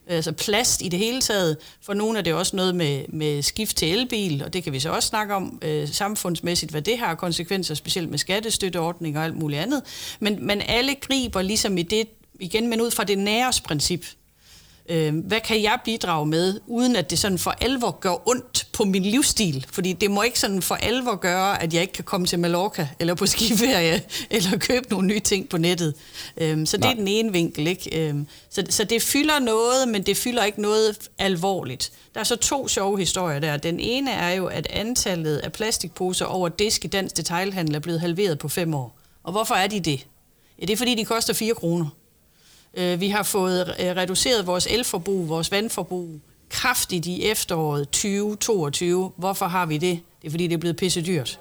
altså 0.06 0.32
plast 0.32 0.82
i 0.82 0.88
det 0.88 0.98
hele 0.98 1.20
taget. 1.20 1.56
For 1.82 1.94
nogle 1.94 2.18
er 2.18 2.22
det 2.22 2.34
også 2.34 2.56
noget 2.56 2.74
med, 2.74 3.04
med 3.08 3.42
skift 3.42 3.76
til 3.76 3.92
elbil, 3.92 4.44
og 4.44 4.52
det 4.52 4.64
kan 4.64 4.72
vi 4.72 4.80
så 4.80 4.90
også 4.90 5.08
snakke 5.08 5.34
om 5.34 5.58
øh, 5.62 5.88
samfundsmæssigt, 5.88 6.70
hvad 6.70 6.82
det 6.82 6.98
har 6.98 7.14
konsekvenser, 7.14 7.74
specielt 7.74 8.10
med 8.10 8.18
skattestøtteordning 8.18 9.18
og 9.18 9.24
alt 9.24 9.36
muligt 9.36 9.60
andet. 9.60 9.82
Men, 10.20 10.46
men 10.46 10.60
alle 10.60 10.94
griber 10.94 11.42
ligesom 11.42 11.78
i 11.78 11.82
det, 11.82 12.08
igen, 12.40 12.68
men 12.68 12.80
ud 12.80 12.90
fra 12.90 13.04
det 13.04 13.18
næresprincip. 13.18 14.06
Øh, 14.88 15.18
hvad 15.18 15.40
kan 15.40 15.62
jeg 15.62 15.78
bidrage 15.84 16.26
med, 16.26 16.60
uden 16.66 16.96
at 16.96 17.10
det 17.10 17.18
sådan 17.18 17.38
for 17.38 17.50
alvor 17.50 17.90
gør 18.00 18.28
ondt 18.28 18.66
på 18.72 18.84
min 18.84 19.02
livsstil? 19.02 19.66
Fordi 19.70 19.92
det 19.92 20.10
må 20.10 20.22
ikke 20.22 20.38
sådan 20.38 20.62
for 20.62 20.74
alvor 20.74 21.16
gøre, 21.16 21.62
at 21.62 21.74
jeg 21.74 21.82
ikke 21.82 21.92
kan 21.92 22.04
komme 22.04 22.26
til 22.26 22.38
Mallorca, 22.38 22.88
eller 22.98 23.14
på 23.14 23.26
skiferie, 23.36 24.02
eller 24.30 24.58
købe 24.58 24.90
nogle 24.90 25.06
nye 25.06 25.20
ting 25.20 25.48
på 25.48 25.58
nettet. 25.58 25.94
Øh, 26.36 26.66
så 26.66 26.76
det 26.76 26.84
Nej. 26.84 26.90
er 26.90 26.94
den 26.94 27.08
ene 27.08 27.32
vinkel. 27.32 27.66
Ikke? 27.66 28.08
Øh, 28.08 28.14
så, 28.50 28.64
så 28.70 28.84
det 28.84 29.02
fylder 29.02 29.38
noget, 29.38 29.88
men 29.88 30.02
det 30.02 30.16
fylder 30.16 30.44
ikke 30.44 30.62
noget 30.62 31.08
alvorligt. 31.18 31.92
Der 32.14 32.20
er 32.20 32.24
så 32.24 32.36
to 32.36 32.68
sjove 32.68 32.98
historier 32.98 33.38
der. 33.38 33.56
Den 33.56 33.80
ene 33.80 34.10
er 34.10 34.30
jo, 34.30 34.46
at 34.46 34.66
antallet 34.70 35.36
af 35.36 35.52
plastikposer 35.52 36.24
over 36.24 36.48
disk 36.48 36.84
i 36.84 36.88
dansk 36.88 37.16
detailhandel 37.16 37.74
er 37.74 37.78
blevet 37.78 38.00
halveret 38.00 38.38
på 38.38 38.48
fem 38.48 38.74
år. 38.74 38.98
Og 39.24 39.32
hvorfor 39.32 39.54
er 39.54 39.66
de 39.66 39.80
det? 39.80 40.06
Ja, 40.60 40.66
det 40.66 40.72
er 40.72 40.76
fordi, 40.76 40.94
de 40.94 41.04
koster 41.04 41.34
4 41.34 41.54
kroner. 41.54 41.86
Øh, 42.74 43.00
vi 43.00 43.08
har 43.08 43.22
fået 43.22 43.74
øh, 43.80 43.86
reduceret 43.86 44.46
vores 44.46 44.66
elforbrug, 44.66 45.28
vores 45.28 45.50
vandforbrug 45.52 46.20
kraftigt 46.48 47.06
i 47.06 47.24
efteråret 47.24 47.88
2022. 47.88 49.12
Hvorfor 49.16 49.46
har 49.46 49.66
vi 49.66 49.78
det? 49.78 50.00
Det 50.22 50.26
er 50.26 50.30
fordi, 50.30 50.46
det 50.46 50.54
er 50.54 50.58
blevet 50.58 50.76
pisse 50.76 51.02
dyrt. 51.02 51.40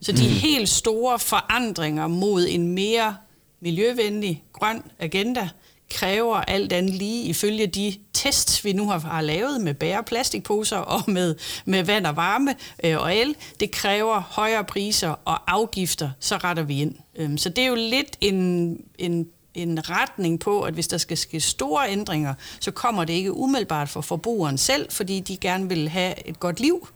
Så 0.00 0.12
de 0.12 0.28
mm. 0.28 0.34
helt 0.34 0.68
store 0.68 1.18
forandringer 1.18 2.06
mod 2.06 2.46
en 2.48 2.68
mere 2.68 3.16
miljøvenlig, 3.60 4.44
grøn 4.52 4.82
agenda 4.98 5.48
kræver 5.90 6.36
alt 6.36 6.72
andet 6.72 6.94
lige 6.94 7.24
ifølge 7.24 7.66
de 7.66 7.94
tests, 8.12 8.64
vi 8.64 8.72
nu 8.72 8.88
har, 8.88 8.98
har 8.98 9.20
lavet 9.20 9.60
med 9.60 9.74
bære 9.74 10.04
plastikposer 10.04 10.76
og 10.76 11.10
med, 11.10 11.34
med 11.64 11.84
vand 11.84 12.06
og 12.06 12.16
varme 12.16 12.54
øh, 12.84 12.98
og 12.98 13.16
el, 13.16 13.36
det 13.60 13.70
kræver 13.70 14.20
højere 14.20 14.64
priser 14.64 15.14
og 15.24 15.52
afgifter, 15.52 16.10
så 16.20 16.36
retter 16.36 16.62
vi 16.62 16.80
ind. 16.80 16.94
Øhm, 17.16 17.38
så 17.38 17.48
det 17.48 17.64
er 17.64 17.68
jo 17.68 17.74
lidt 17.74 18.16
en, 18.20 18.76
en 18.98 19.28
en 19.56 19.90
retning 19.90 20.40
på, 20.40 20.62
at 20.62 20.74
hvis 20.74 20.88
der 20.88 20.98
skal 20.98 21.18
ske 21.18 21.40
store 21.40 21.90
ændringer, 21.90 22.34
så 22.60 22.70
kommer 22.70 23.04
det 23.04 23.12
ikke 23.12 23.32
umiddelbart 23.32 23.88
for 23.88 24.00
forbrugeren 24.00 24.58
selv, 24.58 24.90
fordi 24.90 25.20
de 25.20 25.36
gerne 25.36 25.68
vil 25.68 25.88
have 25.88 26.28
et 26.28 26.40
godt 26.40 26.60
liv, 26.60 26.88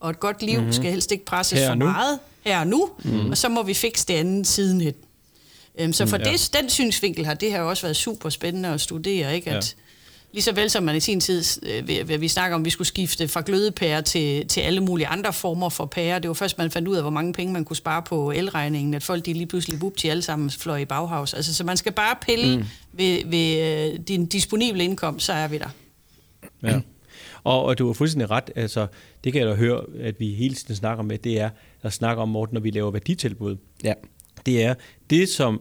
og 0.00 0.10
et 0.10 0.20
godt 0.20 0.42
liv 0.42 0.58
mm-hmm. 0.58 0.72
skal 0.72 0.90
helst 0.90 1.12
ikke 1.12 1.24
presses 1.24 1.66
for 1.68 1.74
nu. 1.74 1.84
meget 1.84 2.18
her 2.40 2.60
og 2.60 2.66
nu, 2.66 2.90
mm. 3.04 3.30
og 3.30 3.36
så 3.38 3.48
må 3.48 3.62
vi 3.62 3.74
fikse 3.74 4.06
det 4.06 4.14
andet 4.14 4.46
sidenhen. 4.46 4.94
Um, 5.84 5.92
så 5.92 6.06
for 6.06 6.16
mm, 6.16 6.22
ja. 6.22 6.32
det, 6.32 6.50
den 6.60 6.70
synsvinkel 6.70 7.26
har 7.26 7.34
det 7.34 7.50
her 7.50 7.60
også 7.60 7.82
været 7.82 7.96
super 7.96 8.28
spændende 8.28 8.68
at 8.68 8.80
studere, 8.80 9.34
ikke? 9.34 9.50
At, 9.50 9.76
ja 9.78 9.82
Lige 10.32 10.42
så 10.42 10.52
vel 10.52 10.70
som 10.70 10.82
man 10.82 10.96
i 10.96 11.00
sin 11.00 11.20
tid, 11.20 11.44
øh, 11.62 12.20
vi 12.20 12.28
snakker 12.28 12.54
om, 12.54 12.60
at 12.60 12.64
vi 12.64 12.70
skulle 12.70 12.88
skifte 12.88 13.28
fra 13.28 13.42
glødepærer 13.46 14.00
til, 14.00 14.46
til 14.46 14.60
alle 14.60 14.80
mulige 14.80 15.06
andre 15.06 15.32
former 15.32 15.68
for 15.68 15.86
pærer. 15.86 16.18
Det 16.18 16.28
var 16.28 16.34
først, 16.34 16.58
man 16.58 16.70
fandt 16.70 16.88
ud 16.88 16.96
af, 16.96 17.02
hvor 17.02 17.10
mange 17.10 17.32
penge 17.32 17.52
man 17.52 17.64
kunne 17.64 17.76
spare 17.76 18.02
på 18.02 18.30
elregningen, 18.30 18.94
at 18.94 19.02
folk 19.02 19.26
de 19.26 19.32
lige 19.32 19.46
pludselig 19.46 19.80
bup 19.80 19.96
til 19.96 20.08
alle 20.08 20.22
sammen 20.22 20.50
fløj 20.50 20.78
i 20.78 20.84
baghavs. 20.84 21.34
Altså, 21.34 21.54
så 21.54 21.64
man 21.64 21.76
skal 21.76 21.92
bare 21.92 22.16
pille 22.22 22.56
mm. 22.56 22.64
ved, 22.92 23.20
ved 23.26 23.92
øh, 23.92 23.98
din 24.08 24.26
disponible 24.26 24.84
indkomst, 24.84 25.26
så 25.26 25.32
er 25.32 25.48
vi 25.48 25.58
der. 25.58 25.68
Ja. 26.62 26.80
Og, 27.44 27.64
og 27.64 27.78
du 27.78 27.86
har 27.86 27.92
fuldstændig 27.92 28.30
ret. 28.30 28.50
Altså, 28.56 28.86
det 29.24 29.32
kan 29.32 29.42
jeg 29.42 29.50
da 29.50 29.54
høre, 29.54 29.82
at 30.00 30.20
vi 30.20 30.34
hele 30.34 30.54
tiden 30.54 30.76
snakker 30.76 31.04
med, 31.04 31.18
det 31.18 31.40
er 31.40 31.50
at 31.82 31.92
snakke 31.92 32.22
om, 32.22 32.28
Morten, 32.28 32.54
når 32.54 32.60
vi 32.60 32.70
laver 32.70 32.90
værditilbud. 32.90 33.56
Ja. 33.84 33.92
Det 34.46 34.64
er 34.64 34.74
det, 35.10 35.28
som 35.28 35.60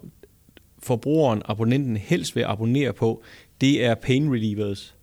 forbrugeren, 0.84 1.42
abonnenten 1.46 1.98
helst 1.98 2.36
vil 2.36 2.44
abonnere 2.44 2.94
på, 2.94 3.24
det 3.62 3.86
er 3.86 3.96
pain 3.96 4.34
relievers. 4.34 4.96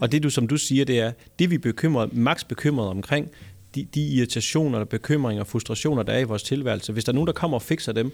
Og 0.00 0.12
det 0.12 0.22
du, 0.22 0.30
som 0.30 0.48
du 0.48 0.56
siger, 0.56 0.84
det 0.84 1.00
er, 1.00 1.12
det 1.38 1.50
vi 1.50 1.54
er 1.54 1.58
bekymret, 1.58 2.12
max 2.12 2.44
bekymret 2.44 2.88
omkring, 2.88 3.30
de, 3.74 3.86
de 3.94 4.08
irritationer, 4.08 4.84
bekymringer, 4.84 5.44
frustrationer, 5.44 6.02
der 6.02 6.12
er 6.12 6.18
i 6.18 6.24
vores 6.24 6.42
tilværelse. 6.42 6.92
Hvis 6.92 7.04
der 7.04 7.12
er 7.12 7.14
nogen, 7.14 7.26
der 7.26 7.32
kommer 7.32 7.54
og 7.56 7.62
fikser 7.62 7.92
dem, 7.92 8.12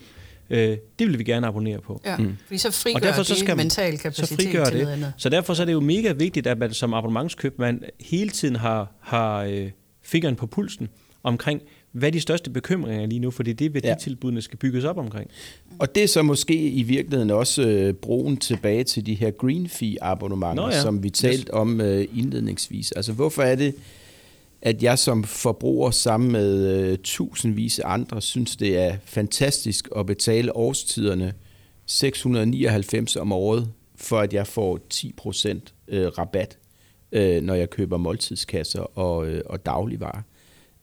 øh, 0.50 0.78
det 0.98 1.08
vil 1.08 1.18
vi 1.18 1.24
gerne 1.24 1.46
abonnere 1.46 1.80
på. 1.80 2.00
Ja, 2.04 2.16
mm. 2.16 2.36
fordi 2.46 2.58
så 2.58 2.70
frigør 2.70 2.96
og 2.96 3.02
derfor, 3.02 3.22
så 3.22 3.34
skal 3.34 3.48
det 3.48 3.56
mental 3.56 3.98
kapacitet 3.98 4.28
så 4.28 4.34
frigør 4.34 4.64
til 4.64 4.74
det. 4.74 4.82
noget 4.82 4.92
andet. 4.96 5.12
Så 5.16 5.28
derfor 5.28 5.54
så 5.54 5.62
er 5.62 5.66
det 5.66 5.72
jo 5.72 5.80
mega 5.80 6.12
vigtigt, 6.12 6.46
at 6.46 6.58
man 6.58 6.74
som 6.74 6.94
abonnementskøbmand 6.94 7.82
hele 8.00 8.30
tiden 8.30 8.56
har, 8.56 8.92
har 9.00 9.42
øh, 9.42 9.70
fingeren 10.02 10.36
på 10.36 10.46
pulsen 10.46 10.88
omkring, 11.22 11.62
hvad 11.92 12.08
er 12.08 12.12
de 12.12 12.20
største 12.20 12.50
bekymringer 12.50 13.06
lige 13.06 13.18
nu, 13.18 13.30
fordi 13.30 13.52
det 13.52 13.64
er, 13.64 13.70
hvad 13.70 13.80
ja. 13.84 13.94
de 13.94 14.00
tilbudene 14.00 14.42
skal 14.42 14.58
bygges 14.58 14.84
op 14.84 14.98
omkring. 14.98 15.30
Og 15.78 15.94
det 15.94 16.02
er 16.02 16.06
så 16.06 16.22
måske 16.22 16.70
i 16.70 16.82
virkeligheden 16.82 17.30
også 17.30 17.62
øh, 17.62 17.94
broen 17.94 18.36
tilbage 18.36 18.84
til 18.84 19.06
de 19.06 19.14
her 19.14 19.30
green 19.30 19.68
fee 19.68 19.96
abonnementer, 20.02 20.66
ja. 20.66 20.82
som 20.82 21.02
vi 21.02 21.10
talte 21.10 21.42
yes. 21.42 21.50
om 21.52 21.80
øh, 21.80 22.06
indledningsvis. 22.16 22.92
Altså 22.92 23.12
hvorfor 23.12 23.42
er 23.42 23.54
det, 23.54 23.74
at 24.62 24.82
jeg 24.82 24.98
som 24.98 25.24
forbruger 25.24 25.90
sammen 25.90 26.32
med 26.32 26.80
øh, 26.80 26.98
tusindvis 27.04 27.78
af 27.78 27.92
andre 27.92 28.22
synes, 28.22 28.56
det 28.56 28.78
er 28.78 28.96
fantastisk 29.04 29.88
at 29.96 30.06
betale 30.06 30.56
årstiderne 30.56 31.32
699 31.86 33.16
om 33.16 33.32
året, 33.32 33.68
for 33.96 34.20
at 34.20 34.32
jeg 34.32 34.46
får 34.46 34.78
10% 34.94 35.58
øh, 35.88 36.06
rabat, 36.06 36.58
øh, 37.12 37.42
når 37.42 37.54
jeg 37.54 37.70
køber 37.70 37.96
måltidskasser 37.96 38.98
og, 38.98 39.26
øh, 39.26 39.42
og 39.46 39.66
dagligvarer. 39.66 40.18
Øh, 40.18 40.39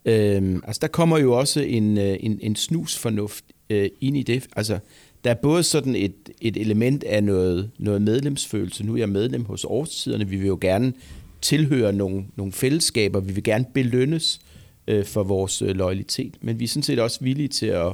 Øhm, 0.08 0.62
altså 0.68 0.80
der 0.82 0.88
kommer 0.88 1.18
jo 1.18 1.34
også 1.34 1.62
en, 1.62 1.98
øh, 1.98 2.18
en, 2.20 2.40
en 2.42 2.56
snusfornuft 2.56 3.46
øh, 3.70 3.90
ind 4.02 4.18
i 4.18 4.24
det. 4.24 4.48
Altså 4.56 4.80
der 5.24 5.30
er 5.30 5.36
både 5.36 5.64
sådan 5.64 5.96
et, 5.96 6.30
et 6.42 6.58
element 6.58 7.04
af 7.04 7.24
noget, 7.24 7.72
noget 7.80 8.02
medlemsfølelse. 8.02 8.86
Nu 8.86 8.94
er 8.94 8.98
jeg 8.98 9.10
medlem 9.10 9.46
hos 9.46 9.66
årstiderne. 9.66 10.28
Vi 10.28 10.36
vil 10.36 10.48
jo 10.48 10.58
gerne 10.62 10.94
tilhøre 11.42 11.94
nogle, 11.94 12.26
nogle 12.36 12.52
fællesskaber. 12.52 13.20
Vi 13.20 13.34
vil 13.34 13.44
gerne 13.44 13.66
belønnes 13.74 14.40
øh, 14.88 15.06
for 15.06 15.24
vores 15.24 15.62
øh, 15.62 15.70
loyalitet, 15.70 16.36
men 16.42 16.60
vi 16.60 16.64
er 16.64 16.68
sådan 16.68 16.84
set 16.84 17.00
også 17.00 17.20
villige 17.22 17.48
til 17.48 17.66
at, 17.66 17.94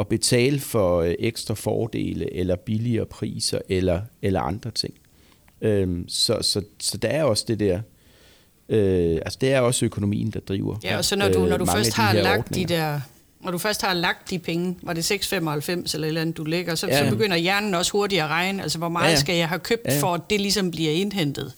at 0.00 0.08
betale 0.08 0.58
for 0.58 1.00
øh, 1.00 1.14
ekstra 1.18 1.54
fordele, 1.54 2.34
eller 2.34 2.56
billigere 2.56 3.06
priser, 3.06 3.58
eller, 3.68 4.00
eller 4.22 4.40
andre 4.40 4.70
ting. 4.70 4.94
Øh, 5.60 5.98
så, 6.08 6.38
så, 6.42 6.62
så 6.80 6.98
der 6.98 7.08
er 7.08 7.24
også 7.24 7.44
det 7.48 7.60
der, 7.60 7.80
øh, 8.68 9.18
altså 9.24 9.38
det 9.40 9.52
er 9.52 9.60
også 9.60 9.84
økonomien, 9.84 10.30
der 10.30 10.40
driver 10.40 10.76
Ja, 10.84 10.96
og 10.96 11.04
så 11.04 11.16
når 11.16 11.28
du, 11.28 11.46
når 11.46 11.56
du 11.56 11.64
øh, 11.64 11.76
først 11.76 11.94
har 11.94 12.12
lagt 12.12 12.38
ordninger. 12.38 12.66
de 12.68 12.74
der 12.74 13.00
når 13.40 13.52
du 13.52 13.58
først 13.58 13.82
har 13.82 13.94
lagt 13.94 14.30
de 14.30 14.38
penge, 14.38 14.76
var 14.82 14.92
det 14.92 15.10
6,95 15.10 15.32
eller 15.34 15.54
et 15.54 15.94
eller 15.94 16.20
andet, 16.20 16.36
du 16.36 16.44
lægger, 16.44 16.74
så, 16.74 16.86
ja. 16.86 17.04
så 17.04 17.10
begynder 17.10 17.36
hjernen 17.36 17.74
også 17.74 17.92
hurtigt 17.92 18.22
at 18.22 18.28
regne, 18.28 18.62
altså 18.62 18.78
hvor 18.78 18.88
meget 18.88 19.06
ja, 19.06 19.10
ja. 19.10 19.16
skal 19.16 19.36
jeg 19.36 19.48
have 19.48 19.58
købt, 19.58 19.82
ja, 19.84 19.94
ja. 19.94 20.00
for 20.00 20.14
at 20.14 20.20
det 20.30 20.40
ligesom 20.40 20.70
bliver 20.70 20.90
indhentet. 20.90 21.52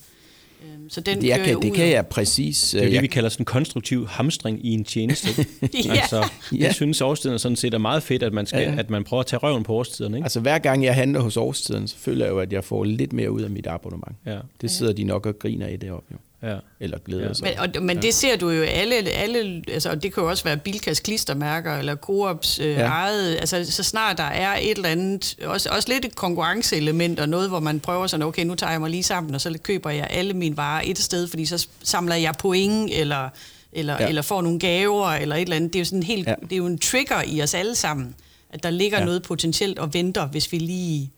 Øhm, 0.63 0.89
så 0.89 1.01
den 1.01 1.25
jeg 1.25 1.39
kan, 1.45 1.61
det 1.61 1.73
kan 1.73 1.89
jeg 1.89 2.07
præcis. 2.07 2.69
Det 2.71 2.81
er 2.81 2.85
jo 2.85 2.91
det, 2.91 3.01
vi 3.01 3.07
kalder 3.07 3.29
sådan 3.29 3.41
en 3.41 3.45
konstruktiv 3.45 4.07
hamstring 4.07 4.65
i 4.65 4.73
en 4.73 4.83
tjeneste. 4.83 5.27
ja. 5.85 5.91
Altså, 5.91 6.17
jeg 6.51 6.59
ja. 6.59 6.71
synes, 6.71 7.01
årstiden 7.01 7.39
sådan 7.39 7.55
set 7.55 7.73
er 7.73 7.77
meget 7.77 8.03
fedt, 8.03 8.23
at 8.23 8.33
man, 8.33 8.45
skal, 8.45 8.61
ja. 8.61 8.75
at 8.77 8.89
man 8.89 9.03
prøver 9.03 9.21
at 9.21 9.27
tage 9.27 9.39
røven 9.39 9.63
på 9.63 9.73
årstiden. 9.73 10.13
Ikke? 10.15 10.25
Altså 10.25 10.39
hver 10.39 10.59
gang 10.59 10.83
jeg 10.83 10.95
handler 10.95 11.19
hos 11.19 11.37
årstiden, 11.37 11.87
så 11.87 11.95
føler 11.97 12.25
jeg 12.25 12.31
jo, 12.31 12.39
at 12.39 12.53
jeg 12.53 12.63
får 12.63 12.83
lidt 12.83 13.13
mere 13.13 13.31
ud 13.31 13.41
af 13.41 13.49
mit 13.49 13.67
abonnement. 13.67 14.15
Ja. 14.25 14.37
Det 14.61 14.71
sidder 14.71 14.93
de 14.93 15.03
nok 15.03 15.25
og 15.25 15.39
griner 15.39 15.67
i 15.67 15.77
deroppe. 15.77 16.07
Jo 16.11 16.17
ja. 16.43 16.57
eller 16.79 16.97
glæder 16.97 17.27
ja. 17.27 17.33
sig. 17.33 17.43
Men, 17.43 17.75
og, 17.75 17.83
men 17.83 17.95
ja. 17.97 18.01
det 18.01 18.13
ser 18.13 18.37
du 18.37 18.49
jo 18.49 18.63
alle, 18.63 18.95
alle 18.95 19.63
altså, 19.67 19.95
det 19.95 20.13
kan 20.13 20.23
jo 20.23 20.29
også 20.29 20.43
være 20.43 20.57
Bilkas 20.57 20.99
klistermærker, 20.99 21.77
eller 21.77 21.95
Coops 21.95 22.59
øh, 22.59 22.67
ja. 22.67 22.85
eget, 22.85 23.35
altså 23.35 23.71
så 23.71 23.83
snart 23.83 24.17
der 24.17 24.23
er 24.23 24.57
et 24.61 24.71
eller 24.71 24.89
andet, 24.89 25.35
også, 25.45 25.69
også 25.69 25.89
lidt 25.89 26.05
et 26.05 26.15
konkurrenceelement, 26.15 27.19
og 27.19 27.29
noget, 27.29 27.49
hvor 27.49 27.59
man 27.59 27.79
prøver 27.79 28.07
sådan, 28.07 28.25
okay, 28.25 28.43
nu 28.43 28.55
tager 28.55 28.71
jeg 28.71 28.81
mig 28.81 28.89
lige 28.89 29.03
sammen, 29.03 29.35
og 29.35 29.41
så 29.41 29.57
køber 29.63 29.89
jeg 29.89 30.07
alle 30.09 30.33
mine 30.33 30.57
varer 30.57 30.81
et 30.85 30.99
sted, 30.99 31.27
fordi 31.27 31.45
så 31.45 31.67
samler 31.83 32.15
jeg 32.15 32.33
point, 32.39 32.91
eller, 32.93 33.29
eller, 33.73 33.97
ja. 33.99 34.07
eller 34.07 34.21
får 34.21 34.41
nogle 34.41 34.59
gaver, 34.59 35.09
eller 35.09 35.35
et 35.35 35.41
eller 35.41 35.55
andet. 35.55 35.73
Det 35.73 35.79
er 35.79 35.81
jo, 35.81 35.85
sådan 35.85 36.03
helt, 36.03 36.27
ja. 36.27 36.35
det 36.41 36.51
er 36.51 36.57
jo 36.57 36.65
en 36.65 36.77
trigger 36.77 37.23
i 37.27 37.41
os 37.41 37.53
alle 37.53 37.75
sammen, 37.75 38.15
at 38.49 38.63
der 38.63 38.69
ligger 38.69 38.99
ja. 38.99 39.05
noget 39.05 39.23
potentielt 39.23 39.79
og 39.79 39.93
venter, 39.93 40.27
hvis 40.27 40.51
vi 40.51 40.57
lige 40.57 41.11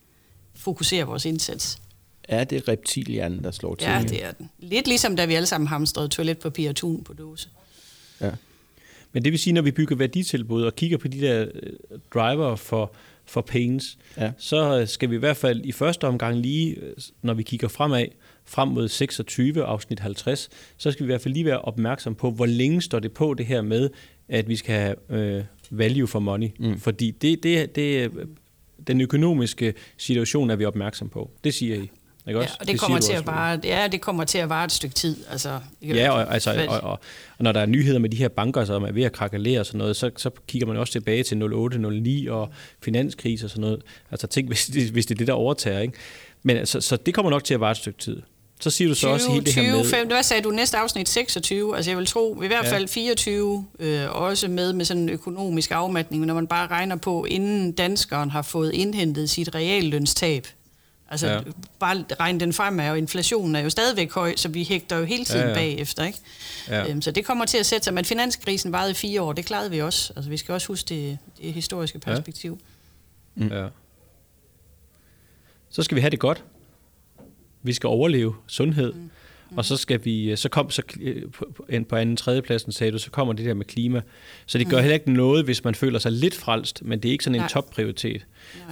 fokuserer 0.55 1.05
vores 1.05 1.25
indsats 1.25 1.77
er 2.23 2.43
det 2.43 2.67
reptilhjernen, 2.67 3.43
der 3.43 3.51
slår 3.51 3.75
til? 3.75 3.89
Ja, 3.89 4.03
det 4.09 4.25
er 4.25 4.31
den. 4.31 4.49
Lidt 4.59 4.87
ligesom 4.87 5.15
da 5.15 5.25
vi 5.25 5.33
alle 5.33 5.45
sammen 5.45 5.67
hamstrede 5.67 6.07
toiletpapir 6.07 6.69
og 6.69 6.75
tun 6.75 7.03
på 7.03 7.13
dåse. 7.13 7.49
Ja. 8.21 8.31
Men 9.11 9.23
det 9.23 9.31
vil 9.31 9.39
sige, 9.39 9.53
når 9.53 9.61
vi 9.61 9.71
bygger 9.71 9.95
værditilbud 9.95 10.63
og 10.63 10.75
kigger 10.75 10.97
på 10.97 11.07
de 11.07 11.21
der 11.21 11.41
øh, 11.41 11.73
driver 12.13 12.55
for, 12.55 12.91
for 13.25 13.41
pains, 13.41 13.97
ja. 14.17 14.31
så 14.37 14.85
skal 14.85 15.09
vi 15.09 15.15
i 15.15 15.19
hvert 15.19 15.37
fald 15.37 15.61
i 15.65 15.71
første 15.71 16.07
omgang 16.07 16.37
lige, 16.37 16.75
øh, 16.75 16.93
når 17.21 17.33
vi 17.33 17.43
kigger 17.43 17.67
fremad, 17.67 18.05
frem 18.45 18.67
mod 18.67 18.87
26 18.87 19.63
afsnit 19.63 19.99
50, 19.99 20.49
så 20.77 20.91
skal 20.91 21.03
vi 21.03 21.05
i 21.05 21.11
hvert 21.11 21.21
fald 21.21 21.33
lige 21.33 21.45
være 21.45 21.59
opmærksom 21.59 22.15
på, 22.15 22.31
hvor 22.31 22.45
længe 22.45 22.81
står 22.81 22.99
det 22.99 23.11
på 23.11 23.33
det 23.33 23.45
her 23.45 23.61
med, 23.61 23.89
at 24.29 24.47
vi 24.47 24.55
skal 24.55 24.75
have 24.75 24.95
øh, 25.09 25.43
value 25.69 26.07
for 26.07 26.19
money. 26.19 26.49
Mm. 26.59 26.79
Fordi 26.79 27.11
det, 27.11 27.43
det, 27.43 27.75
det, 27.75 28.11
den 28.87 29.01
økonomiske 29.01 29.73
situation 29.97 30.49
er 30.49 30.55
vi 30.55 30.65
opmærksom 30.65 31.09
på. 31.09 31.31
Det 31.43 31.53
siger 31.53 31.75
I. 31.75 31.89
Ikke 32.27 32.39
også? 32.39 32.49
Ja, 32.49 32.55
og 32.59 32.67
det, 32.67 32.73
det 32.73 32.79
kommer 32.79 32.99
til 32.99 33.13
at 33.13 33.27
vare, 33.27 33.59
ja, 33.63 33.87
det 33.91 34.01
kommer 34.01 34.23
til 34.23 34.37
at 34.37 34.49
vare 34.49 34.65
et 34.65 34.71
stykke 34.71 34.95
tid. 34.95 35.17
Altså, 35.31 35.59
ja, 35.81 36.11
og, 36.11 36.33
altså, 36.33 36.65
og, 36.69 36.81
og, 36.81 36.91
og, 36.91 36.99
når 37.39 37.51
der 37.51 37.59
er 37.59 37.65
nyheder 37.65 37.99
med 37.99 38.09
de 38.09 38.17
her 38.17 38.27
banker, 38.27 38.65
som 38.65 38.83
er 38.83 38.91
ved 38.91 39.03
at 39.03 39.11
krakalere 39.11 39.59
og 39.59 39.65
sådan 39.65 39.77
noget, 39.77 39.95
så, 39.95 40.11
så 40.17 40.29
kigger 40.47 40.67
man 40.67 40.77
også 40.77 40.93
tilbage 40.93 41.23
til 41.23 41.43
08, 41.43 41.77
09 41.77 42.27
og 42.27 42.49
finanskrise 42.83 43.45
og 43.45 43.49
sådan 43.49 43.61
noget. 43.61 43.81
Altså 44.11 44.27
tænk, 44.27 44.47
hvis 44.47 44.65
det, 44.65 44.89
hvis 44.89 45.05
det 45.05 45.15
er 45.15 45.17
det, 45.17 45.27
der 45.27 45.33
overtager. 45.33 45.79
Ikke? 45.79 45.93
Men 46.43 46.57
altså, 46.57 46.81
så 46.81 46.97
det 46.97 47.13
kommer 47.13 47.29
nok 47.29 47.43
til 47.43 47.53
at 47.53 47.59
vare 47.59 47.71
et 47.71 47.77
stykke 47.77 47.99
tid. 47.99 48.21
Så 48.59 48.69
siger 48.69 48.87
du 48.87 48.95
så 48.95 49.01
20, 49.01 49.11
også 49.11 49.31
hele 49.31 49.45
det 49.45 49.53
her 49.53 49.75
med... 49.75 49.85
5, 49.85 50.07
hvad 50.07 50.23
sagde 50.23 50.43
du? 50.43 50.49
Næste 50.49 50.77
afsnit 50.77 51.09
26. 51.09 51.75
Altså 51.75 51.91
jeg 51.91 51.97
vil 51.97 52.05
tro, 52.05 52.41
i 52.41 52.47
hvert 52.47 52.65
fald 52.65 52.83
ja. 52.83 52.87
24 52.87 53.65
øh, 53.79 54.11
også 54.11 54.47
med 54.47 54.73
med 54.73 54.85
sådan 54.85 55.03
en 55.03 55.09
økonomisk 55.09 55.71
afmatning, 55.71 56.25
når 56.25 56.33
man 56.33 56.47
bare 56.47 56.67
regner 56.67 56.95
på, 56.95 57.25
inden 57.25 57.71
danskeren 57.71 58.29
har 58.29 58.41
fået 58.41 58.73
indhentet 58.73 59.29
sit 59.29 59.55
reallønstab 59.55 60.47
Altså 61.11 61.27
ja. 61.27 61.41
bare 61.79 62.05
regne 62.19 62.39
den 62.39 62.53
fremad, 62.53 62.89
og 62.89 62.97
inflationen 62.97 63.55
er 63.55 63.59
jo 63.59 63.69
stadigvæk 63.69 64.11
høj, 64.13 64.35
så 64.35 64.49
vi 64.49 64.63
hægter 64.63 64.97
jo 64.97 65.05
hele 65.05 65.25
tiden 65.25 65.41
ja, 65.41 65.47
ja. 65.47 65.53
bagefter. 65.53 66.03
Ikke? 66.03 66.19
Ja. 66.67 66.89
Øhm, 66.89 67.01
så 67.01 67.11
det 67.11 67.25
kommer 67.25 67.45
til 67.45 67.57
at 67.57 67.65
sætte 67.65 67.83
sig. 67.83 67.93
Men 67.93 68.05
finanskrisen 68.05 68.71
varede 68.71 68.91
i 68.91 68.93
fire 68.93 69.21
år, 69.21 69.33
det 69.33 69.45
klarede 69.45 69.71
vi 69.71 69.81
også. 69.81 70.13
Altså 70.15 70.29
vi 70.29 70.37
skal 70.37 70.53
også 70.53 70.67
huske 70.67 70.89
det, 70.89 71.17
det 71.41 71.53
historiske 71.53 71.99
perspektiv. 71.99 72.59
Ja. 73.37 73.43
Mm. 73.43 73.51
ja. 73.51 73.67
Så 75.69 75.83
skal 75.83 75.95
vi 75.95 76.01
have 76.01 76.11
det 76.11 76.19
godt. 76.19 76.43
Vi 77.63 77.73
skal 77.73 77.87
overleve 77.87 78.35
sundhed. 78.47 78.93
Mm. 78.93 79.09
Mm. 79.51 79.57
Og 79.57 79.65
så 79.65 79.77
skal 79.77 80.05
vi, 80.05 80.35
så 80.35 80.49
kom 80.49 80.69
så 80.69 80.81
øh, 81.01 81.83
på 81.89 81.95
anden 81.95 82.17
tredje 82.17 82.41
pladsen, 82.41 82.71
sagde 82.71 82.91
du, 82.91 82.97
så 82.97 83.11
kommer 83.11 83.33
det 83.33 83.45
der 83.45 83.53
med 83.53 83.65
klima. 83.65 84.01
Så 84.45 84.57
det 84.57 84.67
gør 84.67 84.77
mm. 84.77 84.81
heller 84.81 84.93
ikke 84.93 85.13
noget, 85.13 85.45
hvis 85.45 85.63
man 85.63 85.75
føler 85.75 85.99
sig 85.99 86.11
lidt 86.11 86.35
frelst, 86.35 86.81
men 86.85 86.99
det 86.99 87.09
er 87.09 87.11
ikke 87.11 87.23
sådan 87.23 87.41
en 87.41 87.47
topprioritet. 87.47 88.25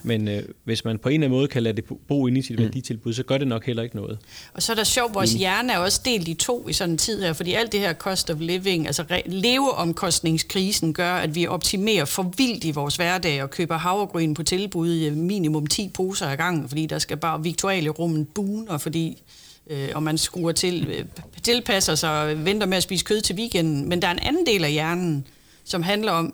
Men 0.03 0.27
øh, 0.27 0.43
hvis 0.63 0.85
man 0.85 0.97
på 0.97 1.09
en 1.09 1.13
eller 1.13 1.27
anden 1.27 1.37
måde 1.37 1.47
kan 1.47 1.63
lade 1.63 1.75
det 1.75 1.85
bo 2.07 2.27
inde 2.27 2.39
i 2.39 2.41
sit 2.41 2.59
mm. 2.59 2.65
værditilbud, 2.65 3.13
så 3.13 3.23
gør 3.23 3.37
det 3.37 3.47
nok 3.47 3.65
heller 3.65 3.83
ikke 3.83 3.95
noget. 3.95 4.17
Og 4.53 4.63
så 4.63 4.71
er 4.71 4.75
der 4.75 4.83
sjovt, 4.83 5.13
vores 5.13 5.33
hjerne 5.33 5.73
er 5.73 5.77
også 5.77 6.01
delt 6.05 6.27
i 6.27 6.33
to 6.33 6.67
i 6.69 6.73
sådan 6.73 6.91
en 6.91 6.97
tid 6.97 7.21
her, 7.21 7.33
fordi 7.33 7.53
alt 7.53 7.71
det 7.71 7.79
her 7.79 7.93
cost 7.93 8.29
of 8.29 8.37
living, 8.39 8.87
altså 8.87 9.21
leveomkostningskrisen, 9.25 10.93
gør, 10.93 11.13
at 11.13 11.35
vi 11.35 11.47
optimerer 11.47 12.05
for 12.05 12.33
vildt 12.37 12.63
i 12.63 12.71
vores 12.71 12.95
hverdag 12.95 13.43
og 13.43 13.49
køber 13.49 13.77
havregryn 13.77 14.33
på 14.33 14.43
tilbud 14.43 14.95
i 14.95 15.09
minimum 15.09 15.67
10 15.67 15.91
poser 15.93 16.27
ad 16.27 16.37
gangen, 16.37 16.69
fordi 16.69 16.85
der 16.85 16.99
skal 16.99 17.17
bare 17.17 17.43
viktuale 17.43 17.89
rummen 17.89 18.25
buner, 18.25 18.77
fordi 18.77 19.23
øh, 19.69 19.89
og 19.95 20.03
man 20.03 20.17
skruer 20.17 20.51
til, 20.51 20.87
øh, 20.87 21.05
tilpasser 21.43 21.95
sig 21.95 22.21
og 22.21 22.45
venter 22.45 22.67
med 22.67 22.77
at 22.77 22.83
spise 22.83 23.05
kød 23.05 23.21
til 23.21 23.35
weekenden. 23.35 23.89
Men 23.89 24.01
der 24.01 24.07
er 24.07 24.11
en 24.11 24.19
anden 24.19 24.45
del 24.45 24.63
af 24.63 24.71
hjernen, 24.71 25.27
som 25.63 25.83
handler 25.83 26.11
om, 26.11 26.33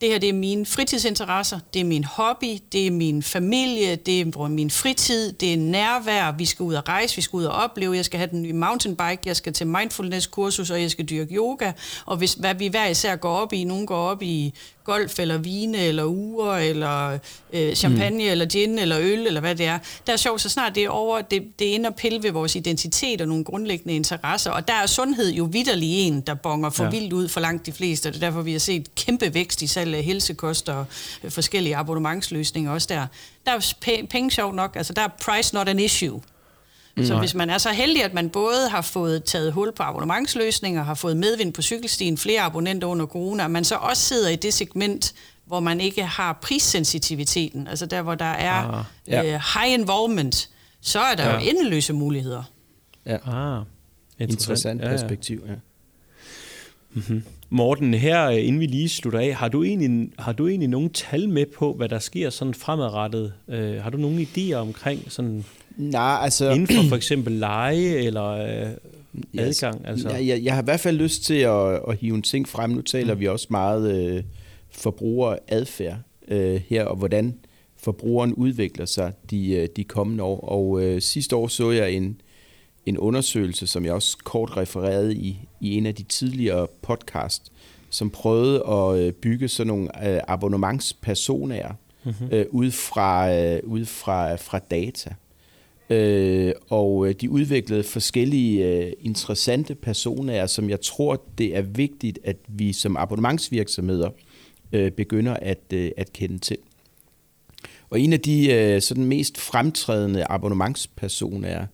det 0.00 0.08
her 0.08 0.18
det 0.18 0.28
er 0.28 0.32
mine 0.32 0.66
fritidsinteresser, 0.66 1.58
det 1.74 1.80
er 1.80 1.84
min 1.84 2.04
hobby, 2.04 2.58
det 2.72 2.86
er 2.86 2.90
min 2.90 3.22
familie, 3.22 3.96
det 3.96 4.20
er 4.20 4.48
min 4.48 4.70
fritid, 4.70 5.32
det 5.32 5.52
er 5.52 5.56
nærvær, 5.56 6.32
vi 6.32 6.44
skal 6.44 6.62
ud 6.62 6.74
og 6.74 6.88
rejse, 6.88 7.16
vi 7.16 7.22
skal 7.22 7.36
ud 7.36 7.44
og 7.44 7.54
opleve, 7.54 7.96
jeg 7.96 8.04
skal 8.04 8.18
have 8.18 8.30
den 8.30 8.42
nye 8.42 8.52
mountainbike, 8.52 9.18
jeg 9.26 9.36
skal 9.36 9.52
til 9.52 9.66
mindfulness-kursus, 9.66 10.70
og 10.70 10.82
jeg 10.82 10.90
skal 10.90 11.04
dyrke 11.04 11.34
yoga, 11.34 11.72
og 12.06 12.16
hvis, 12.16 12.34
hvad 12.34 12.54
vi 12.54 12.66
hver 12.66 12.86
især 12.86 13.16
går 13.16 13.36
op 13.36 13.52
i, 13.52 13.64
nogen 13.64 13.86
går 13.86 13.96
op 13.96 14.22
i 14.22 14.54
golf, 14.86 15.18
eller 15.18 15.38
vine, 15.38 15.78
eller 15.78 16.04
uger, 16.04 16.52
eller 16.52 17.18
øh, 17.52 17.74
champagne, 17.74 18.24
mm. 18.24 18.30
eller 18.30 18.46
gin, 18.46 18.78
eller 18.78 18.98
øl, 19.00 19.26
eller 19.26 19.40
hvad 19.40 19.54
det 19.54 19.66
er. 19.66 19.78
Der 20.06 20.12
er 20.12 20.16
sjovt, 20.16 20.40
så 20.40 20.48
snart 20.48 20.74
det 20.74 20.84
er 20.84 20.88
over, 20.88 21.20
det, 21.20 21.42
det 21.58 21.74
ender 21.74 21.90
pille 21.90 22.22
ved 22.22 22.30
vores 22.30 22.56
identitet 22.56 23.20
og 23.20 23.28
nogle 23.28 23.44
grundlæggende 23.44 23.94
interesser. 23.94 24.50
Og 24.50 24.68
der 24.68 24.74
er 24.74 24.86
sundhed 24.86 25.32
jo 25.32 25.44
vidderlig 25.44 26.00
en, 26.00 26.20
der 26.20 26.34
bonger 26.34 26.70
for 26.70 26.84
ja. 26.84 26.90
vildt 26.90 27.12
ud 27.12 27.28
for 27.28 27.40
langt 27.40 27.66
de 27.66 27.72
fleste. 27.72 28.08
Det 28.08 28.16
er 28.16 28.20
derfor, 28.20 28.42
vi 28.42 28.52
har 28.52 28.58
set 28.58 28.94
kæmpe 28.94 29.34
vækst 29.34 29.62
i 29.62 29.66
salg 29.66 29.94
af 29.94 30.02
helsekost 30.02 30.68
og 30.68 30.84
øh, 31.24 31.30
forskellige 31.30 31.76
abonnementsløsninger 31.76 32.72
også 32.72 32.86
der. 32.90 33.06
Der 33.46 33.52
er 33.52 34.06
penge 34.10 34.30
sjovt 34.30 34.54
nok, 34.54 34.76
altså 34.76 34.92
der 34.92 35.02
er 35.02 35.08
price 35.24 35.54
not 35.54 35.68
an 35.68 35.78
issue. 35.78 36.20
Mm. 36.96 37.04
Så 37.04 37.18
hvis 37.18 37.34
man 37.34 37.50
er 37.50 37.58
så 37.58 37.70
heldig, 37.70 38.04
at 38.04 38.14
man 38.14 38.30
både 38.30 38.68
har 38.68 38.82
fået 38.82 39.24
taget 39.24 39.52
hul 39.52 39.72
på 39.72 39.82
abonnementsløsninger, 39.82 40.82
har 40.82 40.94
fået 40.94 41.16
medvind 41.16 41.52
på 41.52 41.62
cykelstien, 41.62 42.18
flere 42.18 42.40
abonnenter 42.40 42.88
under 42.88 43.06
corona, 43.06 43.44
og 43.44 43.50
man 43.50 43.64
så 43.64 43.74
også 43.74 44.02
sidder 44.02 44.28
i 44.28 44.36
det 44.36 44.54
segment, 44.54 45.14
hvor 45.46 45.60
man 45.60 45.80
ikke 45.80 46.04
har 46.04 46.38
prissensitiviteten, 46.42 47.66
altså 47.66 47.86
der, 47.86 48.02
hvor 48.02 48.14
der 48.14 48.24
er 48.24 48.52
ah, 48.52 48.84
ja. 49.08 49.22
øh, 49.22 49.40
high 49.54 49.80
involvement, 49.80 50.50
så 50.80 51.00
er 51.00 51.14
der 51.14 51.28
ja. 51.28 51.34
jo 51.34 51.40
endeløse 51.50 51.92
muligheder. 51.92 52.42
Ja. 53.06 53.14
Ah, 53.14 53.64
interessant, 54.18 54.80
interessant 54.80 54.80
perspektiv, 54.80 55.42
ja. 55.46 55.52
ja. 55.52 55.58
Mm-hmm. 56.92 57.24
Morten, 57.48 57.94
her 57.94 58.26
øh, 58.26 58.46
inden 58.46 58.60
vi 58.60 58.66
lige 58.66 58.88
slutter 58.88 59.20
af, 59.20 59.34
har 59.34 59.48
du 59.48 59.62
egentlig, 59.62 60.10
har 60.18 60.32
du 60.32 60.48
egentlig 60.48 60.68
nogle 60.68 60.88
tal 60.88 61.28
med 61.28 61.46
på, 61.46 61.72
hvad 61.72 61.88
der 61.88 61.98
sker 61.98 62.30
sådan 62.30 62.54
fremadrettet? 62.54 63.32
Uh, 63.46 63.54
har 63.54 63.90
du 63.90 63.98
nogle 63.98 64.22
idéer 64.22 64.54
omkring 64.54 65.12
sådan 65.12 65.44
Nej, 65.76 66.18
altså... 66.22 66.50
inden 66.50 66.66
for 66.66 66.88
for 66.88 66.96
eksempel 66.96 67.32
leje 67.32 67.94
eller 67.94 68.32
uh, 68.64 68.70
adgang? 69.38 69.86
Altså? 69.86 70.08
Ja, 70.08 70.26
jeg, 70.26 70.44
jeg 70.44 70.54
har 70.54 70.62
i 70.62 70.64
hvert 70.64 70.80
fald 70.80 70.96
lyst 70.96 71.24
til 71.24 71.34
at, 71.34 71.80
at 71.88 71.96
hive 72.00 72.14
en 72.14 72.22
ting 72.22 72.48
frem. 72.48 72.70
Nu 72.70 72.82
taler 72.82 73.14
mm. 73.14 73.20
vi 73.20 73.28
også 73.28 73.46
meget 73.50 74.14
uh, 74.16 74.22
forbrugeradfærd 74.70 75.98
uh, 76.28 76.54
her, 76.54 76.84
og 76.84 76.96
hvordan 76.96 77.34
forbrugeren 77.76 78.34
udvikler 78.34 78.86
sig 78.86 79.12
de, 79.30 79.58
uh, 79.62 79.76
de 79.76 79.84
kommende 79.84 80.24
år. 80.24 80.40
Og 80.40 80.68
uh, 80.68 80.98
sidste 80.98 81.36
år 81.36 81.48
så 81.48 81.70
jeg 81.70 81.92
en, 81.92 82.20
en 82.86 82.98
undersøgelse, 82.98 83.66
som 83.66 83.84
jeg 83.84 83.92
også 83.92 84.16
kort 84.24 84.56
refererede 84.56 85.14
i, 85.14 85.38
i 85.60 85.76
en 85.76 85.86
af 85.86 85.94
de 85.94 86.02
tidligere 86.02 86.66
podcast, 86.82 87.52
som 87.90 88.10
prøvede 88.10 88.64
at 88.68 88.98
øh, 88.98 89.12
bygge 89.12 89.48
sådan 89.48 89.66
nogle 89.66 90.08
øh, 90.08 90.20
abonnementspersonaer 90.28 91.72
mm-hmm. 92.04 92.28
øh, 92.32 92.46
ud, 92.50 92.70
fra, 92.70 93.34
øh, 93.34 93.60
ud 93.64 93.84
fra, 93.84 94.34
fra 94.34 94.58
data. 94.58 95.14
Øh, 95.90 96.52
og 96.68 97.08
øh, 97.08 97.14
de 97.20 97.30
udviklede 97.30 97.82
forskellige 97.82 98.66
øh, 98.66 98.92
interessante 99.00 99.74
personer, 99.74 100.46
som 100.46 100.70
jeg 100.70 100.80
tror, 100.80 101.22
det 101.38 101.56
er 101.56 101.62
vigtigt, 101.62 102.18
at 102.24 102.36
vi 102.48 102.72
som 102.72 102.96
abonnementsvirksomheder 102.96 104.10
øh, 104.72 104.92
begynder 104.92 105.34
at, 105.34 105.72
øh, 105.72 105.90
at 105.96 106.12
kende 106.12 106.38
til. 106.38 106.56
Og 107.90 108.00
en 108.00 108.12
af 108.12 108.20
de 108.20 108.52
øh, 108.52 108.82
sådan 108.82 109.04
mest 109.04 109.38
fremtrædende 109.38 110.24
abonnementspersoner 110.24 111.66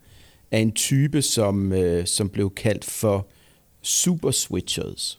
er 0.50 0.58
en 0.58 0.72
type, 0.72 1.22
som, 1.22 1.72
øh, 1.72 2.06
som 2.06 2.28
blev 2.28 2.54
kaldt 2.54 2.84
for 2.84 3.26
super 3.82 4.30
switchers. 4.30 5.18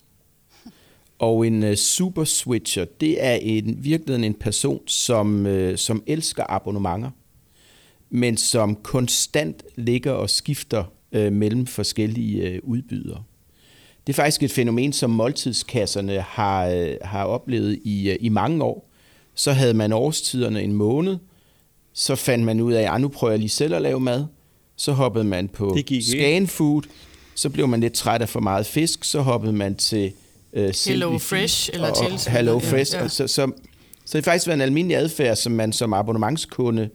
Og 1.19 1.47
en 1.47 1.63
uh, 1.63 1.73
super 1.73 2.23
switcher, 2.23 2.85
det 3.01 3.23
er 3.23 3.33
en, 3.33 3.83
virkelig 3.83 4.25
en 4.25 4.33
person, 4.33 4.87
som, 4.87 5.45
øh, 5.45 5.77
som 5.77 6.03
elsker 6.07 6.43
abonnementer, 6.49 7.09
men 8.13 8.37
som 8.37 8.75
konstant 8.75 9.63
ligger 9.75 10.11
og 10.11 10.29
skifter 10.29 10.83
uh, 11.15 11.31
mellem 11.31 11.67
forskellige 11.67 12.61
uh, 12.63 12.69
udbydere. 12.69 13.23
Det 14.07 14.13
er 14.13 14.15
faktisk 14.15 14.43
et 14.43 14.51
fænomen, 14.51 14.93
som 14.93 15.09
måltidskasserne 15.09 16.21
har, 16.21 16.67
uh, 16.67 16.87
har 17.01 17.23
oplevet 17.23 17.79
i, 17.83 18.09
uh, 18.09 18.15
i 18.19 18.29
mange 18.29 18.63
år. 18.63 18.89
Så 19.35 19.51
havde 19.51 19.73
man 19.73 19.93
årstiderne 19.93 20.61
en 20.61 20.73
måned, 20.73 21.17
så 21.93 22.15
fandt 22.15 22.45
man 22.45 22.59
ud 22.59 22.73
af, 22.73 22.81
at 22.81 22.89
ah, 22.89 23.01
nu 23.01 23.07
prøver 23.07 23.31
jeg 23.31 23.39
lige 23.39 23.49
selv 23.49 23.75
at 23.75 23.81
lave 23.81 23.99
mad, 23.99 24.25
så 24.75 24.91
hoppede 24.91 25.23
man 25.23 25.47
på 25.47 25.77
Scan 26.01 26.47
Food, 26.47 26.83
så 27.35 27.49
blev 27.49 27.67
man 27.67 27.79
lidt 27.79 27.93
træt 27.93 28.21
af 28.21 28.29
for 28.29 28.39
meget 28.39 28.65
fisk, 28.65 29.03
så 29.03 29.21
hoppede 29.21 29.53
man 29.53 29.75
til 29.75 30.11
uh, 30.53 30.63
Hello 30.85 31.17
Fresh 31.17 31.69
eller 31.73 31.89
og, 31.89 32.19
til 32.19 32.31
Hello 32.31 32.59
Fresh. 32.59 32.95
Ja. 32.95 33.07
Så, 33.07 33.15
så, 33.15 33.27
så, 33.27 33.51
så 34.05 34.17
det 34.17 34.25
har 34.25 34.31
faktisk 34.31 34.47
været 34.47 34.57
en 34.57 34.61
almindelig 34.61 34.97
adfærd, 34.97 35.35
som 35.35 35.51
man 35.51 35.73
som 35.73 35.93
abonnementskunde 35.93 36.81
øh, 36.81 36.89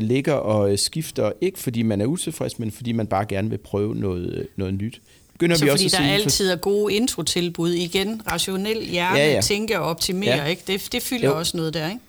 ligger 0.00 0.32
og 0.32 0.72
øh, 0.72 0.78
skifter, 0.78 1.32
ikke 1.40 1.58
fordi 1.58 1.82
man 1.82 2.00
er 2.00 2.06
utilfreds, 2.06 2.58
men 2.58 2.70
fordi 2.70 2.92
man 2.92 3.06
bare 3.06 3.26
gerne 3.26 3.50
vil 3.50 3.58
prøve 3.58 3.94
noget, 3.94 4.46
noget 4.56 4.74
nyt. 4.74 5.00
Begynder 5.32 5.56
så 5.56 5.64
vi 5.64 5.70
fordi 5.70 5.84
også 5.84 5.96
der 5.96 6.04
altid 6.04 6.50
er 6.50 6.56
gode 6.56 6.94
introtilbud 6.94 7.70
igen, 7.70 8.22
rationel 8.30 8.84
hjerne, 8.84 9.18
ja, 9.18 9.32
ja. 9.32 9.40
tænke 9.40 9.78
og 9.80 9.86
optimere, 9.86 10.36
ja. 10.36 10.44
ikke? 10.44 10.62
Det, 10.66 10.88
det 10.92 11.02
fylder 11.02 11.28
jo. 11.28 11.38
også 11.38 11.56
noget 11.56 11.74
der, 11.74 11.88
ikke? 11.88 12.00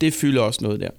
Det 0.00 0.14
fylder 0.14 0.42
også 0.42 0.60
noget 0.62 0.80
der. 0.80 0.90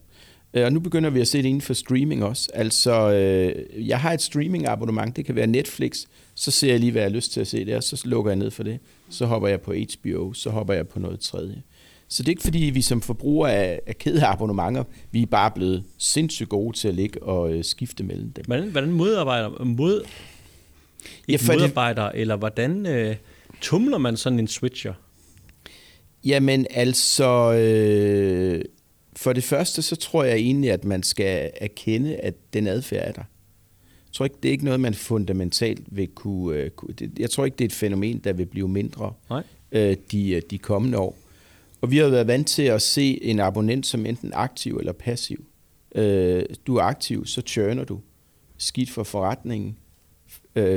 Øh, 0.54 0.66
og 0.66 0.74
nu 0.74 0.80
begynder 0.80 1.10
vi 1.10 1.22
at 1.22 1.28
se 1.28 1.38
det 1.38 1.46
inden 1.46 1.62
for 1.62 1.74
streaming 1.74 2.24
også. 2.24 2.50
Altså, 2.54 3.12
øh, 3.12 3.88
jeg 3.88 4.00
har 4.00 4.14
et 4.14 4.22
streaming-abonnement, 4.22 5.16
det 5.16 5.26
kan 5.26 5.36
være 5.36 5.48
Netflix, 5.48 6.06
så 6.36 6.52
ser 6.52 6.72
jeg 6.72 6.80
lige, 6.80 6.92
hvad 6.92 7.02
jeg 7.02 7.12
har 7.12 7.16
lyst 7.16 7.32
til 7.32 7.42
at 7.42 7.48
se 7.48 7.66
der, 7.66 7.80
så 7.80 8.02
lukker 8.06 8.32
jeg 8.32 8.36
ned 8.36 8.52
for 8.52 8.64
det. 8.64 8.80
Så 9.10 9.26
hopper 9.26 9.48
jeg 9.48 9.62
på 9.62 9.74
HBO, 9.74 10.34
så 10.34 10.50
hopper 10.50 10.74
jeg 10.74 10.88
på 10.88 11.00
noget 11.00 11.20
tredje. 11.20 11.62
Så 12.16 12.24
det 12.24 12.28
er 12.28 12.32
ikke 12.32 12.44
fordi, 12.44 12.60
vi 12.60 12.82
som 12.82 13.02
forbrugere 13.02 13.54
er, 13.54 13.94
ked 13.94 14.16
af 14.16 14.32
abonnementer. 14.32 14.84
Vi 15.12 15.22
er 15.22 15.26
bare 15.26 15.52
blevet 15.52 15.84
sindssygt 15.98 16.50
gode 16.50 16.78
til 16.78 16.88
at 16.88 16.94
ligge 16.94 17.24
og 17.24 17.54
øh, 17.54 17.64
skifte 17.64 18.04
mellem 18.04 18.32
dem. 18.32 18.46
Hvordan, 18.46 18.70
hvordan 18.70 18.92
modarbejder, 18.92 19.64
mod, 19.64 20.04
ja, 21.28 21.38
modarbejder 21.48 22.12
det, 22.12 22.22
eller 22.22 22.36
hvordan 22.36 22.86
øh, 22.86 23.16
tumler 23.62 23.98
man 23.98 24.18
sådan 24.18 24.40
en 24.40 24.48
switcher? 24.48 24.94
Jamen 26.26 26.68
altså, 26.70 27.54
øh, 27.54 28.62
for 29.16 29.34
det 29.34 29.44
første, 29.44 29.82
så 29.82 29.96
tror 29.96 30.24
jeg 30.24 30.36
egentlig, 30.36 30.72
at 30.72 30.86
man 30.86 31.04
skal 31.04 31.52
erkende, 31.56 32.16
at 32.16 32.34
den 32.54 32.68
adfærd 32.68 33.08
er 33.08 33.12
der. 33.12 33.24
Jeg 34.08 34.14
tror 34.14 34.26
ikke, 34.26 34.38
det 34.44 34.50
er 34.50 34.52
ikke 34.52 34.66
noget, 34.66 34.80
man 34.80 34.94
fundamentalt 34.94 35.84
vil 35.88 36.08
kunne... 36.08 36.58
Øh, 36.58 36.72
jeg 37.20 37.30
tror 37.30 37.46
ikke, 37.46 37.56
det 37.58 37.64
er 37.64 37.70
et 37.70 37.74
fænomen, 37.74 38.20
der 38.20 38.34
vil 38.34 38.46
blive 38.46 38.68
mindre 38.68 39.14
Nej. 39.30 39.44
Øh, 39.72 39.98
de, 40.12 40.30
øh, 40.30 40.42
de 40.52 40.58
kommende 40.58 40.98
år. 40.98 41.18
Og 41.82 41.92
vi 41.92 41.98
har 41.98 42.08
været 42.08 42.28
vant 42.28 42.48
til 42.48 42.64
at 42.64 42.82
se 42.82 43.24
en 43.24 43.40
abonnent 43.40 43.86
som 43.86 44.06
enten 44.06 44.32
aktiv 44.34 44.78
eller 44.78 44.94
passiv. 44.94 45.46
Du 46.68 46.76
er 46.76 46.82
aktiv, 46.82 47.26
så 47.26 47.42
churner 47.42 47.84
du. 47.84 48.00
Skidt 48.58 48.90
for 48.90 49.04
forretningen, 49.04 49.78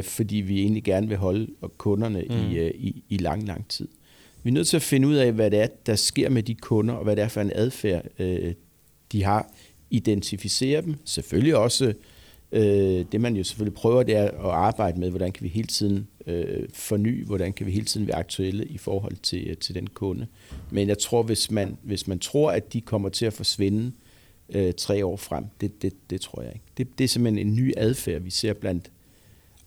fordi 0.03 0.37
vi 0.37 0.61
egentlig 0.61 0.85
gerne 0.85 1.09
vil 1.09 1.17
holde 1.17 1.49
kunderne 1.77 2.25
mm. 2.31 2.37
i, 2.37 2.71
i, 2.71 3.05
i 3.09 3.17
lang, 3.17 3.47
lang 3.47 3.69
tid. 3.69 3.89
Vi 4.43 4.51
er 4.51 4.55
nødt 4.55 4.69
til 4.69 4.77
at 4.77 4.83
finde 4.83 5.09
ud 5.09 5.15
af, 5.15 5.33
hvad 5.33 5.51
det 5.51 5.59
er, 5.59 5.67
der 5.87 5.95
sker 5.95 6.29
med 6.29 6.43
de 6.43 6.55
kunder, 6.55 6.95
og 6.95 7.05
hvad 7.05 7.17
det 7.17 7.25
er 7.25 7.29
for 7.29 7.41
en 7.41 7.53
adfærd, 7.55 8.05
øh, 8.19 8.55
de 9.13 9.25
har. 9.25 9.53
Identificere 9.91 10.83
dem. 10.83 10.95
Selvfølgelig 11.05 11.57
også, 11.57 11.95
øh, 12.53 13.05
det 13.13 13.21
man 13.21 13.37
jo 13.37 13.45
selvfølgelig 13.45 13.75
prøver, 13.75 14.03
det 14.03 14.17
er 14.17 14.25
at 14.25 14.51
arbejde 14.51 15.01
med, 15.01 15.11
hvordan 15.11 15.33
kan 15.33 15.45
vi 15.45 15.49
hele 15.49 15.67
tiden 15.67 16.09
øh, 16.27 16.69
forny, 16.75 17.25
hvordan 17.27 17.53
kan 17.53 17.67
vi 17.67 17.73
hele 17.73 17.87
tiden 17.87 18.07
være 18.07 18.17
aktuelle 18.17 18.65
i 18.65 18.79
forhold 18.79 19.17
til, 19.17 19.49
øh, 19.49 19.57
til 19.57 19.75
den 19.75 19.87
kunde. 19.87 20.27
Men 20.71 20.89
jeg 20.89 20.99
tror, 20.99 21.23
hvis 21.23 21.51
man, 21.51 21.79
hvis 21.83 22.07
man 22.07 22.19
tror, 22.19 22.51
at 22.51 22.73
de 22.73 22.81
kommer 22.81 23.09
til 23.09 23.27
at 23.27 23.33
forsvinde 23.33 23.93
øh, 24.49 24.73
tre 24.73 25.07
år 25.07 25.17
frem, 25.17 25.45
det, 25.61 25.83
det, 25.83 26.11
det 26.11 26.21
tror 26.21 26.43
jeg 26.43 26.53
ikke. 26.53 26.65
Det, 26.77 26.99
det 26.99 27.05
er 27.05 27.09
simpelthen 27.09 27.49
en 27.49 27.55
ny 27.55 27.73
adfærd, 27.77 28.23
vi 28.23 28.31
ser 28.31 28.53
blandt 28.53 28.91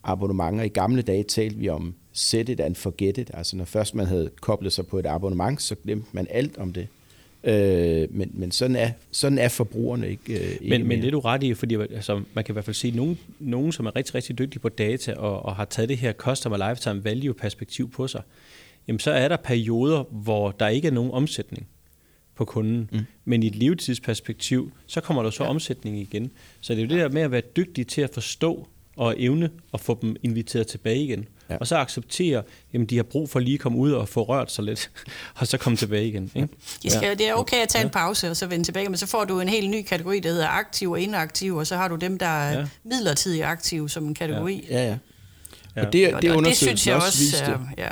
abonnementer. 0.03 0.63
I 0.63 0.67
gamle 0.67 1.01
dage 1.01 1.23
talte 1.23 1.57
vi 1.57 1.69
om 1.69 1.95
set 2.11 2.49
it 2.49 2.59
and 2.59 2.75
forget 2.75 3.17
it. 3.17 3.31
Altså 3.33 3.57
når 3.57 3.65
først 3.65 3.95
man 3.95 4.05
havde 4.05 4.29
koblet 4.41 4.73
sig 4.73 4.87
på 4.87 4.99
et 4.99 5.05
abonnement, 5.05 5.61
så 5.61 5.75
glemte 5.75 6.07
man 6.11 6.27
alt 6.29 6.57
om 6.57 6.73
det. 6.73 6.87
Øh, 7.43 8.07
men, 8.09 8.31
men 8.33 8.51
sådan 8.51 8.75
er, 8.75 8.91
sådan 9.11 9.37
er 9.37 9.47
forbrugerne 9.47 10.09
ikke. 10.09 10.33
Øh, 10.33 10.51
ikke 10.51 10.69
men, 10.69 10.87
men 10.87 11.01
det 11.01 11.07
er 11.07 11.11
du 11.11 11.19
ret 11.19 11.43
i, 11.43 11.53
fordi 11.53 11.75
altså, 11.75 12.21
man 12.33 12.43
kan 12.43 12.53
i 12.53 12.55
hvert 12.55 12.65
fald 12.65 12.73
se 12.73 12.91
nogen, 12.91 13.19
nogen 13.39 13.71
som 13.71 13.85
er 13.85 13.95
rigtig, 13.95 14.15
rigtig 14.15 14.37
dygtige 14.37 14.59
på 14.59 14.69
data 14.69 15.13
og, 15.13 15.45
og 15.45 15.55
har 15.55 15.65
taget 15.65 15.89
det 15.89 15.97
her 15.97 16.13
customer 16.13 16.69
lifetime 16.69 17.03
value 17.03 17.33
perspektiv 17.33 17.91
på 17.91 18.07
sig, 18.07 18.21
jamen 18.87 18.99
så 18.99 19.11
er 19.11 19.27
der 19.27 19.37
perioder, 19.37 20.03
hvor 20.11 20.51
der 20.51 20.67
ikke 20.67 20.87
er 20.87 20.91
nogen 20.91 21.11
omsætning 21.11 21.67
på 22.35 22.45
kunden. 22.45 22.89
Mm. 22.91 22.99
Men 23.25 23.43
i 23.43 23.47
et 23.47 23.55
levetidsperspektiv, 23.55 24.71
så 24.87 25.01
kommer 25.01 25.23
der 25.23 25.29
så 25.29 25.43
ja. 25.43 25.49
omsætning 25.49 25.97
igen. 25.97 26.31
Så 26.61 26.73
det 26.73 26.79
er 26.79 26.83
jo 26.83 26.89
det 26.89 26.99
der 26.99 27.09
med 27.09 27.21
at 27.21 27.31
være 27.31 27.41
dygtig 27.55 27.87
til 27.87 28.01
at 28.01 28.09
forstå 28.13 28.67
og 29.01 29.15
evne 29.17 29.49
at 29.73 29.79
få 29.79 29.97
dem 30.01 30.15
inviteret 30.23 30.67
tilbage 30.67 31.03
igen. 31.03 31.27
Ja. 31.49 31.57
Og 31.57 31.67
så 31.67 31.77
acceptere, 31.77 32.43
at 32.73 32.89
de 32.89 32.95
har 32.95 33.03
brug 33.03 33.29
for 33.29 33.39
lige 33.39 33.53
at 33.53 33.59
komme 33.59 33.77
ud 33.77 33.91
og 33.91 34.09
få 34.09 34.23
rørt 34.23 34.51
sig 34.51 34.63
lidt, 34.63 34.91
og 35.39 35.47
så 35.47 35.57
komme 35.57 35.77
tilbage 35.77 36.07
igen. 36.07 36.31
Ikke? 36.35 36.47
Ja. 36.83 36.89
Skal, 36.89 37.17
det 37.17 37.29
er 37.29 37.33
okay 37.33 37.57
at 37.57 37.69
tage 37.69 37.83
en 37.83 37.89
pause 37.89 38.29
og 38.29 38.37
så 38.37 38.47
vende 38.47 38.65
tilbage, 38.65 38.89
men 38.89 38.97
så 38.97 39.07
får 39.07 39.25
du 39.25 39.39
en 39.39 39.49
helt 39.49 39.69
ny 39.69 39.83
kategori, 39.83 40.19
der 40.19 40.29
hedder 40.29 40.47
aktiv 40.47 40.91
og 40.91 40.99
inaktiv, 40.99 41.55
og 41.55 41.67
så 41.67 41.75
har 41.75 41.87
du 41.87 41.95
dem, 41.95 42.17
der 42.17 42.25
er 42.25 42.59
ja. 42.59 42.67
midlertidigt 42.83 43.43
aktive 43.43 43.89
som 43.89 44.05
en 44.05 44.13
kategori. 44.13 44.67
Ja, 44.69 44.83
ja. 44.83 44.97
ja. 45.75 45.85
Og 45.85 45.93
det, 45.93 46.21
det, 46.21 46.31
og 46.31 46.45
det 46.45 46.57
synes 46.57 46.87
jeg 46.87 46.95
også, 46.95 47.07
også 47.07 47.57
ja. 47.77 47.89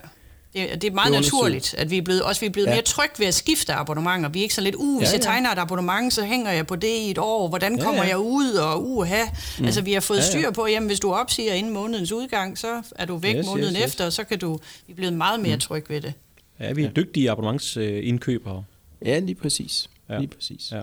Det, 0.54 0.82
det 0.82 0.90
er 0.90 0.92
meget 0.92 1.14
det 1.14 1.22
naturligt, 1.22 1.76
at 1.78 1.92
vi 1.92 1.98
er 1.98 2.02
blevet, 2.02 2.24
også 2.24 2.42
vi 2.42 2.46
er 2.46 2.50
blevet 2.50 2.68
ja. 2.68 2.74
mere 2.74 2.82
trygge 2.82 3.14
ved 3.20 3.28
at 3.28 3.34
skifte 3.34 3.74
abonnementer. 3.74 4.30
Vi 4.30 4.40
er 4.40 4.44
ikke 4.44 4.56
så 4.56 4.62
lidt, 4.62 4.76
uh, 4.76 4.98
hvis 4.98 5.08
ja, 5.08 5.12
ja. 5.12 5.18
jeg 5.18 5.22
tegner 5.22 5.52
et 5.52 5.60
abonnement, 5.60 6.14
så 6.14 6.24
hænger 6.24 6.52
jeg 6.52 6.68
på 6.68 6.76
det 6.76 6.88
i 6.88 7.12
et 7.12 7.18
år. 7.18 7.48
Hvordan 7.48 7.78
ja, 7.78 7.84
kommer 7.84 8.04
ja. 8.04 8.10
jeg 8.10 8.18
ud, 8.18 8.54
og 8.54 8.88
uha. 8.88 9.24
Mm. 9.60 9.66
Altså, 9.66 9.82
vi 9.82 9.94
har 9.94 10.00
fået 10.00 10.18
ja, 10.18 10.24
ja. 10.24 10.30
styr 10.30 10.52
på, 10.52 10.68
jamen, 10.68 10.88
hvis 10.88 11.00
du 11.00 11.14
opsiger 11.14 11.54
inden 11.54 11.74
månedens 11.74 12.12
udgang, 12.12 12.58
så 12.58 12.82
er 12.96 13.06
du 13.06 13.18
væk 13.18 13.36
yes, 13.36 13.46
måneden 13.46 13.74
yes, 13.74 13.80
yes. 13.80 13.86
efter, 13.86 14.06
og 14.06 14.14
så 14.14 14.24
kan 14.24 14.40
du, 14.40 14.60
vi 14.88 14.92
er 14.92 14.96
blevet 14.96 15.14
meget 15.14 15.40
mere 15.40 15.56
mm. 15.56 15.60
trygge 15.60 15.90
ved 15.90 16.02
det. 16.02 16.14
Ja, 16.60 16.72
vi 16.72 16.84
er 16.84 16.90
dygtige 16.90 17.32
abonnementsindkøbere. 17.32 18.64
Ja, 19.06 19.20
lige 19.20 19.36
præcis. 19.36 19.90
Ja. 20.10 20.18
Lige 20.18 20.28
præcis. 20.28 20.72
Ja. 20.72 20.82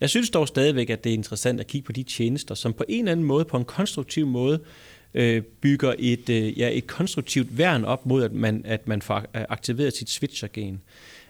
Jeg 0.00 0.10
synes 0.10 0.30
dog 0.30 0.48
stadigvæk, 0.48 0.90
at 0.90 1.04
det 1.04 1.10
er 1.10 1.14
interessant 1.14 1.60
at 1.60 1.66
kigge 1.66 1.86
på 1.86 1.92
de 1.92 2.02
tjenester, 2.02 2.54
som 2.54 2.72
på 2.72 2.84
en 2.88 2.98
eller 2.98 3.12
anden 3.12 3.26
måde, 3.26 3.44
på 3.44 3.56
en 3.56 3.64
konstruktiv 3.64 4.26
måde, 4.26 4.60
øh, 5.16 5.42
bygger 5.42 5.94
et, 5.98 6.28
øh, 6.28 6.58
ja, 6.58 6.70
et 6.72 6.86
konstruktivt 6.86 7.58
værn 7.58 7.84
op 7.84 8.06
mod, 8.06 8.24
at 8.24 8.32
man, 8.32 8.62
at 8.64 8.88
man 8.88 9.02
får 9.02 9.16
øh, 9.18 9.42
aktiveret 9.48 9.96
sit 9.96 10.10
switcher-gen. 10.10 10.80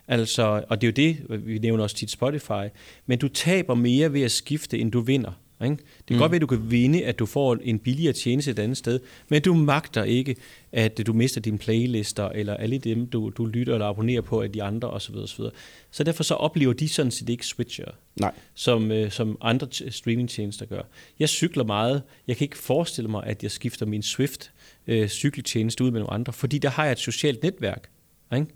Altså, 0.09 0.65
og 0.69 0.81
det 0.81 0.87
er 0.87 0.91
jo 0.91 1.11
det, 1.11 1.47
vi 1.47 1.59
nævner 1.59 1.83
også 1.83 1.97
tit 1.97 2.11
Spotify, 2.11 2.69
men 3.07 3.19
du 3.19 3.29
taber 3.29 3.75
mere 3.75 4.13
ved 4.13 4.23
at 4.23 4.31
skifte, 4.31 4.79
end 4.79 4.93
du 4.93 5.01
vinder. 5.01 5.33
Ikke? 5.65 5.77
Det 5.77 6.07
kan 6.07 6.17
mm. 6.17 6.21
godt 6.21 6.33
være, 6.33 6.37
at 6.37 6.43
du 6.43 6.47
kan 6.47 6.71
vinde, 6.71 7.05
at 7.05 7.19
du 7.19 7.27
får 7.27 7.57
en 7.63 7.79
billigere 7.79 8.13
tjeneste 8.13 8.51
et 8.51 8.59
andet 8.59 8.77
sted, 8.77 9.01
men 9.29 9.43
du 9.43 9.55
magter 9.55 10.05
ikke, 10.05 10.37
at 10.73 11.07
du 11.07 11.13
mister 11.13 11.41
dine 11.41 11.59
playlister, 11.59 12.29
eller 12.29 12.55
alle 12.55 12.79
dem, 12.79 13.07
du, 13.07 13.33
du 13.37 13.47
lytter 13.47 13.73
eller 13.73 13.87
abonnerer 13.87 14.21
på 14.21 14.43
af 14.43 14.53
de 14.53 14.63
andre 14.63 14.91
osv. 14.91 15.15
osv. 15.17 15.45
Så 15.91 16.05
derfor 16.05 16.23
så 16.23 16.35
oplever 16.35 16.73
de 16.73 16.89
sådan 16.89 17.11
set 17.11 17.29
ikke 17.29 17.47
switcher, 17.47 17.87
Nej. 18.21 18.33
Som, 18.55 18.93
øh, 18.93 19.11
som 19.11 19.39
andre 19.41 19.69
streamingtjenester 19.91 20.67
gør. 20.67 20.83
Jeg 21.19 21.29
cykler 21.29 21.65
meget. 21.65 22.03
Jeg 22.27 22.37
kan 22.37 22.45
ikke 22.45 22.59
forestille 22.59 23.11
mig, 23.11 23.25
at 23.27 23.43
jeg 23.43 23.51
skifter 23.51 23.87
min 23.87 24.03
Swift 24.03 24.51
øh, 24.87 25.09
cykeltjeneste 25.09 25.85
ud 25.85 25.91
med 25.91 26.01
nogle 26.01 26.13
andre, 26.13 26.33
fordi 26.33 26.59
der 26.59 26.69
har 26.69 26.85
jeg 26.85 26.93
et 26.93 26.99
socialt 26.99 27.43
netværk. 27.43 27.91
Ikke? 28.35 28.47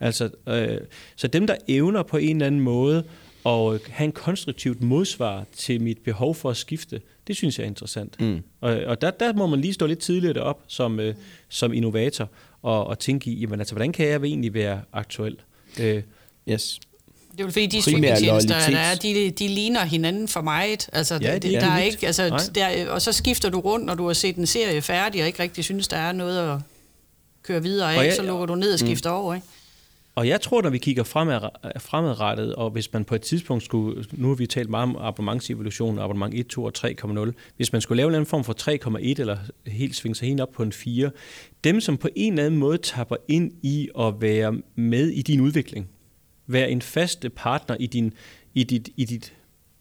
Altså, 0.00 0.30
øh, 0.48 0.78
så 1.16 1.28
dem, 1.28 1.46
der 1.46 1.56
evner 1.68 2.02
på 2.02 2.16
en 2.16 2.36
eller 2.36 2.46
anden 2.46 2.60
måde 2.60 3.04
og 3.46 3.80
have 3.88 4.04
en 4.04 4.12
konstruktivt 4.12 4.82
modsvar 4.82 5.44
til 5.56 5.80
mit 5.80 5.98
behov 5.98 6.34
for 6.34 6.50
at 6.50 6.56
skifte, 6.56 7.00
det 7.26 7.36
synes 7.36 7.58
jeg 7.58 7.64
er 7.64 7.68
interessant. 7.68 8.20
Mm. 8.20 8.42
Og, 8.60 8.70
og 8.86 9.00
der, 9.00 9.10
der 9.10 9.32
må 9.32 9.46
man 9.46 9.60
lige 9.60 9.74
stå 9.74 9.86
lidt 9.86 9.98
tidligere 9.98 10.42
op 10.42 10.62
som, 10.66 11.00
øh, 11.00 11.14
som 11.48 11.72
innovator 11.72 12.28
og, 12.62 12.86
og 12.86 12.98
tænke 12.98 13.30
i, 13.30 13.40
jamen 13.40 13.60
altså, 13.60 13.74
hvordan 13.74 13.92
kan 13.92 14.06
jeg 14.06 14.22
egentlig 14.22 14.54
være 14.54 14.80
aktuel? 14.92 15.36
Øh, 15.80 16.02
yes. 16.48 16.80
Det 17.32 17.40
er 17.40 17.44
jo 17.44 17.50
fordi, 17.50 17.66
de 17.66 17.82
streamingtjenester, 17.82 18.54
er, 18.54 18.94
de, 18.94 19.30
de 19.30 19.48
ligner 19.48 19.84
hinanden 19.84 20.28
for 20.28 20.40
meget. 20.40 20.88
Altså, 20.92 21.18
ja, 21.22 21.34
det, 21.34 21.42
det 21.42 21.52
der 21.52 21.66
er 21.66 21.82
ikke, 21.82 22.06
altså, 22.06 22.50
der, 22.54 22.90
og 22.90 23.02
så 23.02 23.12
skifter 23.12 23.48
du 23.50 23.60
rundt, 23.60 23.86
når 23.86 23.94
du 23.94 24.06
har 24.06 24.12
set 24.12 24.36
en 24.36 24.46
serie 24.46 24.82
færdig, 24.82 25.20
og 25.20 25.26
ikke 25.26 25.42
rigtig 25.42 25.64
synes, 25.64 25.88
der 25.88 25.96
er 25.96 26.12
noget 26.12 26.52
at 26.52 26.58
køre 27.42 27.62
videre 27.62 27.94
af, 27.94 28.04
jeg, 28.04 28.14
så 28.16 28.22
lukker 28.22 28.46
du 28.46 28.54
ned 28.54 28.72
og 28.72 28.78
skifter 28.78 29.10
mm. 29.10 29.16
over. 29.16 29.34
Ikke? 29.34 29.46
Og 30.16 30.28
jeg 30.28 30.40
tror, 30.40 30.62
når 30.62 30.70
vi 30.70 30.78
kigger 30.78 31.04
fremad, 31.04 31.40
fremadrettet, 31.78 32.54
og 32.54 32.70
hvis 32.70 32.92
man 32.92 33.04
på 33.04 33.14
et 33.14 33.22
tidspunkt 33.22 33.64
skulle, 33.64 34.04
nu 34.12 34.28
har 34.28 34.34
vi 34.34 34.46
talt 34.46 34.70
meget 34.70 34.82
om 34.82 34.96
abonnementsevolution, 35.00 35.98
abonnement 35.98 36.34
1, 36.34 36.46
2 36.46 36.64
og 36.64 36.72
3,0, 36.78 37.32
hvis 37.56 37.72
man 37.72 37.80
skulle 37.80 37.96
lave 37.96 38.08
en 38.08 38.14
anden 38.14 38.26
form 38.26 38.44
for 38.44 38.54
3,1 38.96 39.20
eller 39.20 39.36
helt 39.66 39.96
svinge 39.96 40.14
sig 40.14 40.28
helt 40.28 40.40
op 40.40 40.50
på 40.52 40.62
en 40.62 40.72
4, 40.72 41.10
dem 41.64 41.80
som 41.80 41.96
på 41.96 42.08
en 42.16 42.32
eller 42.32 42.46
anden 42.46 42.60
måde 42.60 42.78
tapper 42.78 43.16
ind 43.28 43.52
i 43.62 43.88
at 43.98 44.14
være 44.20 44.58
med 44.74 45.08
i 45.08 45.22
din 45.22 45.40
udvikling, 45.40 45.88
være 46.46 46.70
en 46.70 46.82
faste 46.82 47.30
partner 47.30 47.76
i, 47.80 47.86
din, 47.86 48.12
i, 48.54 48.64
dit, 48.64 48.88
i 48.96 49.04
dit 49.04 49.35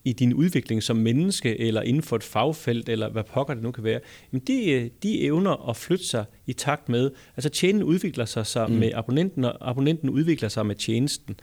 i 0.05 0.13
din 0.13 0.33
udvikling 0.33 0.83
som 0.83 0.95
menneske, 0.95 1.59
eller 1.59 1.81
inden 1.81 2.03
for 2.03 2.15
et 2.15 2.23
fagfelt, 2.23 2.89
eller 2.89 3.09
hvad 3.09 3.23
pokker 3.23 3.53
det 3.53 3.63
nu 3.63 3.71
kan 3.71 3.83
være, 3.83 3.99
jamen 4.33 4.43
de, 4.47 4.89
de 5.03 5.21
evner 5.21 5.69
at 5.69 5.77
flytte 5.77 6.05
sig 6.05 6.25
i 6.45 6.53
takt 6.53 6.89
med, 6.89 7.11
altså 7.37 7.49
tjenesten 7.49 7.83
udvikler 7.83 8.25
sig, 8.25 8.47
sig 8.47 8.69
mm. 8.69 8.75
med 8.75 8.91
abonnenten, 8.93 9.45
og 9.45 9.69
abonnenten 9.69 10.09
udvikler 10.09 10.49
sig 10.49 10.65
med 10.65 10.75
tjenesten. 10.75 11.35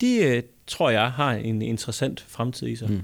De 0.00 0.16
øh, 0.16 0.42
tror 0.66 0.90
jeg 0.90 1.12
har 1.12 1.32
en 1.32 1.62
interessant 1.62 2.24
fremtid 2.28 2.68
i 2.68 2.76
sig. 2.76 2.90
Mm. 2.90 3.00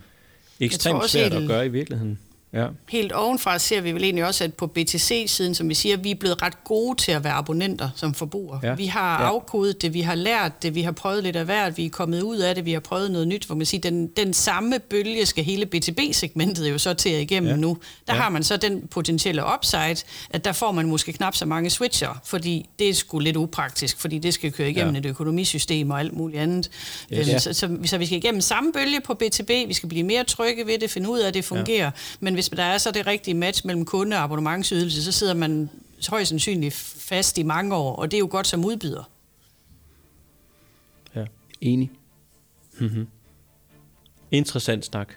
Ekstremt 0.61 1.11
svært 1.11 1.33
at 1.33 1.49
gøre 1.49 1.67
i 1.67 1.69
virkeligheden. 1.69 2.19
Ja. 2.55 2.67
Helt 2.89 3.13
ovenfra 3.13 3.59
ser 3.59 3.81
vi 3.81 3.93
vel 3.93 4.05
egentlig 4.05 4.25
også, 4.25 4.45
at 4.45 4.55
på 4.55 4.67
BTC-siden, 4.67 5.55
som 5.55 5.69
vi 5.69 5.75
siger, 5.75 5.97
vi 5.97 6.11
er 6.11 6.15
blevet 6.15 6.43
ret 6.43 6.65
gode 6.65 6.99
til 6.99 7.13
at 7.13 7.25
være 7.25 7.33
abonnenter 7.33 7.91
som 7.97 8.15
forbrugere. 8.15 8.61
Ja. 8.63 8.75
Vi 8.75 8.87
har 8.87 9.23
ja. 9.23 9.29
afkodet 9.29 9.83
det, 9.83 9.95
vi 9.95 10.01
har 10.01 10.15
lært 10.15 10.63
det, 10.63 10.75
vi 10.75 10.83
har 10.83 10.93
prøvet 10.93 11.23
lidt 11.23 11.37
af 11.37 11.45
hvert, 11.45 11.77
vi 11.77 11.87
er 11.87 11.91
kommet 11.91 12.23
ud 12.23 12.37
af 12.37 12.55
det, 12.55 12.65
vi 12.65 12.73
har 12.73 12.81
prøvet 12.81 13.11
noget 13.11 13.29
nyt, 13.29 13.45
hvor 13.45 13.55
man 13.55 13.67
siger, 13.67 13.81
den, 13.81 14.07
den 14.07 14.35
samme 14.35 14.79
bølge 14.79 15.27
skal 15.27 15.45
hele 15.45 15.67
BTB-segmentet 15.67 16.71
jo 16.71 16.79
så 16.79 16.95
til 16.95 17.13
igennem 17.13 17.51
ja. 17.51 17.57
nu. 17.57 17.79
Der 18.07 18.15
ja. 18.15 18.21
har 18.21 18.29
man 18.29 18.43
så 18.43 18.57
den 18.57 18.89
potentielle 18.89 19.43
upside, 19.55 19.97
at 20.31 20.45
der 20.45 20.53
får 20.53 20.73
man 20.73 20.87
måske 20.87 21.13
knap 21.13 21.35
så 21.35 21.47
mange 21.47 21.71
switcher, 21.71 22.21
fordi 22.25 22.69
det 22.79 22.89
er 22.89 22.95
sgu 22.95 23.19
lidt 23.19 23.37
upraktisk, 23.37 23.99
fordi 23.99 24.19
det 24.19 24.35
skal 24.35 24.53
køre 24.53 24.71
igennem 24.71 24.95
ja. 24.95 25.01
et 25.01 25.07
økonomisystem 25.07 25.91
og 25.91 26.01
alt 26.01 26.13
muligt 26.13 26.43
andet. 26.43 26.71
Yes. 27.13 27.29
Ja. 27.29 27.39
Så, 27.39 27.53
så, 27.53 27.79
så 27.85 27.99
vi 27.99 28.07
skal 28.07 28.19
igennem 28.19 28.41
samme 28.41 28.73
bølge 28.73 29.01
på 29.01 29.15
BTB, 29.15 29.49
vi 29.49 29.73
skal 29.75 29.89
blive 29.89 30.05
mere 30.05 30.25
trygge 30.25 30.67
ved 30.67 30.79
det, 30.79 30.91
finde 30.91 31.11
ud 31.11 31.19
af, 31.19 31.29
at 31.29 31.35
det 31.35 31.45
fungerer, 31.45 31.85
ja. 31.85 31.91
men 32.21 32.37
hvis 32.43 32.59
der 32.59 32.63
er 32.63 32.79
så 32.79 32.91
det 32.91 33.07
rigtige 33.07 33.35
match 33.35 33.67
mellem 33.67 33.85
kunde 33.85 34.17
og 34.17 34.23
abonnementsydelse, 34.23 35.05
så 35.05 35.13
sidder 35.13 35.35
man 35.35 35.71
højst 36.09 36.29
sandsynligt 36.29 36.75
fast 36.75 37.39
i 37.39 37.43
mange 37.43 37.75
år, 37.75 37.97
og 37.97 38.11
det 38.11 38.17
er 38.17 38.19
jo 38.19 38.29
godt 38.31 38.47
som 38.47 38.65
udbyder. 38.65 39.11
Ja. 41.17 41.25
Enig. 41.61 41.91
Mm-hmm. 42.79 43.07
Interessant 44.31 44.85
snak. 44.85 45.09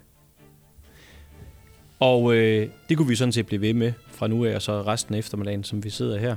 Og 1.99 2.33
øh, 2.35 2.69
det 2.89 2.97
kunne 2.97 3.07
vi 3.07 3.15
sådan 3.15 3.31
set 3.31 3.45
blive 3.45 3.61
ved 3.61 3.73
med 3.73 3.93
fra 4.11 4.27
nu 4.27 4.45
af, 4.45 4.55
og 4.55 4.61
så 4.61 4.81
resten 4.81 5.15
af 5.15 5.19
eftermiddagen, 5.19 5.63
som 5.63 5.83
vi 5.83 5.89
sidder 5.89 6.19
her. 6.19 6.35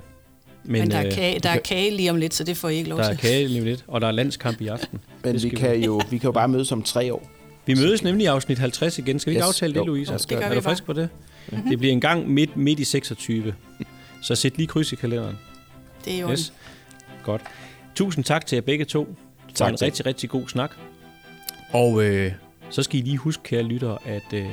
Men, 0.64 0.80
Men 0.80 0.91
der, 0.91 0.99
er 0.99 1.07
øh, 1.07 1.12
kage, 1.12 1.39
der 1.41 1.51
er 1.51 1.61
kage 1.61 1.91
lige 1.91 2.11
om 2.11 2.16
lidt, 2.16 2.34
så 2.34 2.45
det 2.45 2.57
får 2.57 2.68
I 2.68 2.76
ikke 2.76 2.89
lov 2.89 2.99
der 2.99 3.05
til. 3.05 3.22
Der 3.22 3.28
er 3.28 3.32
kage 3.32 3.49
lige 3.49 3.61
om 3.61 3.66
lidt, 3.66 3.84
og 3.86 4.01
der 4.01 4.07
er 4.07 4.12
landskamp 4.12 4.61
i 4.61 4.66
aften. 4.66 5.01
Men 5.24 5.43
vi 5.43 5.49
kan, 5.49 5.82
jo, 5.82 6.01
vi 6.11 6.18
kan 6.18 6.28
jo 6.28 6.32
bare 6.32 6.49
mødes 6.49 6.72
om 6.72 6.82
tre 6.82 7.14
år. 7.14 7.30
Vi 7.69 7.75
mødes 7.75 8.03
nemlig 8.03 8.25
i 8.25 8.27
afsnit 8.27 8.59
50 8.59 8.99
igen. 8.99 9.19
Skal 9.19 9.31
vi 9.31 9.37
ikke 9.37 9.47
yes. 9.47 9.49
aftale 9.49 9.75
det, 9.75 9.87
Louise? 9.87 10.12
det 10.12 10.33
er 10.33 10.55
du 10.55 10.61
frisk 10.61 10.85
på 10.85 10.93
det? 10.93 11.09
Mm-hmm. 11.49 11.69
Det 11.69 11.79
bliver 11.79 11.93
en 11.93 12.01
gang 12.01 12.31
midt, 12.31 12.57
midt 12.57 12.81
i 12.81 12.85
26. 12.85 13.55
Så 14.23 14.35
sæt 14.35 14.57
lige 14.57 14.66
kryds 14.66 14.93
i 14.93 14.97
kalenderen. 14.97 15.39
Det 16.05 16.14
er 16.14 16.19
jo 16.19 16.31
yes. 16.31 16.53
Godt. 17.25 17.43
Tusind 17.95 18.25
tak 18.25 18.47
til 18.47 18.57
jer 18.57 18.62
begge 18.62 18.85
to. 18.85 19.16
Tak 19.55 19.69
for 19.69 19.75
en 19.75 19.83
rigtig, 19.83 20.07
rigtig 20.07 20.31
god 20.31 20.49
snak. 20.49 20.71
Og 21.73 22.05
øh, 22.05 22.33
så 22.71 22.83
skal 22.83 22.99
I 22.99 23.03
lige 23.03 23.16
huske, 23.16 23.43
kære 23.43 23.62
lyttere, 23.62 23.99
at 24.07 24.33
øh, 24.33 24.47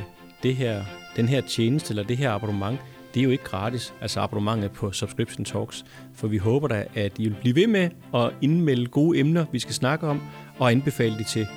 det 0.43 0.55
her, 0.55 0.84
den 1.16 1.28
her 1.28 1.41
tjeneste, 1.41 1.91
eller 1.91 2.03
det 2.03 2.18
her 2.18 2.32
abonnement, 2.32 2.80
det 3.13 3.20
er 3.20 3.24
jo 3.24 3.30
ikke 3.30 3.43
gratis, 3.43 3.93
altså 4.01 4.20
abonnementet 4.20 4.72
på 4.72 4.91
Subscription 4.91 5.45
Talks. 5.45 5.86
For 6.16 6.28
vi 6.28 6.38
håber 6.38 6.68
da, 6.68 6.86
at 6.95 7.11
I 7.18 7.24
vil 7.24 7.36
blive 7.41 7.55
ved 7.55 7.68
med 7.68 7.89
at 8.16 8.32
indmelde 8.41 8.86
gode 8.86 9.20
emner, 9.20 9.45
vi 9.51 9.59
skal 9.59 9.74
snakke 9.74 10.07
om, 10.07 10.22
og 10.59 10.72
anbefale 10.72 11.18
det 11.18 11.28
til 11.28 11.47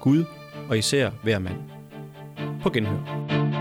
Gud 0.00 0.24
og 0.72 0.78
især 0.78 1.10
hver 1.22 1.38
mand. 1.38 1.56
På 2.62 2.70
genhør. 2.70 3.51